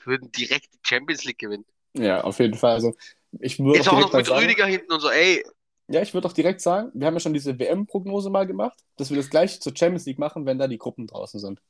würden 0.06 0.32
direkt 0.32 0.74
die 0.74 0.80
Champions 0.84 1.24
League 1.26 1.40
gewinnen. 1.40 1.66
Ja, 1.94 2.22
auf 2.24 2.40
jeden 2.40 2.56
Fall. 2.56 2.74
Also 2.74 2.96
ich 3.40 3.60
würde 3.60 3.78
Jetzt 3.78 3.90
auch 3.90 4.00
noch 4.00 4.14
mit 4.14 4.26
sagen, 4.26 4.40
Rüdiger 4.42 4.66
hinten 4.66 4.92
und 4.92 5.00
so, 5.02 5.10
ey, 5.10 5.44
ja, 5.88 6.02
ich 6.02 6.14
würde 6.14 6.28
auch 6.28 6.34
direkt 6.34 6.62
sagen, 6.62 6.92
wir 6.94 7.08
haben 7.08 7.16
ja 7.16 7.20
schon 7.20 7.34
diese 7.34 7.58
WM-Prognose 7.60 8.30
mal 8.30 8.46
gemacht, 8.48 8.78
dass 8.98 9.10
wir 9.10 9.18
das 9.18 9.30
gleiche 9.30 9.60
zur 9.60 9.76
Champions 9.76 10.06
League 10.06 10.20
machen, 10.20 10.46
wenn 10.46 10.60
da 10.60 10.68
die 10.68 10.78
Gruppen 10.78 11.08
draußen 11.08 11.40
sind. 11.40 11.62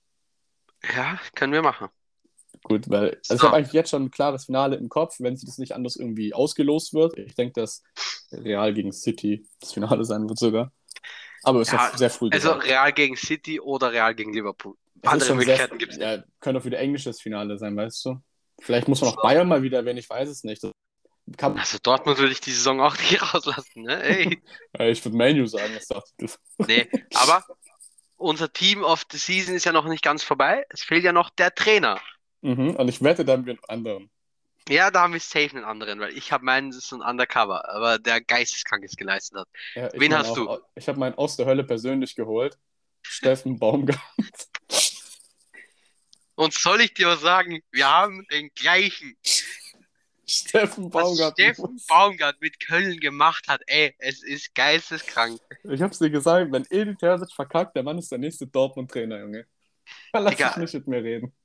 ja, 0.84 1.20
können 1.36 1.54
wir 1.54 1.62
machen. 1.62 1.90
Gut, 2.64 2.90
weil 2.90 3.22
also 3.30 3.36
ich 3.36 3.42
So. 3.42 3.48
habe 3.48 3.58
eigentlich 3.58 3.74
jetzt 3.74 3.90
schon 3.90 4.04
ein 4.06 4.12
klares 4.12 4.46
Finale 4.46 4.76
im 4.76 4.90
Kopf, 4.90 5.16
wenn 5.20 5.38
sich 5.38 5.48
das 5.48 5.58
nicht 5.58 5.74
anders 5.74 5.96
irgendwie 5.96 6.34
ausgelost 6.34 6.94
wird. 6.94 7.18
Ich 7.18 7.36
denke, 7.36 7.54
dass 7.62 7.84
Real 8.32 8.74
gegen 8.74 8.92
City 8.92 9.48
das 9.62 9.74
Finale 9.74 10.04
sein 10.06 10.28
wird 10.28 10.40
sogar. 10.40 10.72
Aber 11.44 11.62
es 11.62 11.70
ist 11.70 11.74
Ja, 11.74 11.88
noch 11.92 11.98
sehr 11.98 12.10
früh 12.10 12.30
Also 12.30 12.50
gesagt. 12.50 12.66
Real 12.66 12.94
gegen 12.94 13.16
City 13.16 13.60
oder 13.60 13.92
Real 13.94 14.14
gegen 14.16 14.34
Liverpool. 14.34 14.76
Andere 15.04 15.36
Möglichkeiten 15.36 15.78
gibt 15.78 15.94
es 15.94 15.98
ja, 15.98 16.24
könnte 16.40 16.60
auch 16.60 16.66
wieder 16.66 16.80
englisches 16.80 17.22
Finale 17.22 17.58
sein, 17.58 17.76
weißt 17.76 18.06
du? 18.06 18.22
Vielleicht 18.62 18.88
muss 18.88 19.02
man 19.02 19.12
auch 19.12 19.22
Bayern 19.22 19.48
mal 19.48 19.62
wieder 19.62 19.78
erwähnen, 19.80 20.00
ich 20.00 20.10
weiß 20.10 20.30
es 20.30 20.44
nicht. 20.44 20.62
Kann... 21.38 21.58
Also 21.58 21.78
Dortmund 21.82 22.18
würde 22.18 22.32
ich 22.32 22.42
die 22.42 22.52
Saison 22.52 22.82
auch 22.82 22.98
nicht 22.98 23.22
rauslassen, 23.34 23.84
ne? 23.84 24.02
Ey. 24.04 24.42
ich 24.92 25.04
würde 25.04 25.18
Menu 25.18 25.46
sagen, 25.46 25.74
das 25.74 25.88
dachte 25.88 26.12
ich. 26.20 26.34
Nee, 26.68 26.90
aber 27.14 27.46
unser 28.18 28.52
Team 28.52 28.84
of 28.84 29.06
the 29.12 29.18
Season 29.18 29.56
ist 29.56 29.66
ja 29.66 29.72
noch 29.72 29.86
nicht 29.86 30.04
ganz 30.04 30.24
vorbei. 30.24 30.66
Es 30.70 30.84
fehlt 30.84 31.04
ja 31.04 31.14
noch 31.14 31.30
der 31.30 31.54
Trainer. 31.54 32.00
Mhm, 32.42 32.76
und 32.76 32.88
ich 32.88 33.02
wette, 33.02 33.24
da 33.24 33.34
haben 33.34 33.46
wir 33.46 33.54
einen 33.54 33.64
anderen. 33.68 34.10
Ja, 34.68 34.92
da 34.92 35.02
haben 35.02 35.14
wir 35.14 35.20
safe 35.20 35.52
einen 35.56 35.64
anderen, 35.64 36.00
weil 36.00 36.16
ich 36.16 36.32
habe 36.32 36.46
meinen, 36.46 36.70
das 36.70 36.84
ist 36.84 36.94
ein 36.94 37.02
Undercover, 37.02 37.68
aber 37.70 37.98
der 37.98 38.22
geisteskrankes 38.22 38.96
geleistet 38.96 39.40
hat. 39.40 39.48
Ja, 39.74 39.90
Wen 39.94 40.16
hast 40.16 40.32
auch, 40.32 40.36
du? 40.36 40.60
Ich 40.76 40.88
habe 40.88 41.00
meinen 41.00 41.16
aus 41.16 41.38
der 41.38 41.46
Hölle 41.46 41.64
persönlich 41.64 42.16
geholt. 42.16 42.58
Steffen 43.02 43.58
Baumgart. 43.58 44.00
Und 46.40 46.54
soll 46.54 46.80
ich 46.80 46.94
dir 46.94 47.08
was 47.08 47.20
sagen? 47.20 47.62
Wir 47.70 47.90
haben 47.90 48.26
den 48.32 48.50
gleichen. 48.56 49.18
Steffen 50.26 50.90
Baumgart. 50.90 51.34
Was 51.38 51.46
Steffen 51.46 51.82
Baumgart 51.86 52.40
mit 52.40 52.62
Köln 52.62 52.98
gemacht 53.02 53.50
hat, 53.50 53.62
ey, 53.68 53.94
es 53.98 54.24
ist 54.24 54.56
geisteskrank. 54.56 55.42
Ich 55.66 55.82
hab's 55.82 56.00
dir 56.00 56.10
gesagt, 56.10 56.50
wenn 56.54 56.66
Edin 56.70 56.98
Terzic 56.98 57.34
verkackt, 57.34 57.76
der 57.76 57.84
Mann 57.84 57.98
ist 57.98 58.10
der 58.10 58.20
nächste 58.20 58.48
Dortmund-Trainer, 58.48 59.20
Junge. 59.20 59.48
Lass 60.14 60.38
dich 60.38 60.56
nicht 60.56 60.74
mit 60.76 60.88
mir 60.88 61.04
reden. 61.04 61.36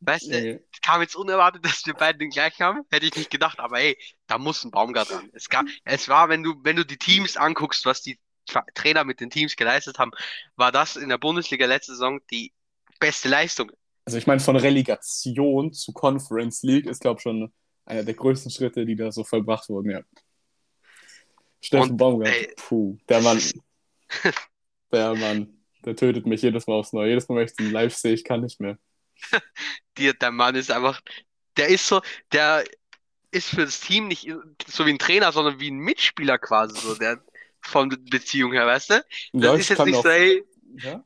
Weißt 0.00 0.32
du, 0.32 0.62
es 0.72 0.80
kam 0.80 1.02
jetzt 1.02 1.14
unerwartet, 1.14 1.62
dass 1.62 1.84
wir 1.84 1.92
beide 1.92 2.16
den 2.16 2.30
gleichen 2.30 2.64
haben. 2.64 2.86
Hätte 2.90 3.04
ich 3.04 3.16
nicht 3.16 3.30
gedacht, 3.30 3.60
aber 3.60 3.80
ey, 3.80 3.98
da 4.28 4.38
muss 4.38 4.64
ein 4.64 4.70
Baumgart 4.70 5.10
ran. 5.10 5.28
Es, 5.34 5.50
gab, 5.50 5.66
es 5.84 6.08
war, 6.08 6.30
wenn 6.30 6.42
du, 6.42 6.54
wenn 6.62 6.76
du 6.76 6.86
die 6.86 6.96
Teams 6.96 7.36
anguckst, 7.36 7.84
was 7.84 8.00
die 8.00 8.18
Trainer 8.72 9.04
mit 9.04 9.20
den 9.20 9.28
Teams 9.28 9.56
geleistet 9.56 9.98
haben, 9.98 10.12
war 10.56 10.72
das 10.72 10.96
in 10.96 11.10
der 11.10 11.18
Bundesliga 11.18 11.66
letzte 11.66 11.92
Saison 11.92 12.18
die 12.30 12.54
beste 13.02 13.28
Leistung. 13.28 13.70
Also 14.04 14.16
ich 14.16 14.26
meine, 14.26 14.40
von 14.40 14.56
Relegation 14.56 15.72
zu 15.72 15.92
Conference 15.92 16.62
League 16.62 16.86
ist, 16.86 17.00
glaube 17.00 17.18
ich, 17.18 17.22
schon 17.22 17.52
einer 17.84 18.04
der 18.04 18.14
größten 18.14 18.50
Schritte, 18.50 18.86
die 18.86 18.96
da 18.96 19.10
so 19.10 19.24
vollbracht 19.24 19.68
wurden, 19.68 19.90
ja. 19.90 20.00
Steffen 21.60 21.96
Baumgart, 21.96 22.32
ey, 22.32 22.54
puh, 22.56 22.96
der 23.08 23.20
Mann, 23.20 23.40
der 24.92 25.14
Mann, 25.14 25.64
der 25.84 25.94
tötet 25.94 26.26
mich 26.26 26.42
jedes 26.42 26.66
Mal 26.66 26.74
aufs 26.74 26.92
Neue. 26.92 27.10
Jedes 27.10 27.28
Mal, 27.28 27.36
wenn 27.36 27.46
ich 27.46 27.54
den 27.54 27.70
live 27.70 27.94
sehe, 27.94 28.14
ich 28.14 28.24
kann 28.24 28.40
nicht 28.40 28.60
mehr. 28.60 28.78
Die, 29.98 30.12
der 30.16 30.30
Mann 30.30 30.54
ist 30.54 30.70
einfach, 30.70 31.00
der 31.56 31.68
ist 31.68 31.86
so, 31.86 32.00
der 32.32 32.64
ist 33.30 33.50
für 33.50 33.64
das 33.64 33.80
Team 33.80 34.08
nicht 34.08 34.28
so 34.66 34.86
wie 34.86 34.90
ein 34.90 34.98
Trainer, 34.98 35.32
sondern 35.32 35.60
wie 35.60 35.70
ein 35.70 35.78
Mitspieler 35.78 36.38
quasi, 36.38 36.80
so 36.80 36.94
der 36.94 37.22
von 37.60 37.88
Beziehung 38.10 38.52
her, 38.52 38.66
weißt 38.66 38.90
du? 38.90 38.94
Das 39.32 39.42
ja, 39.44 39.54
ist 39.54 39.68
jetzt 39.68 39.84
nicht 39.84 39.96
auch, 39.96 40.02
so, 40.02 40.08
ey, 40.08 40.44
ja? 40.78 41.04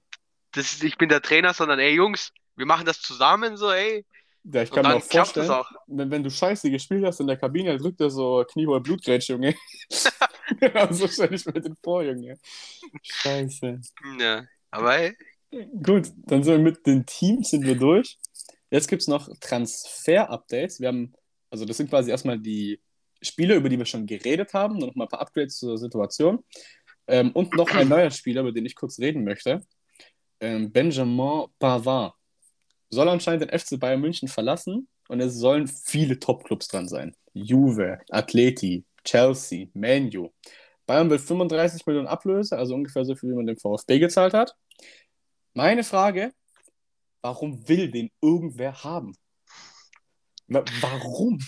Das 0.56 0.72
ist, 0.72 0.84
ich 0.84 0.96
bin 0.98 1.08
der 1.08 1.22
Trainer, 1.22 1.54
sondern 1.54 1.78
ey, 1.78 1.94
Jungs, 1.94 2.32
wir 2.56 2.66
machen 2.66 2.86
das 2.86 3.00
zusammen, 3.00 3.56
so, 3.56 3.70
ey. 3.70 4.04
Ja, 4.44 4.62
ich 4.62 4.70
kann 4.70 4.86
mir 4.86 4.94
auch 4.94 5.02
vorstellen, 5.02 5.50
auch. 5.50 5.68
Wenn, 5.86 6.10
wenn 6.10 6.22
du 6.22 6.30
scheiße 6.30 6.70
gespielt 6.70 7.04
hast 7.04 7.20
in 7.20 7.26
der 7.26 7.36
Kabine, 7.36 7.76
drückt 7.76 8.00
er 8.00 8.10
so 8.10 8.44
kniehohe 8.50 8.80
Blutgrätsch, 8.80 9.28
Junge. 9.28 9.54
ja, 10.60 10.92
so 10.92 11.08
stelle 11.08 11.34
ich 11.34 11.44
mir 11.46 11.60
den 11.60 11.76
vor, 11.82 12.04
Junge. 12.04 12.38
Scheiße. 13.02 13.80
Ja, 14.18 14.44
aber 14.70 14.98
ey, 14.98 15.16
Gut, 15.82 16.12
dann 16.26 16.42
sind 16.42 16.54
wir 16.54 16.58
mit 16.58 16.86
den 16.86 17.06
Teams 17.06 17.50
sind 17.50 17.64
wir 17.64 17.76
durch. 17.76 18.18
Jetzt 18.70 18.88
gibt 18.88 19.02
es 19.02 19.08
noch 19.08 19.28
Transfer-Updates. 19.40 20.80
Wir 20.80 20.88
haben, 20.88 21.12
also 21.50 21.64
das 21.64 21.76
sind 21.76 21.88
quasi 21.88 22.10
erstmal 22.10 22.38
die 22.38 22.80
Spiele, 23.22 23.54
über 23.54 23.68
die 23.68 23.78
wir 23.78 23.86
schon 23.86 24.06
geredet 24.06 24.52
haben, 24.54 24.78
noch 24.78 24.94
mal 24.94 25.04
ein 25.04 25.08
paar 25.08 25.20
Upgrades 25.20 25.56
zur 25.58 25.78
Situation. 25.78 26.44
Ähm, 27.06 27.30
und 27.32 27.54
noch 27.54 27.70
ein 27.70 27.88
neuer 27.88 28.10
Spieler, 28.10 28.42
über 28.42 28.52
den 28.52 28.66
ich 28.66 28.74
kurz 28.74 28.98
reden 28.98 29.24
möchte. 29.24 29.64
Ähm, 30.40 30.70
Benjamin 30.70 31.46
Pavard 31.58 32.14
soll 32.90 33.08
anscheinend 33.08 33.42
den 33.42 33.58
FC 33.58 33.78
Bayern 33.78 34.00
München 34.00 34.28
verlassen 34.28 34.88
und 35.08 35.20
es 35.20 35.34
sollen 35.34 35.66
viele 35.66 36.18
Top-Clubs 36.18 36.68
dran 36.68 36.88
sein. 36.88 37.16
Juve, 37.32 37.98
Atleti, 38.10 38.84
Chelsea, 39.04 39.66
Manu. 39.74 40.30
Bayern 40.86 41.10
will 41.10 41.18
35 41.18 41.86
Millionen 41.86 42.06
Ablöse, 42.06 42.56
also 42.56 42.74
ungefähr 42.74 43.04
so 43.04 43.14
viel, 43.14 43.30
wie 43.30 43.34
man 43.34 43.46
dem 43.46 43.56
VfB 43.56 43.98
gezahlt 43.98 44.34
hat. 44.34 44.54
Meine 45.54 45.84
Frage, 45.84 46.32
warum 47.22 47.68
will 47.68 47.90
den 47.90 48.10
irgendwer 48.20 48.84
haben? 48.84 49.16
Warum? 50.48 51.40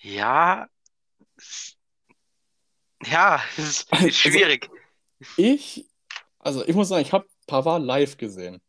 Ja, 0.00 0.68
ja, 3.04 3.40
es 3.56 3.68
ist, 3.68 3.92
also, 3.92 4.10
schwierig. 4.10 4.68
Also, 4.68 5.32
ich, 5.36 5.86
also 6.48 6.66
ich 6.66 6.74
muss 6.74 6.88
sagen, 6.88 7.02
ich 7.02 7.12
habe 7.12 7.26
Pavard 7.46 7.82
live 7.82 8.16
gesehen. 8.16 8.60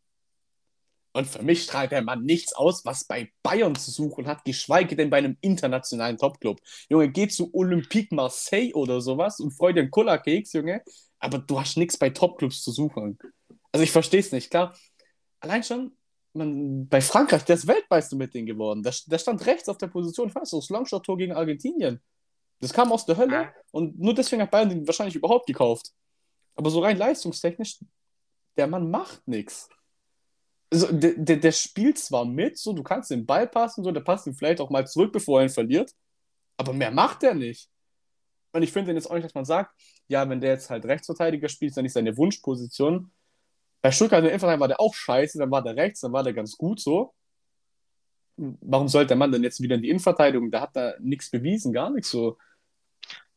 Und 1.12 1.26
für 1.26 1.42
mich 1.42 1.62
strahlt 1.64 1.90
der 1.90 2.02
Mann 2.02 2.22
nichts 2.22 2.52
aus, 2.52 2.84
was 2.84 3.04
bei 3.04 3.32
Bayern 3.42 3.74
zu 3.74 3.90
suchen 3.90 4.28
hat, 4.28 4.44
geschweige 4.44 4.94
denn 4.94 5.08
bei 5.10 5.16
einem 5.16 5.36
internationalen 5.40 6.18
Topclub. 6.18 6.60
Junge, 6.88 7.10
geh 7.10 7.26
zu 7.26 7.50
Olympique 7.52 8.14
Marseille 8.14 8.74
oder 8.74 9.00
sowas 9.00 9.40
und 9.40 9.50
freu 9.52 9.72
dir 9.72 9.80
einen 9.80 9.90
Cola-Keks, 9.90 10.52
Junge. 10.52 10.82
Aber 11.18 11.38
du 11.38 11.58
hast 11.58 11.78
nichts 11.78 11.96
bei 11.96 12.10
Topclubs 12.10 12.62
zu 12.62 12.70
suchen. 12.70 13.18
Also 13.72 13.82
ich 13.82 13.90
verstehe 13.90 14.20
es 14.20 14.30
nicht, 14.30 14.50
klar. 14.50 14.76
Allein 15.40 15.64
schon, 15.64 15.96
man, 16.34 16.86
bei 16.86 17.00
Frankreich, 17.00 17.44
der 17.44 17.56
ist 17.56 17.66
Weltmeister 17.66 18.16
mit 18.16 18.34
denen 18.34 18.46
geworden. 18.46 18.82
Der, 18.82 18.94
der 19.06 19.18
stand 19.18 19.44
rechts 19.46 19.70
auf 19.70 19.78
der 19.78 19.88
Position, 19.88 20.28
ich 20.28 20.34
weiß, 20.34 20.50
das 20.50 20.68
Longshot-Tor 20.68 21.16
gegen 21.16 21.32
Argentinien. 21.32 22.00
Das 22.60 22.74
kam 22.74 22.92
aus 22.92 23.06
der 23.06 23.16
Hölle 23.16 23.32
ja. 23.32 23.52
und 23.72 23.98
nur 23.98 24.14
deswegen 24.14 24.42
hat 24.42 24.50
Bayern 24.50 24.68
den 24.68 24.86
wahrscheinlich 24.86 25.16
überhaupt 25.16 25.46
gekauft. 25.46 25.92
Aber 26.60 26.68
so 26.68 26.80
rein 26.80 26.98
leistungstechnisch, 26.98 27.78
der 28.58 28.66
Mann 28.66 28.90
macht 28.90 29.26
nichts. 29.26 29.70
Also, 30.70 30.92
der, 30.92 31.14
der, 31.14 31.38
der 31.38 31.52
spielt 31.52 31.96
zwar 31.96 32.26
mit, 32.26 32.58
so 32.58 32.74
du 32.74 32.82
kannst 32.82 33.10
den 33.10 33.24
Ball 33.24 33.48
passen, 33.48 33.82
so 33.82 33.90
der 33.90 34.02
passt 34.02 34.26
ihn 34.26 34.34
vielleicht 34.34 34.60
auch 34.60 34.68
mal 34.68 34.86
zurück, 34.86 35.10
bevor 35.10 35.40
er 35.40 35.46
ihn 35.46 35.50
verliert, 35.50 35.90
aber 36.58 36.74
mehr 36.74 36.90
macht 36.90 37.22
er 37.22 37.32
nicht. 37.32 37.70
Und 38.52 38.62
ich 38.62 38.72
finde 38.72 38.92
jetzt 38.92 39.10
auch 39.10 39.14
nicht, 39.14 39.24
dass 39.24 39.32
man 39.32 39.46
sagt, 39.46 39.74
ja, 40.06 40.28
wenn 40.28 40.42
der 40.42 40.50
jetzt 40.50 40.68
halt 40.68 40.84
Rechtsverteidiger 40.84 41.48
spielt, 41.48 41.70
ist 41.70 41.76
ja 41.76 41.82
nicht 41.82 41.94
seine 41.94 42.14
Wunschposition, 42.18 43.10
bei 43.80 43.90
Stuttgart 43.90 44.20
in 44.20 44.26
Innenverteidigung 44.26 44.60
war 44.60 44.68
der 44.68 44.80
auch 44.80 44.92
scheiße, 44.92 45.38
dann 45.38 45.50
war 45.50 45.62
der 45.62 45.76
rechts, 45.76 46.00
dann 46.00 46.12
war 46.12 46.24
der 46.24 46.34
ganz 46.34 46.58
gut 46.58 46.78
so. 46.78 47.14
Warum 48.36 48.88
sollte 48.88 49.08
der 49.08 49.16
Mann 49.16 49.32
dann 49.32 49.44
jetzt 49.44 49.62
wieder 49.62 49.76
in 49.76 49.82
die 49.82 49.88
Innenverteidigung? 49.88 50.50
Da 50.50 50.60
hat 50.60 50.76
er 50.76 51.00
nichts 51.00 51.30
bewiesen, 51.30 51.72
gar 51.72 51.88
nichts 51.88 52.10
so. 52.10 52.36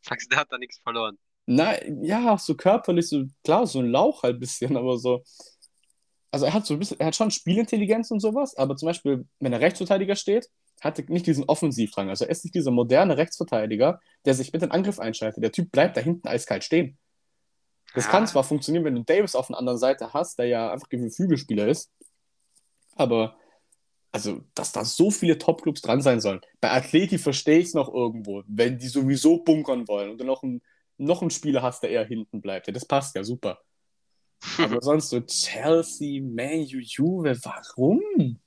Sagst 0.01 0.25
du, 0.25 0.31
der 0.31 0.39
hat 0.39 0.51
da 0.51 0.57
nichts 0.57 0.79
verloren? 0.79 1.17
Nein, 1.45 2.03
ja, 2.03 2.37
so 2.37 2.55
körperlich, 2.55 3.09
so 3.09 3.25
klar, 3.43 3.67
so 3.67 3.79
ein 3.79 3.87
Lauch 3.87 4.23
halt 4.23 4.37
ein 4.37 4.39
bisschen, 4.39 4.77
aber 4.77 4.97
so. 4.97 5.23
Also 6.31 6.45
er 6.45 6.53
hat 6.53 6.65
so 6.65 6.73
ein 6.73 6.79
bisschen, 6.79 6.99
er 6.99 7.07
hat 7.07 7.15
schon 7.15 7.31
Spielintelligenz 7.31 8.09
und 8.09 8.19
sowas, 8.19 8.55
aber 8.57 8.75
zum 8.75 8.87
Beispiel, 8.87 9.27
wenn 9.39 9.53
er 9.53 9.59
Rechtsverteidiger 9.59 10.15
steht, 10.15 10.49
hat 10.81 10.97
er 10.99 11.05
nicht 11.09 11.27
diesen 11.27 11.43
Offensivdrang. 11.43 12.09
Also 12.09 12.25
er 12.25 12.31
ist 12.31 12.43
nicht 12.43 12.55
dieser 12.55 12.71
moderne 12.71 13.17
Rechtsverteidiger, 13.17 13.99
der 14.25 14.33
sich 14.33 14.51
mit 14.51 14.61
dem 14.61 14.71
Angriff 14.71 14.99
einschaltet. 14.99 15.43
Der 15.43 15.51
Typ 15.51 15.71
bleibt 15.71 15.95
da 15.95 16.01
hinten 16.01 16.27
eiskalt 16.27 16.63
stehen. 16.63 16.97
Das 17.93 18.05
ja. 18.05 18.11
kann 18.11 18.25
zwar 18.25 18.43
funktionieren, 18.43 18.85
wenn 18.85 18.95
du 18.95 19.03
Davis 19.03 19.35
auf 19.35 19.47
der 19.47 19.59
anderen 19.59 19.77
Seite 19.77 20.13
hast, 20.13 20.39
der 20.39 20.47
ja 20.47 20.71
einfach 20.71 20.87
ein 20.91 21.11
Flügelspieler 21.11 21.67
ist, 21.67 21.91
aber 22.95 23.35
also, 24.11 24.41
dass 24.53 24.71
da 24.71 24.85
so 24.85 25.09
viele 25.09 25.39
Topclubs 25.39 25.81
dran 25.81 26.01
sein 26.01 26.21
sollen. 26.21 26.41
Bei 26.61 26.71
Atleti 26.71 27.17
verstehe 27.17 27.57
ich 27.57 27.67
es 27.67 27.73
noch 27.73 27.91
irgendwo, 27.91 28.43
wenn 28.45 28.77
die 28.77 28.87
sowieso 28.87 29.39
bunkern 29.39 29.87
wollen 29.87 30.11
und 30.11 30.19
du 30.19 30.23
noch 30.23 30.43
einen, 30.43 30.61
noch 30.97 31.21
einen 31.21 31.31
Spieler 31.31 31.61
hast, 31.61 31.83
der 31.83 31.89
eher 31.89 32.05
hinten 32.05 32.41
bleibt. 32.41 32.67
Ja, 32.67 32.73
das 32.73 32.85
passt 32.85 33.15
ja 33.15 33.23
super. 33.23 33.59
Aber 34.57 34.81
sonst 34.81 35.09
so 35.09 35.21
Chelsea, 35.21 36.21
Man 36.21 36.61
U, 36.63 36.79
Juve, 36.79 37.37
warum? 37.43 38.39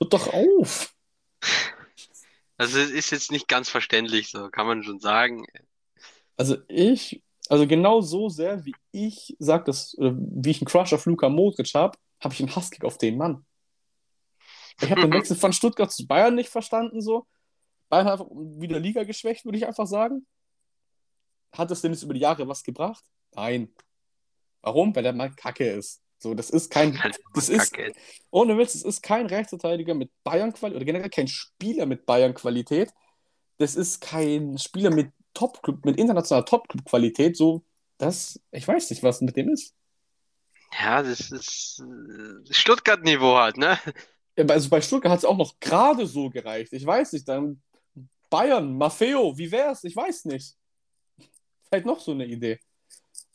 Hört 0.00 0.12
doch 0.12 0.32
auf! 0.32 0.94
Also 2.58 2.78
es 2.78 2.90
ist 2.90 3.10
jetzt 3.10 3.30
nicht 3.30 3.48
ganz 3.48 3.68
verständlich, 3.68 4.30
so 4.30 4.48
kann 4.50 4.66
man 4.66 4.82
schon 4.82 4.98
sagen. 4.98 5.44
Also 6.36 6.56
ich 6.68 7.22
also 7.48 7.66
genau 7.66 8.00
so 8.00 8.28
sehr, 8.28 8.64
wie 8.64 8.74
ich 8.92 9.36
sag 9.38 9.64
das, 9.66 9.96
wie 9.98 10.50
ich 10.50 10.60
einen 10.60 10.66
Crush 10.66 10.92
auf 10.92 11.06
Luka 11.06 11.28
Modric 11.28 11.72
habe, 11.74 11.96
habe 12.20 12.34
ich 12.34 12.40
einen 12.40 12.54
Hasskick 12.54 12.84
auf 12.84 12.98
den 12.98 13.16
Mann. 13.16 13.44
Ich 14.80 14.90
habe 14.90 15.02
den 15.02 15.12
Wechsel 15.12 15.36
von 15.36 15.52
Stuttgart 15.52 15.92
zu 15.92 16.06
Bayern 16.06 16.34
nicht 16.34 16.50
verstanden 16.50 17.00
so. 17.00 17.26
Bayern 17.88 18.06
hat 18.06 18.20
einfach 18.20 18.30
wieder 18.30 18.80
Liga 18.80 19.04
geschwächt, 19.04 19.44
würde 19.44 19.58
ich 19.58 19.66
einfach 19.66 19.86
sagen. 19.86 20.26
Hat 21.56 21.70
es 21.70 21.80
denn 21.80 21.92
jetzt 21.92 22.02
über 22.02 22.14
die 22.14 22.20
Jahre 22.20 22.46
was 22.48 22.62
gebracht? 22.62 23.04
Nein. 23.34 23.72
Warum? 24.62 24.94
Weil 24.94 25.02
der 25.02 25.12
Mann 25.12 25.34
kacke 25.36 25.70
ist. 25.70 26.02
So, 26.18 26.34
das 26.34 26.50
ist 26.50 26.70
kein. 26.70 26.92
Das 27.34 27.50
ist, 27.50 27.76
ohne 28.30 28.56
Witz, 28.56 28.74
es 28.74 28.82
ist 28.82 29.02
kein 29.02 29.26
Rechtsverteidiger 29.26 29.94
mit 29.94 30.10
Bayern-Qualität 30.24 30.76
oder 30.76 30.84
generell 30.86 31.10
kein 31.10 31.28
Spieler 31.28 31.84
mit 31.84 32.06
Bayern-Qualität. 32.06 32.90
Das 33.58 33.74
ist 33.76 34.00
kein 34.00 34.56
Spieler 34.56 34.90
mit 34.90 35.12
Top-Club, 35.34 35.84
mit 35.84 35.98
internationaler 35.98 36.46
Top-Club-Qualität, 36.46 37.36
so, 37.36 37.62
das, 37.98 38.40
ich 38.50 38.66
weiß 38.66 38.90
nicht, 38.90 39.02
was 39.02 39.20
mit 39.20 39.36
dem 39.36 39.50
ist. 39.50 39.74
Ja, 40.80 41.02
das 41.02 41.30
ist 41.30 41.80
äh, 41.80 42.52
Stuttgart-Niveau 42.52 43.36
halt, 43.36 43.56
ne? 43.56 43.78
Also 44.36 44.68
bei 44.68 44.80
Stuttgart 44.80 45.12
hat 45.12 45.18
es 45.20 45.24
auch 45.24 45.36
noch 45.36 45.58
gerade 45.60 46.06
so 46.06 46.28
gereicht. 46.28 46.72
Ich 46.72 46.84
weiß 46.84 47.12
nicht, 47.12 47.28
dann 47.28 47.62
Bayern, 48.28 48.76
Maffeo, 48.76 49.36
wie 49.38 49.50
wär's? 49.50 49.84
Ich 49.84 49.96
weiß 49.96 50.26
nicht. 50.26 50.54
Vielleicht 51.68 51.86
noch 51.86 52.00
so 52.00 52.12
eine 52.12 52.26
Idee. 52.26 52.58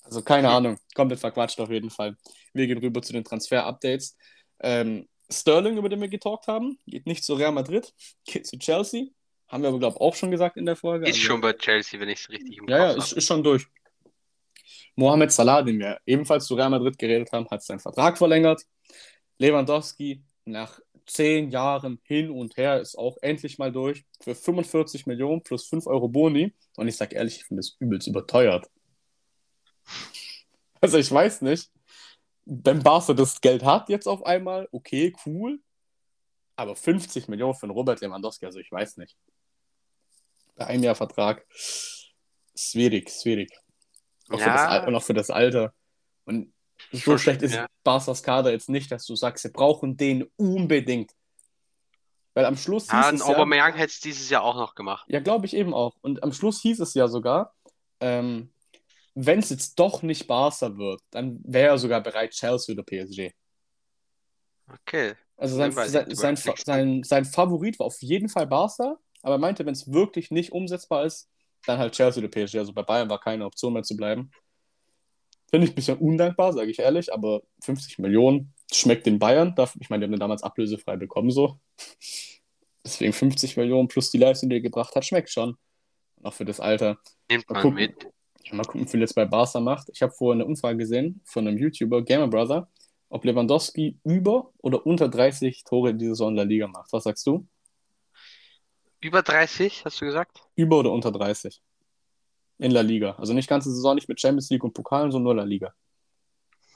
Also 0.03 0.21
keine 0.21 0.49
Ahnung, 0.49 0.77
komplett 0.95 1.19
verquatscht 1.19 1.59
auf 1.59 1.69
jeden 1.69 1.89
Fall. 1.89 2.17
Wir 2.53 2.67
gehen 2.67 2.79
rüber 2.79 3.01
zu 3.01 3.13
den 3.13 3.23
Transfer-Updates. 3.23 4.17
Ähm, 4.61 5.07
Sterling, 5.31 5.77
über 5.77 5.89
den 5.89 6.01
wir 6.01 6.07
getalkt 6.09 6.47
haben, 6.47 6.77
geht 6.87 7.05
nicht 7.05 7.23
zu 7.23 7.35
Real 7.35 7.51
Madrid, 7.51 7.93
geht 8.25 8.47
zu 8.47 8.57
Chelsea. 8.57 9.05
Haben 9.47 9.63
wir 9.63 9.69
aber, 9.69 9.79
glaube 9.79 9.95
ich, 9.95 10.01
auch 10.01 10.15
schon 10.15 10.31
gesagt 10.31 10.57
in 10.57 10.65
der 10.65 10.75
Folge. 10.75 11.05
Ist 11.07 11.15
Also- 11.15 11.27
schon 11.27 11.41
bei 11.41 11.53
Chelsea, 11.53 11.99
wenn 11.99 12.09
ich 12.09 12.19
es 12.21 12.29
richtig 12.29 12.57
im 12.57 12.67
Ja, 12.67 12.77
ja, 12.77 12.91
ist, 12.97 13.11
ist 13.13 13.25
schon 13.27 13.43
durch. 13.43 13.65
Mohamed 14.95 15.31
Salah, 15.31 15.61
den 15.61 15.79
wir 15.79 15.99
ebenfalls 16.05 16.45
zu 16.45 16.55
Real 16.55 16.69
Madrid 16.69 16.97
geredet 16.97 17.31
haben, 17.31 17.49
hat 17.49 17.63
seinen 17.63 17.79
Vertrag 17.79 18.17
verlängert. 18.17 18.63
Lewandowski 19.39 20.21
nach 20.45 20.79
zehn 21.11 21.51
Jahren 21.51 21.99
hin 22.03 22.29
und 22.29 22.57
her 22.57 22.79
ist 22.79 22.97
auch 22.97 23.17
endlich 23.21 23.57
mal 23.57 23.71
durch 23.71 24.05
für 24.21 24.35
45 24.35 25.05
Millionen 25.05 25.43
plus 25.43 25.67
5 25.67 25.87
Euro 25.87 26.07
Boni. 26.07 26.53
Und 26.77 26.87
ich 26.87 26.95
sage 26.95 27.15
ehrlich, 27.15 27.37
ich 27.37 27.45
finde 27.45 27.59
das 27.61 27.75
übelst 27.79 28.07
überteuert. 28.07 28.69
Also 30.83 30.97
ich 30.97 31.11
weiß 31.11 31.41
nicht, 31.41 31.69
wenn 32.43 32.81
Barca 32.81 33.13
das 33.13 33.39
Geld 33.39 33.63
hat 33.63 33.87
jetzt 33.89 34.07
auf 34.07 34.25
einmal, 34.25 34.67
okay, 34.71 35.13
cool. 35.27 35.59
Aber 36.55 36.75
50 36.75 37.27
Millionen 37.27 37.53
für 37.53 37.67
einen 37.67 37.73
Robert 37.73 38.01
Lewandowski, 38.01 38.47
also 38.47 38.57
ich 38.57 38.71
weiß 38.71 38.97
nicht. 38.97 39.15
Bei 40.55 40.65
einem 40.65 40.81
Jahr 40.81 40.95
Vertrag, 40.95 41.45
schwierig, 42.55 43.11
schwierig. 43.11 43.51
Auch, 44.29 44.39
für 44.39 44.45
das, 44.45 44.61
Ja. 44.61 44.67
Al- 44.69 44.87
und 44.87 44.95
auch 44.95 45.03
für 45.03 45.13
das 45.13 45.29
Alter. 45.29 45.71
Und 46.25 46.51
so 46.91 47.17
schlecht 47.17 47.41
ist 47.41 47.55
ja. 47.55 47.67
Barca's 47.83 48.23
Kader 48.23 48.51
jetzt 48.51 48.69
nicht, 48.69 48.91
dass 48.91 49.05
du 49.05 49.15
sagst, 49.15 49.43
wir 49.43 49.51
brauchen 49.51 49.97
den 49.97 50.25
unbedingt. 50.37 51.11
Weil 52.33 52.45
am 52.45 52.57
Schluss 52.57 52.91
hieß 52.91 52.93
Ja, 52.93 53.09
es 53.11 53.19
ja, 53.19 53.25
Aubameyang 53.25 53.73
hätte 53.73 53.91
es 53.91 53.99
dieses 53.99 54.29
Jahr 54.29 54.43
auch 54.43 54.55
noch 54.55 54.75
gemacht. 54.75 55.07
ja, 55.07 55.19
glaube 55.19 55.45
ich 55.45 55.55
eben 55.55 55.73
auch. 55.73 55.95
Und 56.01 56.23
am 56.23 56.33
Schluss 56.33 56.61
hieß 56.61 56.79
es 56.79 56.93
ja 56.93 57.07
sogar, 57.07 57.53
ähm, 57.99 58.53
wenn 59.13 59.39
es 59.39 59.49
jetzt 59.49 59.75
doch 59.79 60.01
nicht 60.03 60.27
Barca 60.27 60.77
wird, 60.77 61.01
dann 61.11 61.39
wäre 61.43 61.71
er 61.71 61.77
sogar 61.77 62.01
bereit, 62.01 62.31
Chelsea 62.31 62.73
oder 62.73 62.83
PSG. 62.83 63.31
Okay. 64.67 65.15
Also 65.37 65.57
sein, 65.57 65.71
sein, 65.71 66.15
sein, 66.15 66.35
sein, 66.37 67.03
sein 67.03 67.25
Favorit 67.25 67.79
war 67.79 67.87
auf 67.87 68.01
jeden 68.01 68.29
Fall 68.29 68.47
Barca, 68.47 68.97
aber 69.23 69.35
er 69.35 69.39
meinte, 69.39 69.65
wenn 69.65 69.73
es 69.73 69.91
wirklich 69.91 70.31
nicht 70.31 70.51
umsetzbar 70.51 71.05
ist, 71.05 71.29
dann 71.65 71.79
halt 71.79 71.93
Chelsea 71.93 72.23
oder 72.23 72.29
PSG. 72.31 72.57
Also 72.57 72.73
bei 72.73 72.83
Bayern 72.83 73.09
war 73.09 73.19
keine 73.19 73.45
Option 73.45 73.73
mehr 73.73 73.83
zu 73.83 73.97
bleiben. 73.97 74.31
Finde 75.51 75.65
ich 75.65 75.73
ein 75.73 75.75
bisschen 75.75 75.97
undankbar, 75.97 76.53
sage 76.53 76.71
ich 76.71 76.79
ehrlich, 76.79 77.13
aber 77.13 77.41
50 77.63 77.99
Millionen 77.99 78.53
schmeckt 78.71 79.05
den 79.05 79.19
Bayern. 79.19 79.53
Ich 79.79 79.89
meine, 79.89 80.01
die 80.01 80.05
haben 80.05 80.11
den 80.13 80.19
damals 80.19 80.43
ablösefrei 80.43 80.95
bekommen, 80.95 81.29
so. 81.29 81.59
Deswegen 82.85 83.13
50 83.13 83.57
Millionen 83.57 83.87
plus 83.87 84.09
die 84.09 84.17
Leistung, 84.17 84.49
die 84.49 84.55
er 84.55 84.61
gebracht 84.61 84.95
hat, 84.95 85.05
schmeckt 85.05 85.29
schon. 85.29 85.55
Auch 86.23 86.33
für 86.33 86.45
das 86.45 86.59
Alter. 86.59 86.97
Nimmt 87.29 87.49
Mal 87.49 87.53
man 87.55 87.61
gucken. 87.61 87.75
mit. 87.75 88.07
Mal 88.51 88.63
gucken, 88.63 88.81
wie 88.81 88.87
viel 88.89 89.01
jetzt 89.01 89.13
bei 89.13 89.25
Barca 89.25 89.59
macht. 89.59 89.89
Ich 89.93 90.01
habe 90.01 90.11
vorhin 90.11 90.41
eine 90.41 90.47
Umfrage 90.47 90.77
gesehen 90.77 91.21
von 91.25 91.47
einem 91.47 91.57
YouTuber, 91.57 92.03
Gamer 92.03 92.27
Brother, 92.27 92.69
ob 93.09 93.23
Lewandowski 93.23 93.99
über 94.03 94.51
oder 94.57 94.85
unter 94.85 95.09
30 95.09 95.63
Tore 95.63 95.91
in 95.91 95.99
dieser 95.99 96.11
Saison 96.15 96.29
in 96.29 96.35
der 96.37 96.45
Liga 96.45 96.67
macht. 96.67 96.91
Was 96.91 97.03
sagst 97.03 97.27
du? 97.27 97.47
Über 98.99 99.21
30, 99.21 99.85
hast 99.85 100.01
du 100.01 100.05
gesagt? 100.05 100.41
Über 100.55 100.79
oder 100.79 100.91
unter 100.91 101.11
30? 101.11 101.61
In 102.61 102.69
La 102.71 102.81
Liga. 102.81 103.15
Also 103.17 103.33
nicht 103.33 103.49
ganze 103.49 103.71
Saison, 103.73 103.95
nicht 103.95 104.07
mit 104.07 104.21
Champions 104.21 104.51
League 104.51 104.63
und 104.63 104.73
Pokalen, 104.73 105.11
sondern 105.11 105.23
nur 105.23 105.35
La 105.35 105.43
Liga. 105.49 105.73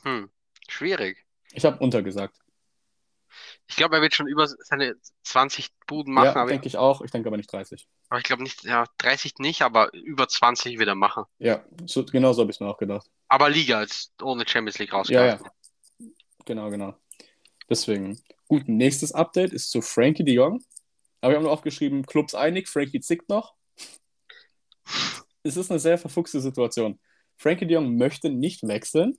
Hm, 0.02 0.32
schwierig. 0.68 1.24
Ich 1.54 1.64
habe 1.64 1.78
unter 1.78 2.02
gesagt. 2.02 2.36
Ich 3.68 3.76
glaube, 3.76 3.96
er 3.98 4.02
wird 4.02 4.16
schon 4.16 4.28
über 4.28 4.48
seine 4.48 4.96
20 5.24 5.70
Buden 5.86 6.12
machen, 6.12 6.36
ja, 6.36 6.46
denke 6.48 6.68
ich 6.68 6.78
auch. 6.78 7.02
Ich 7.02 7.12
denke 7.12 7.30
aber 7.30 7.38
nicht 7.38 7.52
30. 7.52 7.88
aber 8.10 8.18
ich 8.18 8.24
glaube 8.24 8.42
nicht, 8.42 8.64
ja, 8.64 8.86
30 8.98 9.36
nicht, 9.38 9.62
aber 9.62 9.94
über 9.94 10.28
20 10.28 10.80
wird 10.80 10.88
er 10.88 10.96
machen. 10.96 11.26
Ja, 11.38 11.64
so, 11.86 12.04
genau 12.04 12.34
so 12.34 12.42
habe 12.42 12.50
ich 12.50 12.58
es 12.58 12.60
mir 12.62 12.68
auch 12.68 12.78
gedacht. 12.80 13.08
Aber 13.28 13.50
Liga 13.50 13.84
ist 13.84 14.12
ohne 14.24 14.48
Champions 14.48 14.80
League 14.80 14.90
Ja, 14.90 14.98
rausgegangen. 14.98 15.40
ja. 16.00 16.08
Genau, 16.46 16.70
genau. 16.72 16.96
Deswegen. 17.70 18.20
Gut, 18.48 18.68
nächstes 18.68 19.12
Update 19.12 19.54
ist 19.54 19.70
zu 19.70 19.82
Frankie 19.82 20.24
de 20.24 20.34
Jong. 20.34 20.64
Aber 21.22 21.32
wir 21.32 21.38
haben 21.38 21.44
nur 21.44 21.52
aufgeschrieben, 21.52 22.06
Clubs 22.08 22.34
einig, 22.34 22.68
Frankie 22.70 23.02
zickt 23.02 23.30
noch. 23.30 23.54
Es 25.46 25.58
ist 25.58 25.70
eine 25.70 25.80
sehr 25.80 26.00
verfuchste 26.00 26.42
Situation. 26.42 27.00
Frankie 27.38 27.68
de 27.68 27.76
Jong 27.76 27.98
möchte 27.98 28.32
nicht 28.32 28.68
wechseln. 28.68 29.16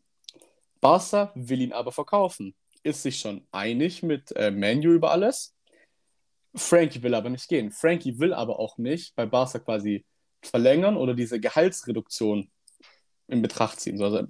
Barca 0.80 1.30
will 1.36 1.60
ihn 1.60 1.72
aber 1.72 1.92
verkaufen. 1.92 2.56
Ist 2.82 3.04
sich 3.04 3.20
schon 3.20 3.46
einig 3.52 4.02
mit 4.02 4.32
äh, 4.32 4.50
Manu 4.50 4.92
über 4.92 5.12
alles. 5.12 5.54
Frankie 6.56 7.04
will 7.04 7.14
aber 7.14 7.30
nicht 7.30 7.48
gehen. 7.48 7.70
Frankie 7.70 8.18
will 8.18 8.34
aber 8.34 8.58
auch 8.58 8.76
nicht 8.76 9.14
bei 9.14 9.24
Barca 9.24 9.60
quasi 9.60 10.04
verlängern 10.42 10.96
oder 10.96 11.14
diese 11.14 11.38
Gehaltsreduktion 11.38 12.50
in 13.28 13.40
Betracht 13.40 13.78
ziehen. 13.78 14.02
Also 14.02 14.26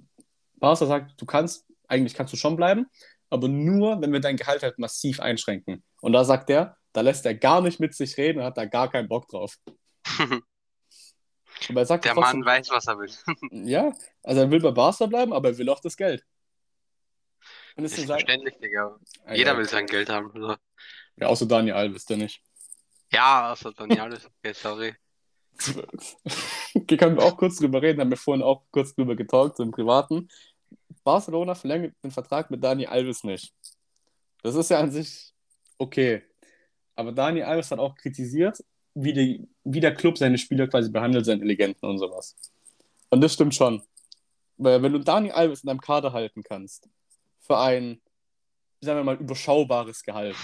Barca 0.57 0.85
sagt, 0.85 1.19
du 1.19 1.25
kannst, 1.25 1.65
eigentlich 1.87 2.13
kannst 2.13 2.31
du 2.31 2.37
schon 2.37 2.57
bleiben, 2.57 2.85
aber 3.31 3.47
nur, 3.47 4.01
wenn 4.01 4.13
wir 4.13 4.19
dein 4.19 4.37
Gehalt 4.37 4.61
halt 4.61 4.77
massiv 4.77 5.19
einschränken. 5.19 5.83
Und 6.01 6.13
da 6.13 6.23
sagt 6.25 6.51
er, 6.51 6.77
da 6.93 7.01
lässt 7.01 7.25
er 7.25 7.33
gar 7.33 7.61
nicht 7.61 7.79
mit 7.79 7.95
sich 7.95 8.17
reden 8.17 8.37
und 8.37 8.45
hat 8.45 8.57
da 8.57 8.65
gar 8.65 8.91
keinen 8.91 9.07
Bock 9.07 9.27
drauf. 9.29 9.57
Aber 11.69 11.81
er 11.81 11.85
sagt 11.85 12.05
Der 12.05 12.13
trotzdem, 12.13 12.39
Mann 12.39 12.45
weiß, 12.45 12.69
was 12.69 12.87
er 12.87 12.99
will. 12.99 13.11
ja, 13.51 13.91
also 14.23 14.41
er 14.41 14.51
will 14.51 14.59
bei 14.59 14.71
Barca 14.71 15.05
bleiben, 15.05 15.33
aber 15.33 15.49
er 15.49 15.57
will 15.57 15.69
auch 15.69 15.79
das 15.79 15.97
Geld. 15.97 16.23
Und 17.75 17.85
es 17.85 17.93
Ist 17.93 18.09
halt, 18.09 18.21
verständlich, 18.21 18.57
Digga. 18.57 18.97
Ah, 19.25 19.33
Jeder 19.33 19.51
ja, 19.51 19.57
will 19.57 19.67
sein 19.67 19.85
Geld 19.85 20.09
haben. 20.09 20.31
Also. 20.33 20.55
Ja, 21.17 21.27
außer 21.27 21.45
Daniel 21.45 21.75
Alves, 21.75 22.05
der 22.05 22.17
nicht. 22.17 22.41
Ja, 23.11 23.51
außer 23.51 23.71
Daniel 23.73 24.13
ist 24.13 24.25
okay, 24.25 24.53
sorry. 24.53 24.95
Okay, 26.75 26.97
können 26.97 27.17
wir 27.17 27.23
auch 27.23 27.37
kurz 27.37 27.57
drüber 27.57 27.81
reden, 27.81 27.99
haben 27.99 28.09
wir 28.09 28.17
vorhin 28.17 28.43
auch 28.43 28.63
kurz 28.71 28.93
drüber 28.93 29.15
getalkt, 29.15 29.57
so 29.57 29.63
im 29.63 29.71
Privaten. 29.71 30.27
Barcelona 31.03 31.55
verlängert 31.55 31.95
den 32.03 32.11
Vertrag 32.11 32.51
mit 32.51 32.63
Dani 32.63 32.85
Alves 32.85 33.23
nicht. 33.23 33.53
Das 34.43 34.55
ist 34.55 34.69
ja 34.69 34.79
an 34.79 34.91
sich 34.91 35.33
okay. 35.77 36.23
Aber 36.95 37.11
Dani 37.11 37.43
Alves 37.43 37.71
hat 37.71 37.79
auch 37.79 37.95
kritisiert, 37.95 38.63
wie, 38.99 39.13
die, 39.13 39.47
wie 39.63 39.79
der 39.79 39.93
Club 39.93 40.17
seine 40.17 40.37
Spieler 40.37 40.67
quasi 40.67 40.89
behandelt, 40.89 41.25
seine 41.25 41.45
Legenden 41.45 41.87
und 41.87 41.99
sowas. 41.99 42.35
Und 43.09 43.21
das 43.21 43.33
stimmt 43.33 43.53
schon. 43.53 43.83
Weil 44.57 44.81
wenn 44.81 44.93
du 44.93 44.99
Dani 44.99 45.31
Alves 45.31 45.61
in 45.61 45.67
deinem 45.67 45.81
Kader 45.81 46.13
halten 46.13 46.43
kannst, 46.43 46.89
für 47.41 47.57
ein, 47.59 48.01
sagen 48.81 48.99
wir 48.99 49.03
mal, 49.03 49.15
überschaubares 49.15 50.03
Gehalt, 50.03 50.35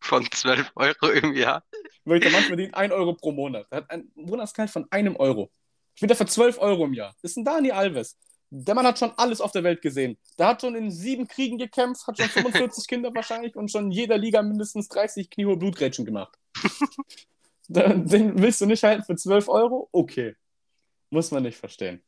Von 0.00 0.26
12 0.30 0.72
Euro 0.76 1.10
im 1.10 1.34
Jahr. 1.34 1.62
Wirklich, 2.04 2.32
der 2.32 2.40
Mann 2.40 2.48
verdient 2.48 2.74
1 2.74 2.92
Euro 2.94 3.12
pro 3.14 3.32
Monat. 3.32 3.66
Er 3.70 3.78
hat 3.78 3.90
ein 3.90 4.10
Monatsgehalt 4.14 4.70
von 4.70 4.86
einem 4.90 5.16
Euro. 5.16 5.50
Spielt 5.94 6.10
er 6.12 6.16
für 6.16 6.26
12 6.26 6.58
Euro 6.58 6.86
im 6.86 6.94
Jahr. 6.94 7.14
Das 7.20 7.32
ist 7.32 7.36
ein 7.36 7.44
Dani 7.44 7.72
Alves. 7.72 8.16
Der 8.50 8.74
Mann 8.74 8.86
hat 8.86 8.98
schon 8.98 9.12
alles 9.18 9.42
auf 9.42 9.52
der 9.52 9.64
Welt 9.64 9.82
gesehen. 9.82 10.16
Der 10.38 10.46
hat 10.46 10.62
schon 10.62 10.74
in 10.74 10.90
sieben 10.90 11.28
Kriegen 11.28 11.58
gekämpft, 11.58 12.06
hat 12.06 12.16
schon 12.16 12.28
45 12.28 12.86
Kinder 12.88 13.14
wahrscheinlich 13.14 13.54
und 13.54 13.70
schon 13.70 13.86
in 13.86 13.90
jeder 13.90 14.16
Liga 14.16 14.40
mindestens 14.40 14.88
30 14.88 15.28
kniehohe 15.28 15.58
Blutgrätschen 15.58 16.06
gemacht. 16.06 16.38
Den 17.68 18.40
willst 18.40 18.60
du 18.60 18.66
nicht 18.66 18.82
halten 18.82 19.04
für 19.04 19.16
12 19.16 19.48
Euro? 19.48 19.88
Okay. 19.92 20.34
Muss 21.10 21.30
man 21.30 21.42
nicht 21.42 21.58
verstehen. 21.58 22.02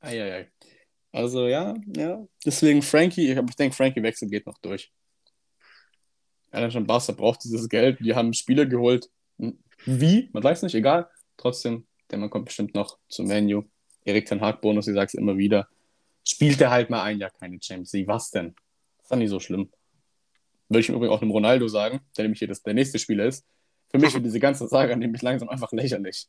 Eieiei. 0.00 0.50
Also 1.12 1.46
ja, 1.46 1.74
ja. 1.96 2.26
Deswegen 2.44 2.82
Frankie, 2.82 3.30
ich, 3.30 3.36
ich 3.36 3.56
denke, 3.56 3.76
Frankie 3.76 4.02
Wechsel 4.02 4.28
geht 4.28 4.46
noch 4.46 4.58
durch. 4.58 4.90
Ja, 6.52 6.70
schon 6.70 6.86
Barca 6.86 7.12
braucht 7.12 7.44
dieses 7.44 7.68
Geld. 7.68 7.98
Die 8.00 8.14
haben 8.14 8.32
Spieler 8.32 8.66
geholt. 8.66 9.08
Wie? 9.84 10.30
Man 10.32 10.42
weiß 10.42 10.62
nicht, 10.62 10.74
egal. 10.74 11.08
Trotzdem, 11.36 11.86
der 12.10 12.18
Mann 12.18 12.30
kommt 12.30 12.46
bestimmt 12.46 12.74
noch 12.74 12.98
zum 13.08 13.26
Menu. 13.26 13.64
Erik 14.04 14.26
Ten 14.26 14.40
Hag 14.40 14.60
Bonus, 14.60 14.88
ich 14.88 14.94
sag's 14.94 15.14
immer 15.14 15.36
wieder. 15.36 15.68
Spielt 16.24 16.60
er 16.60 16.70
halt 16.70 16.90
mal 16.90 17.02
ein 17.02 17.18
Jahr 17.18 17.30
keine 17.30 17.58
Champions 17.62 17.92
League. 17.92 18.08
Was 18.08 18.30
denn? 18.30 18.54
Ist 19.02 19.10
doch 19.10 19.16
nicht 19.16 19.30
so 19.30 19.40
schlimm. 19.40 19.70
Würde 20.68 20.80
ich 20.80 20.88
im 20.88 20.96
Übrigen 20.96 21.12
auch 21.12 21.22
einem 21.22 21.30
Ronaldo 21.30 21.68
sagen, 21.68 22.00
der 22.16 22.24
nämlich 22.24 22.38
hier 22.38 22.48
das, 22.48 22.62
der 22.62 22.74
nächste 22.74 22.98
Spieler 22.98 23.26
ist. 23.26 23.44
Für 23.90 23.98
mich 23.98 24.14
wird 24.14 24.24
diese 24.24 24.40
ganze 24.40 24.68
Saga 24.68 24.96
nämlich 24.96 25.22
langsam 25.22 25.48
einfach 25.48 25.72
lächerlich. 25.72 26.26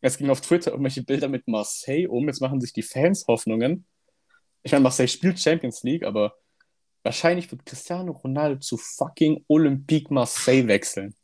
Es 0.00 0.16
ging 0.16 0.30
auf 0.30 0.40
Twitter 0.40 0.70
irgendwelche 0.70 1.02
Bilder 1.02 1.28
mit 1.28 1.48
Marseille 1.48 2.06
um. 2.06 2.26
Jetzt 2.28 2.40
machen 2.40 2.60
sich 2.60 2.72
die 2.72 2.82
Fans 2.82 3.26
Hoffnungen. 3.26 3.86
Ich 4.62 4.72
meine, 4.72 4.82
Marseille 4.82 5.08
spielt 5.08 5.40
Champions 5.40 5.82
League, 5.82 6.04
aber 6.04 6.36
wahrscheinlich 7.02 7.50
wird 7.50 7.66
Cristiano 7.66 8.12
Ronaldo 8.12 8.60
zu 8.60 8.76
fucking 8.76 9.44
Olympique 9.48 10.12
Marseille 10.12 10.66
wechseln. 10.66 11.14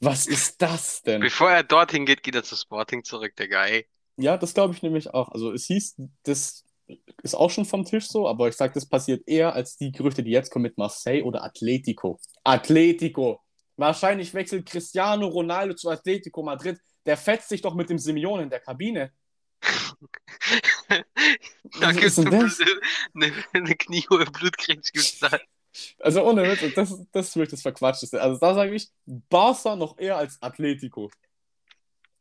Was 0.00 0.26
ist 0.26 0.60
das 0.60 1.02
denn? 1.02 1.20
Bevor 1.20 1.50
er 1.50 1.62
dorthin 1.62 2.06
geht, 2.06 2.24
geht 2.24 2.34
er 2.34 2.42
zu 2.42 2.56
Sporting 2.56 3.04
zurück, 3.04 3.36
der 3.36 3.48
Guy. 3.48 3.86
Ja, 4.16 4.36
das 4.36 4.52
glaube 4.52 4.74
ich 4.74 4.82
nämlich 4.82 5.14
auch. 5.14 5.28
Also 5.28 5.52
es 5.52 5.66
hieß, 5.66 5.94
das 6.24 6.64
ist 7.22 7.34
auch 7.34 7.50
schon 7.50 7.64
vom 7.64 7.84
Tisch 7.84 8.08
so, 8.08 8.28
aber 8.28 8.48
ich 8.48 8.56
sage, 8.56 8.74
das 8.74 8.86
passiert 8.86 9.22
eher 9.28 9.54
als 9.54 9.76
die 9.76 9.92
Gerüchte, 9.92 10.24
die 10.24 10.32
jetzt 10.32 10.50
kommen 10.50 10.64
mit 10.64 10.76
Marseille 10.76 11.22
oder 11.22 11.44
Atletico. 11.44 12.18
Atletico. 12.42 13.40
Wahrscheinlich 13.82 14.32
wechselt 14.32 14.64
Cristiano 14.64 15.26
Ronaldo 15.26 15.74
zu 15.74 15.90
Atletico 15.90 16.40
Madrid. 16.44 16.78
Der 17.04 17.16
fetzt 17.16 17.48
sich 17.48 17.62
doch 17.62 17.74
mit 17.74 17.90
dem 17.90 17.98
Simeone 17.98 18.44
in 18.44 18.50
der 18.50 18.60
Kabine. 18.60 19.12
Da 21.80 21.90
denn 21.90 22.30
das? 22.30 22.60
eine, 23.14 23.32
eine 23.52 23.74
kniehohe 23.74 24.26
da. 25.20 25.38
Also 25.98 26.22
ohne 26.22 26.42
Witz, 26.44 26.74
das, 26.74 26.94
das 27.10 27.28
ist 27.28 27.36
wirklich 27.36 27.52
das 27.52 27.62
Verquatschteste. 27.62 28.20
Also 28.20 28.38
da 28.38 28.54
sage 28.54 28.74
ich, 28.74 28.88
Barca 29.06 29.74
noch 29.74 29.98
eher 29.98 30.16
als 30.18 30.40
Atletico. 30.42 31.10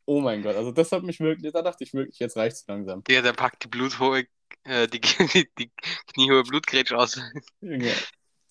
Oh 0.05 0.22
mein 0.22 0.41
Gott, 0.41 0.55
also 0.55 0.72
das 0.72 0.91
hat 0.91 1.03
mich 1.03 1.20
wirklich, 1.20 1.51
da 1.51 1.62
dachte 1.62 1.84
ich 1.84 1.93
wirklich, 1.93 2.18
jetzt 2.20 2.38
reicht's 2.38 2.66
langsam. 2.68 3.03
Der, 3.03 3.22
der 3.22 3.34
packt 3.34 3.66
die 3.66 3.68
bluthohe, 3.68 4.26
äh, 4.64 4.88
die, 4.88 5.01
die, 5.01 5.49
die 5.59 5.72
kniehohe 6.14 6.43
Blutgrätsche 6.43 6.97
aus. 6.97 7.20
Junge. 7.59 7.93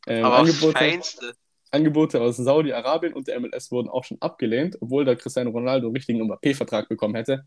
Ähm, 0.06 0.24
Aber 0.24 0.40
aufs 0.40 0.50
Angebote, 0.50 0.78
Feinste. 0.78 1.34
Angebote 1.70 2.20
aus 2.20 2.36
Saudi-Arabien 2.36 3.12
und 3.12 3.28
der 3.28 3.38
MLS 3.40 3.70
wurden 3.70 3.88
auch 3.88 4.04
schon 4.04 4.20
abgelehnt, 4.20 4.76
obwohl 4.80 5.04
der 5.04 5.16
Cristiano 5.16 5.50
Ronaldo 5.50 5.86
einen 5.86 5.96
richtigen 5.96 6.22
Mbappé-Vertrag 6.22 6.88
bekommen 6.88 7.14
hätte. 7.14 7.46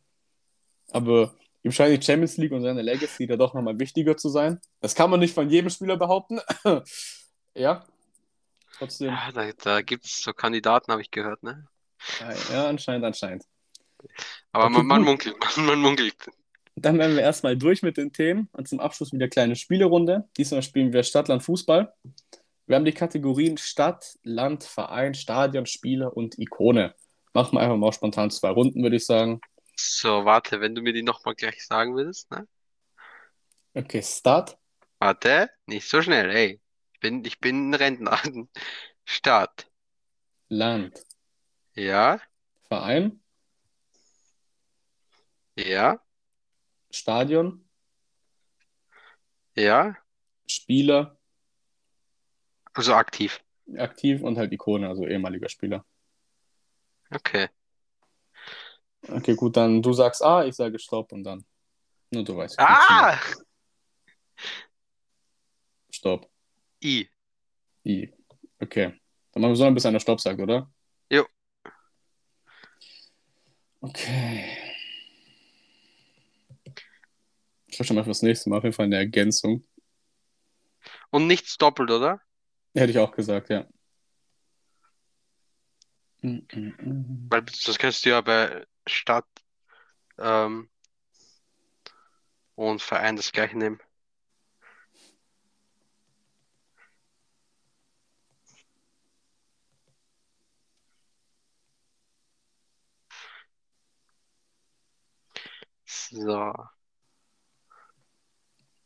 Aber 0.92 1.34
ihm 1.64 1.72
scheint 1.72 1.98
die 1.98 2.06
Champions 2.06 2.38
League 2.38 2.52
und 2.52 2.62
seine 2.62 2.82
Legacy 2.82 3.28
da 3.28 3.36
doch 3.36 3.54
nochmal 3.54 3.80
wichtiger 3.80 4.16
zu 4.18 4.30
sein. 4.30 4.60
Das 4.80 4.96
kann 4.96 5.10
man 5.10 5.20
nicht 5.20 5.34
von 5.34 5.50
jedem 5.50 5.70
Spieler 5.70 5.98
behaupten. 5.98 6.40
ja, 7.56 7.86
trotzdem. 8.78 9.10
Ja, 9.10 9.32
da, 9.34 9.52
da 9.62 9.82
gibt 9.82 10.06
es 10.06 10.22
so 10.22 10.34
Kandidaten, 10.34 10.92
habe 10.92 11.02
ich 11.02 11.12
gehört, 11.12 11.44
ne? 11.44 11.66
Ja, 12.52 12.68
anscheinend, 12.68 13.06
anscheinend. 13.06 13.46
Aber 14.52 14.66
Okay, 14.66 14.74
man, 14.78 14.88
man 14.88 15.02
munkelt, 15.04 15.36
man, 15.58 15.66
man 15.66 15.80
munkelt. 15.80 16.16
Dann 16.76 16.98
wären 16.98 17.16
wir 17.16 17.22
erstmal 17.22 17.56
durch 17.56 17.84
mit 17.84 17.98
den 17.98 18.12
Themen 18.12 18.50
und 18.52 18.68
zum 18.68 18.80
Abschluss 18.80 19.14
wieder 19.14 19.28
kleine 19.28 19.56
Spielerunde. 19.56 20.28
Diesmal 20.38 20.64
spielen 20.64 20.92
wir 20.92 21.04
Stadtland 21.04 21.44
Fußball. 21.44 21.94
Wir 22.66 22.76
haben 22.78 22.86
die 22.86 22.94
Kategorien 22.94 23.58
Stadt, 23.58 24.18
Land, 24.24 24.64
Verein, 24.64 25.14
Stadion, 25.14 25.66
Spieler 25.66 26.16
und 26.16 26.38
Ikone. 26.40 26.96
Machen 27.34 27.58
wir 27.58 27.62
einfach 27.62 27.78
mal 27.78 27.92
spontan 27.92 28.32
zwei 28.32 28.50
Runden, 28.52 28.84
würde 28.84 28.96
ich 28.96 29.06
sagen. 29.06 29.42
So, 29.76 30.24
warte, 30.26 30.62
wenn 30.62 30.76
du 30.76 30.82
mir 30.82 30.94
die 30.94 31.04
nochmal 31.04 31.36
gleich 31.36 31.66
sagen 31.66 31.96
willst, 31.96 32.32
ne? 32.32 32.48
Okay, 33.76 34.02
Start, 34.02 34.58
Warte, 35.00 35.50
nicht 35.66 35.90
so 35.90 36.02
schnell, 36.02 36.30
ey. 36.30 36.62
Ich 36.94 37.00
bin, 37.02 37.26
ich 37.26 37.40
bin 37.40 37.72
ein 37.72 37.74
Rentner. 37.74 38.20
Stadt. 39.06 39.70
Land, 40.48 41.04
Ja, 41.76 42.22
Verein, 42.70 43.22
ja, 45.56 46.00
Stadion, 46.92 47.68
ja. 49.56 49.98
Spieler, 50.48 51.18
Also 52.74 52.94
aktiv. 52.94 53.44
aktiv 53.78 54.22
und 54.22 54.38
halt 54.38 54.52
Ikone, 54.52 54.88
also 54.88 55.06
ehemaliger 55.06 55.50
Spieler. 55.50 55.86
Okay. 57.12 57.50
Okay, 59.08 59.36
gut, 59.36 59.58
dann 59.58 59.82
du 59.82 59.94
sagst 59.94 60.24
A, 60.24 60.46
ich 60.46 60.56
sage 60.56 60.80
Stopp 60.80 61.12
und 61.12 61.24
dann. 61.24 61.46
Nur 62.12 62.24
du 62.24 62.38
weißt. 62.38 62.60
Ah! 62.60 63.20
Stopp. 65.92 66.30
I. 66.84 67.10
I. 67.84 68.14
Okay. 68.60 69.00
Dann 69.32 69.42
machen 69.42 69.52
wir 69.52 69.56
so 69.56 69.64
ein 69.64 69.74
bisschen 69.74 69.90
einer 69.90 70.00
Stopp 70.00 70.22
sagt, 70.22 70.40
oder? 70.40 70.72
Jo. 71.10 71.26
Okay. 73.82 74.58
Ich 77.68 77.80
habe 77.80 77.86
schon 77.86 77.96
mal 77.96 78.04
fürs 78.04 78.22
nächste 78.22 78.50
Mal 78.50 78.58
auf 78.58 78.64
jeden 78.64 78.76
Fall 78.76 78.86
eine 78.86 78.98
Ergänzung. 78.98 79.68
Und 81.10 81.28
nichts 81.28 81.58
doppelt, 81.58 81.90
oder? 81.90 82.22
Hätte 82.76 82.92
ich 82.92 82.98
auch 83.00 83.12
gesagt, 83.12 83.50
ja. 83.50 83.66
Weil 86.22 87.42
das 87.42 87.78
kannst 87.78 88.06
du 88.06 88.10
ja 88.10 88.22
bei 88.22 88.66
Stadt 88.88 89.28
ähm, 90.18 90.70
und 92.56 92.82
Verein 92.82 93.16
das 93.16 93.32
gleiche 93.32 93.58
nehmen. 93.58 93.80
So, 105.86 106.54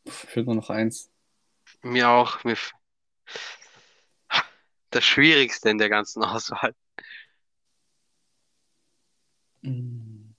Fehlt 0.06 0.46
nur 0.46 0.54
noch 0.54 0.70
eins. 0.70 1.10
mir 1.82 2.08
auch. 2.08 2.44
Mir 2.44 2.56
das 4.98 5.04
Schwierigste 5.04 5.70
in 5.70 5.78
der 5.78 5.88
ganzen 5.88 6.22
Auswahl. 6.24 6.74
Mm. 9.62 10.34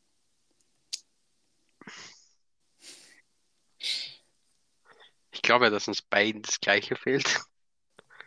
Ich 5.31 5.41
glaube 5.41 5.65
ja, 5.65 5.71
dass 5.71 5.87
uns 5.87 6.01
beiden 6.01 6.41
das 6.41 6.59
gleiche 6.59 6.95
fehlt. 6.95 7.39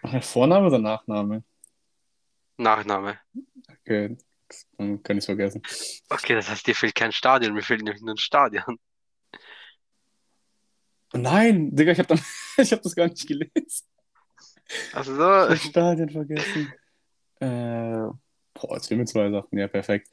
Der 0.02 0.22
Vorname 0.22 0.66
oder 0.66 0.78
Nachname? 0.78 1.44
Nachname. 2.56 3.20
Okay, 3.68 4.16
dann 4.78 5.02
kann 5.02 5.18
ich 5.18 5.22
es 5.22 5.26
vergessen. 5.26 5.62
Okay, 6.08 6.34
das 6.34 6.48
heißt, 6.48 6.66
dir 6.66 6.74
fehlt 6.74 6.94
kein 6.94 7.12
Stadion, 7.12 7.52
mir 7.52 7.62
fehlt 7.62 7.82
nämlich 7.82 8.02
nur 8.02 8.14
ein 8.14 8.18
Stadion. 8.18 8.78
Nein, 11.12 11.76
Digga, 11.76 11.92
ich 11.92 11.98
habe 11.98 12.14
hab 12.58 12.82
das 12.82 12.96
gar 12.96 13.08
nicht 13.08 13.26
gelesen. 13.26 13.91
Also 14.92 15.14
so, 15.14 15.22
hab 15.50 15.56
Stadion 15.58 16.10
vergessen. 16.10 16.72
Äh, 17.40 18.08
boah, 18.54 18.74
jetzt 18.74 18.88
fehlen 18.88 19.00
mir 19.00 19.06
zwei 19.06 19.30
Sachen. 19.30 19.58
Ja, 19.58 19.68
perfekt. 19.68 20.08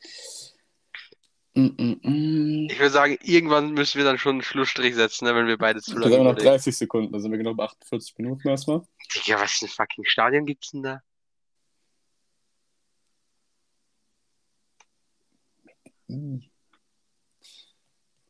Mm, 1.55 1.68
mm, 1.78 1.99
mm. 2.03 2.68
ich 2.70 2.80
würde 2.80 2.91
sagen, 2.91 3.18
irgendwann 3.22 3.74
müssen 3.74 3.97
wir 3.97 4.05
dann 4.05 4.18
schon 4.18 4.34
einen 4.34 4.41
Schlussstrich 4.43 4.95
setzen, 4.95 5.26
ne, 5.26 5.36
wenn 5.36 5.47
wir 5.47 5.57
beide 5.57 5.82
zu 5.82 5.93
Wir 5.93 6.01
lange 6.01 6.16
haben 6.16 6.24
noch 6.24 6.32
überlegen. 6.32 6.49
30 6.51 6.78
Sekunden, 6.78 7.12
da 7.12 7.20
sind 7.20 7.32
wir 7.32 7.38
genau 7.38 7.53
bei 7.55 7.66
48 7.66 8.18
Minuten 8.18 8.47
erstmal. 8.47 8.82
Digga, 9.16 9.41
was 9.41 9.53
für 9.53 9.66
ein 9.66 9.70
fucking 9.70 10.05
Stadion 10.05 10.45
gibt's 10.45 10.72
denn 10.72 10.84
da? 10.84 11.01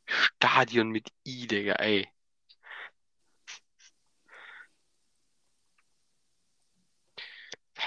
Stadion 0.05 0.89
mit 0.89 1.09
I, 1.25 1.47
Digga, 1.47 1.73
ey. 1.73 2.07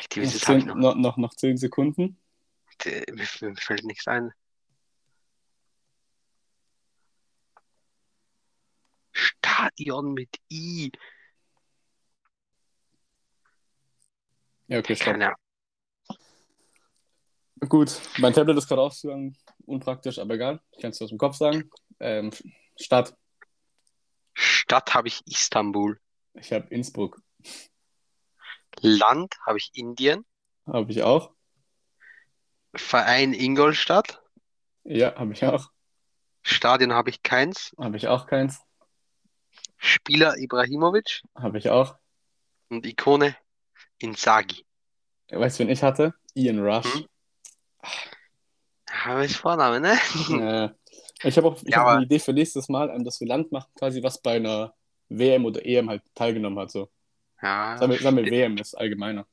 Dieses 0.09 0.47
hab 0.47 0.57
ich 0.57 0.65
10, 0.65 0.69
noch. 0.69 0.75
noch, 0.77 0.95
noch, 0.97 1.17
noch 1.17 1.35
10 1.35 1.57
Sekunden. 1.57 2.19
Mir, 2.85 3.05
mir 3.41 3.57
fällt 3.57 3.85
nichts 3.85 4.07
ein. 4.09 4.33
Stadion 9.13 10.15
mit 10.15 10.37
I. 10.51 10.91
Ja, 14.69 14.79
okay, 14.79 14.97
stopp. 14.97 15.13
Keine. 15.13 15.35
Gut, 17.69 18.01
mein 18.19 18.33
Tablet 18.33 18.57
ist 18.59 18.67
gerade 18.67 18.83
ausgegangen. 18.83 19.37
Unpraktisch, 19.67 20.19
aber 20.19 20.35
egal. 20.35 20.61
Ich 20.73 20.81
kann 20.81 20.91
es 20.91 21.01
aus 21.01 21.11
dem 21.11 21.19
Kopf 21.19 21.37
sagen. 21.37 21.71
Ähm, 22.01 22.33
Stadt. 22.77 23.15
Stadt 24.35 24.95
habe 24.95 25.09
ich 25.09 25.21
Istanbul. 25.27 26.01
Ich 26.35 26.53
habe 26.53 26.67
Innsbruck. 26.69 27.21
Land 28.81 29.37
habe 29.47 29.59
ich 29.59 29.71
Indien. 29.75 30.25
Habe 30.67 30.91
ich 30.91 31.03
auch. 31.03 31.33
Verein 32.75 33.33
Ingolstadt. 33.35 34.23
Ja, 34.85 35.15
habe 35.17 35.33
ich 35.33 35.45
auch. 35.45 35.71
Stadion 36.43 36.93
habe 36.93 37.11
ich 37.11 37.23
keins. 37.23 37.75
Habe 37.79 37.97
ich 37.97 38.09
auch 38.09 38.27
keins. 38.27 38.61
Spieler 39.77 40.37
Ibrahimovic. 40.39 41.23
Habe 41.35 41.59
ich 41.59 41.69
auch. 41.69 41.97
Und 42.69 42.87
Ikone 42.87 43.37
Inzaghi. 43.99 44.65
Weißt 45.31 45.59
du, 45.59 45.65
wen 45.65 45.71
ich 45.71 45.83
hatte? 45.83 46.15
Ian 46.35 46.59
Rush. 46.61 46.93
Hm? 46.93 47.07
Aber 49.05 49.25
ist 49.25 49.37
Vorname, 49.37 49.81
ne? 49.81 49.99
Äh, 51.23 51.29
ich 51.29 51.37
habe 51.37 51.49
auch 51.49 51.63
ich 51.63 51.69
Ja, 51.69 51.79
hab 51.79 51.89
eine 51.89 52.05
Idee 52.05 52.19
für 52.19 52.33
nächstes 52.33 52.69
Mal, 52.69 52.91
ähm, 52.91 53.05
dass 53.05 53.21
wir 53.21 53.29
Land 53.29 53.53
machen, 53.53 53.71
quasi 53.77 54.03
was 54.03 54.21
bei 54.21 54.37
einer 54.37 54.75
WM 55.09 55.45
oder 55.45 55.65
EM 55.65 55.89
halt 55.89 56.03
teilgenommen 56.15 56.59
hat. 56.59 56.71
So. 56.71 56.91
Ja, 57.43 57.77
sagen 57.77 58.17
wir 58.17 58.31
WM 58.31 58.57
ist 58.57 58.75
allgemeiner. 58.75 59.27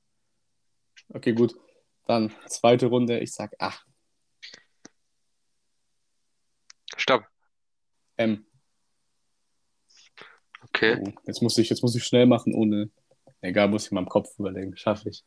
Okay, 1.10 1.34
gut. 1.34 1.56
Dann 2.08 2.32
zweite 2.48 2.88
Runde. 2.88 3.20
Ich 3.20 3.34
sag 3.34 3.54
A. 3.60 3.74
stopp. 7.10 7.24
M. 8.18 8.46
Okay. 10.62 10.98
Oh, 11.02 11.14
jetzt 11.26 11.42
muss 11.42 11.58
ich, 11.58 11.70
jetzt 11.70 11.82
muss 11.82 11.96
ich 11.96 12.04
schnell 12.04 12.26
machen, 12.26 12.54
ohne. 12.54 12.90
Egal, 13.42 13.70
muss 13.70 13.86
ich 13.86 13.92
mal 13.92 14.02
im 14.02 14.10
Kopf 14.10 14.38
überlegen. 14.38 14.76
Schaffe 14.76 15.10
ich. 15.10 15.24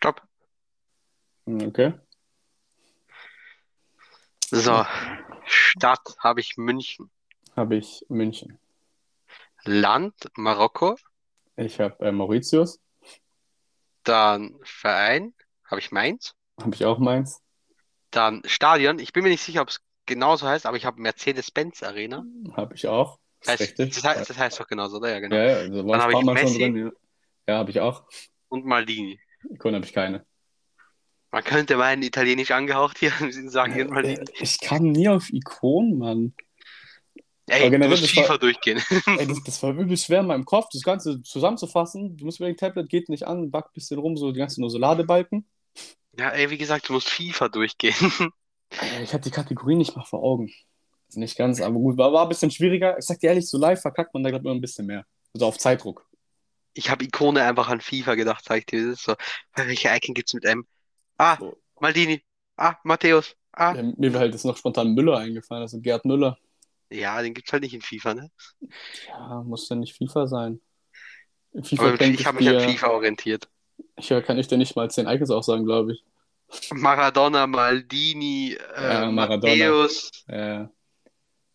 Stopp. 0.00 0.22
Hm, 1.46 1.69
Okay. 1.80 1.98
So. 4.50 4.84
Stadt 5.46 6.16
habe 6.18 6.40
ich 6.40 6.56
München. 6.56 7.10
habe 7.56 7.76
ich 7.76 8.04
München. 8.08 8.58
Land 9.64 10.14
Marokko. 10.36 10.96
Ich 11.56 11.80
habe 11.80 12.04
äh, 12.04 12.12
Mauritius. 12.12 12.80
Dann 14.04 14.58
Verein 14.62 15.34
habe 15.66 15.80
ich 15.80 15.90
Mainz. 15.90 16.34
Habe 16.60 16.74
ich 16.74 16.84
auch 16.84 16.98
Mainz. 16.98 17.42
Dann 18.10 18.42
Stadion. 18.44 18.98
Ich 18.98 19.12
bin 19.12 19.22
mir 19.22 19.30
nicht 19.30 19.42
sicher, 19.42 19.62
ob 19.62 19.68
es 19.68 19.80
genauso 20.06 20.46
heißt, 20.46 20.66
aber 20.66 20.76
ich 20.76 20.84
habe 20.84 21.00
Mercedes-Benz 21.00 21.82
Arena. 21.82 22.24
Habe 22.56 22.74
ich 22.74 22.86
auch. 22.88 23.18
Ist 23.40 23.48
Heißt, 23.48 23.60
richtig. 23.62 23.94
das, 23.94 24.04
heißt, 24.04 24.30
das 24.30 24.38
heißt 24.38 24.60
doch 24.60 24.66
genauso, 24.66 24.98
oder? 24.98 25.10
Ja, 25.10 25.20
genau. 25.20 25.36
Ja, 25.36 25.44
ja, 25.44 25.56
also 25.56 25.82
Dann 25.82 26.02
habe 26.02 26.12
ich 26.12 26.22
Messi. 26.22 26.58
drin. 26.58 26.92
Ja, 27.46 27.58
habe 27.58 27.70
ich 27.70 27.80
auch. 27.80 28.04
Und 28.48 28.66
Maldini. 28.66 29.18
Ikonen 29.50 29.76
habe 29.76 29.86
ich 29.86 29.92
keine. 29.92 30.26
Man 31.32 31.44
könnte 31.44 31.76
meinen, 31.76 32.02
italienisch 32.02 32.50
angehaucht 32.50 32.98
hier 32.98 33.12
sagen, 33.48 33.72
hier 33.72 33.84
Äh, 33.86 33.88
Maldini. 33.88 34.24
Ich 34.40 34.60
kam 34.60 34.90
nie 34.90 35.08
auf 35.08 35.32
Ikonen, 35.32 35.98
Mann. 35.98 36.34
Ey, 37.46 37.66
aber 37.66 37.78
du 37.78 37.88
musst 37.88 38.02
das 38.04 38.16
war- 38.16 38.22
FIFA 38.24 38.38
durchgehen. 38.38 38.80
Ey, 39.18 39.26
das, 39.26 39.42
das 39.44 39.62
war 39.62 39.72
übel 39.72 39.96
schwer 39.96 40.20
in 40.20 40.26
meinem 40.26 40.44
Kopf, 40.44 40.68
das 40.72 40.82
Ganze 40.82 41.22
zusammenzufassen. 41.22 42.16
Du 42.16 42.24
musst 42.24 42.38
überlegen, 42.38 42.58
Tablet 42.58 42.88
geht 42.88 43.08
nicht 43.08 43.26
an, 43.26 43.50
backt 43.50 43.70
ein 43.70 43.74
bisschen 43.74 43.98
rum, 43.98 44.16
so 44.16 44.30
die 44.32 44.38
ganzen 44.38 44.60
nur 44.60 44.70
so 44.70 44.78
Ladebalken. 44.78 45.46
Ja, 46.18 46.30
ey, 46.30 46.50
wie 46.50 46.58
gesagt, 46.58 46.88
du 46.88 46.92
musst 46.92 47.08
FIFA 47.08 47.48
durchgehen. 47.48 47.94
Ich 49.02 49.12
hatte 49.12 49.24
die 49.30 49.34
Kategorie 49.34 49.74
nicht 49.74 49.96
mal 49.96 50.04
vor 50.04 50.22
Augen. 50.22 50.48
Nicht 51.14 51.36
ganz, 51.36 51.60
aber 51.60 51.74
gut, 51.74 51.98
war, 51.98 52.12
war 52.12 52.22
ein 52.22 52.28
bisschen 52.28 52.52
schwieriger. 52.52 52.96
Ich 52.98 53.04
sag 53.04 53.18
dir 53.18 53.30
ehrlich, 53.30 53.48
so 53.50 53.58
live 53.58 53.80
verkackt 53.80 54.14
man 54.14 54.22
da, 54.22 54.30
glaube 54.30 54.44
ich, 54.44 54.46
immer 54.46 54.54
ein 54.54 54.60
bisschen 54.60 54.86
mehr. 54.86 55.04
Also 55.34 55.46
auf 55.46 55.58
Zeitdruck. 55.58 56.06
Ich 56.74 56.88
habe 56.88 57.02
Ikone 57.04 57.42
einfach 57.42 57.68
an 57.68 57.80
FIFA 57.80 58.14
gedacht, 58.14 58.44
sag 58.46 58.58
ich 58.58 58.66
dir. 58.66 58.86
Das 58.86 58.98
ist 59.00 59.04
so, 59.06 59.14
welche 59.56 59.88
Icon 59.88 60.14
gibt's 60.14 60.34
mit 60.34 60.44
M? 60.44 60.64
Ah, 61.20 61.36
So. 61.38 61.56
Maldini. 61.80 62.22
Ah, 62.56 62.76
Matthäus. 62.84 63.36
Ah. 63.52 63.74
Ja, 63.74 63.82
mir 63.82 64.12
wäre 64.12 64.20
halt 64.20 64.32
jetzt 64.32 64.44
noch 64.44 64.56
spontan 64.56 64.94
Müller 64.94 65.18
eingefallen, 65.18 65.62
also 65.62 65.78
Gerd 65.80 66.04
Müller. 66.06 66.38
Ja, 66.90 67.20
den 67.22 67.34
gibt's 67.34 67.52
halt 67.52 67.62
nicht 67.62 67.74
in 67.74 67.82
FIFA, 67.82 68.14
ne? 68.14 68.30
Ja, 69.08 69.42
muss 69.42 69.68
ja 69.68 69.76
nicht 69.76 69.94
FIFA 69.96 70.26
sein. 70.26 70.60
In 71.52 71.62
FIFA 71.64 71.82
Aber 71.84 72.00
ich 72.00 72.26
habe 72.26 72.38
mich 72.38 72.48
an 72.48 72.60
FIFA 72.60 72.88
orientiert. 72.88 73.48
ich, 73.96 74.08
kann 74.08 74.38
ich 74.38 74.48
dir 74.48 74.56
nicht 74.58 74.76
mal 74.76 74.90
10 74.90 75.06
Icons 75.06 75.30
auch 75.30 75.42
sagen, 75.42 75.64
glaube 75.64 75.92
ich. 75.92 76.04
Maradona, 76.72 77.46
Maldini, 77.46 78.56
äh, 78.76 78.82
Ja, 78.82 79.10
Maradona. 79.10 79.52
Matthäus. 79.52 80.10
Äh, 80.26 80.64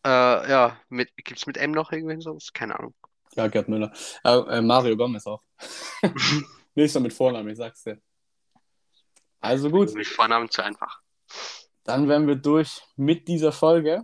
Äh, 0.05 0.49
ja, 0.49 0.79
mit, 0.89 1.09
gibt's 1.17 1.47
mit 1.47 1.57
M 1.57 1.71
noch 1.71 1.91
irgendwen 1.91 2.21
sonst? 2.21 2.53
Keine 2.53 2.77
Ahnung. 2.77 2.93
ja, 3.35 3.47
Gerd 3.47 3.67
Müller. 3.69 3.91
Äh, 4.23 4.37
äh, 4.57 4.61
Mario 4.61 4.95
Gomez 4.95 5.25
auch. 5.27 5.41
Nächster 6.75 6.99
mit 6.99 7.13
Vornamen, 7.13 7.49
ich 7.49 7.57
sag's 7.57 7.83
dir. 7.83 7.99
Also 9.45 9.69
gut. 9.69 9.93
Mit 9.93 10.07
Vornamen 10.07 10.49
zu 10.49 10.63
einfach. 10.63 11.01
Dann 11.83 12.09
wären 12.09 12.27
wir 12.27 12.35
durch 12.35 12.81
mit 12.95 13.27
dieser 13.27 13.51
Folge. 13.51 14.03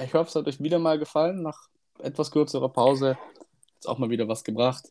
Ich 0.00 0.14
hoffe, 0.14 0.28
es 0.28 0.34
hat 0.34 0.46
euch 0.46 0.60
wieder 0.62 0.78
mal 0.78 0.98
gefallen. 0.98 1.42
Nach 1.42 1.68
etwas 1.98 2.30
kürzerer 2.30 2.70
Pause 2.70 3.16
hat 3.16 3.78
es 3.80 3.86
auch 3.86 3.98
mal 3.98 4.08
wieder 4.08 4.28
was 4.28 4.44
gebracht. 4.44 4.90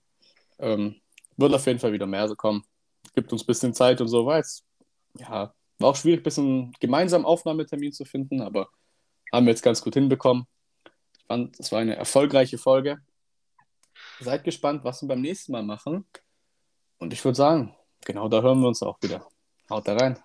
Ähm, 0.60 1.02
wird 1.36 1.54
auf 1.54 1.66
jeden 1.66 1.80
Fall 1.80 1.93
wieder 1.93 2.06
mehr 2.06 2.28
so 2.28 2.36
kommen. 2.36 2.64
Gibt 3.16 3.32
uns 3.32 3.41
ein 3.41 3.48
bisschen 3.48 3.74
Zeit 3.74 4.00
und 4.00 4.08
so 4.08 4.26
weiter. 4.28 4.48
Ja, 5.16 5.54
war 5.80 5.89
auch 5.89 5.95
schwierig, 5.95 6.20
ein 6.20 6.24
bisschen 6.24 6.72
gemeinsam 6.80 7.26
Aufnahmetermin 7.26 7.91
zu 7.91 8.06
finden, 8.06 8.41
aber 8.41 8.70
haben 9.34 9.48
wir 9.48 9.52
jetzt 9.52 9.64
ganz 9.64 9.82
gut 9.82 9.95
hinbekommen. 9.95 10.45
Ich 11.18 11.26
fand, 11.26 11.60
es 11.60 11.72
war 11.72 11.80
eine 11.80 11.95
erfolgreiche 11.95 12.60
Folge. 12.60 13.00
Seid 14.20 14.43
gespannt, 14.43 14.84
was 14.84 15.02
wir 15.02 15.08
beim 15.08 15.22
nächsten 15.22 15.52
Mal 15.54 15.64
machen. 15.64 16.06
Und 17.00 17.14
ich 17.14 17.26
würde 17.26 17.36
sagen, 17.36 17.76
genau 18.06 18.28
da 18.28 18.41
hören 18.43 18.62
wir 18.62 18.68
uns 18.68 18.84
auch 18.84 19.02
wieder. 19.02 19.28
Haut 19.70 19.86
da 19.88 19.93
rein. 19.95 20.18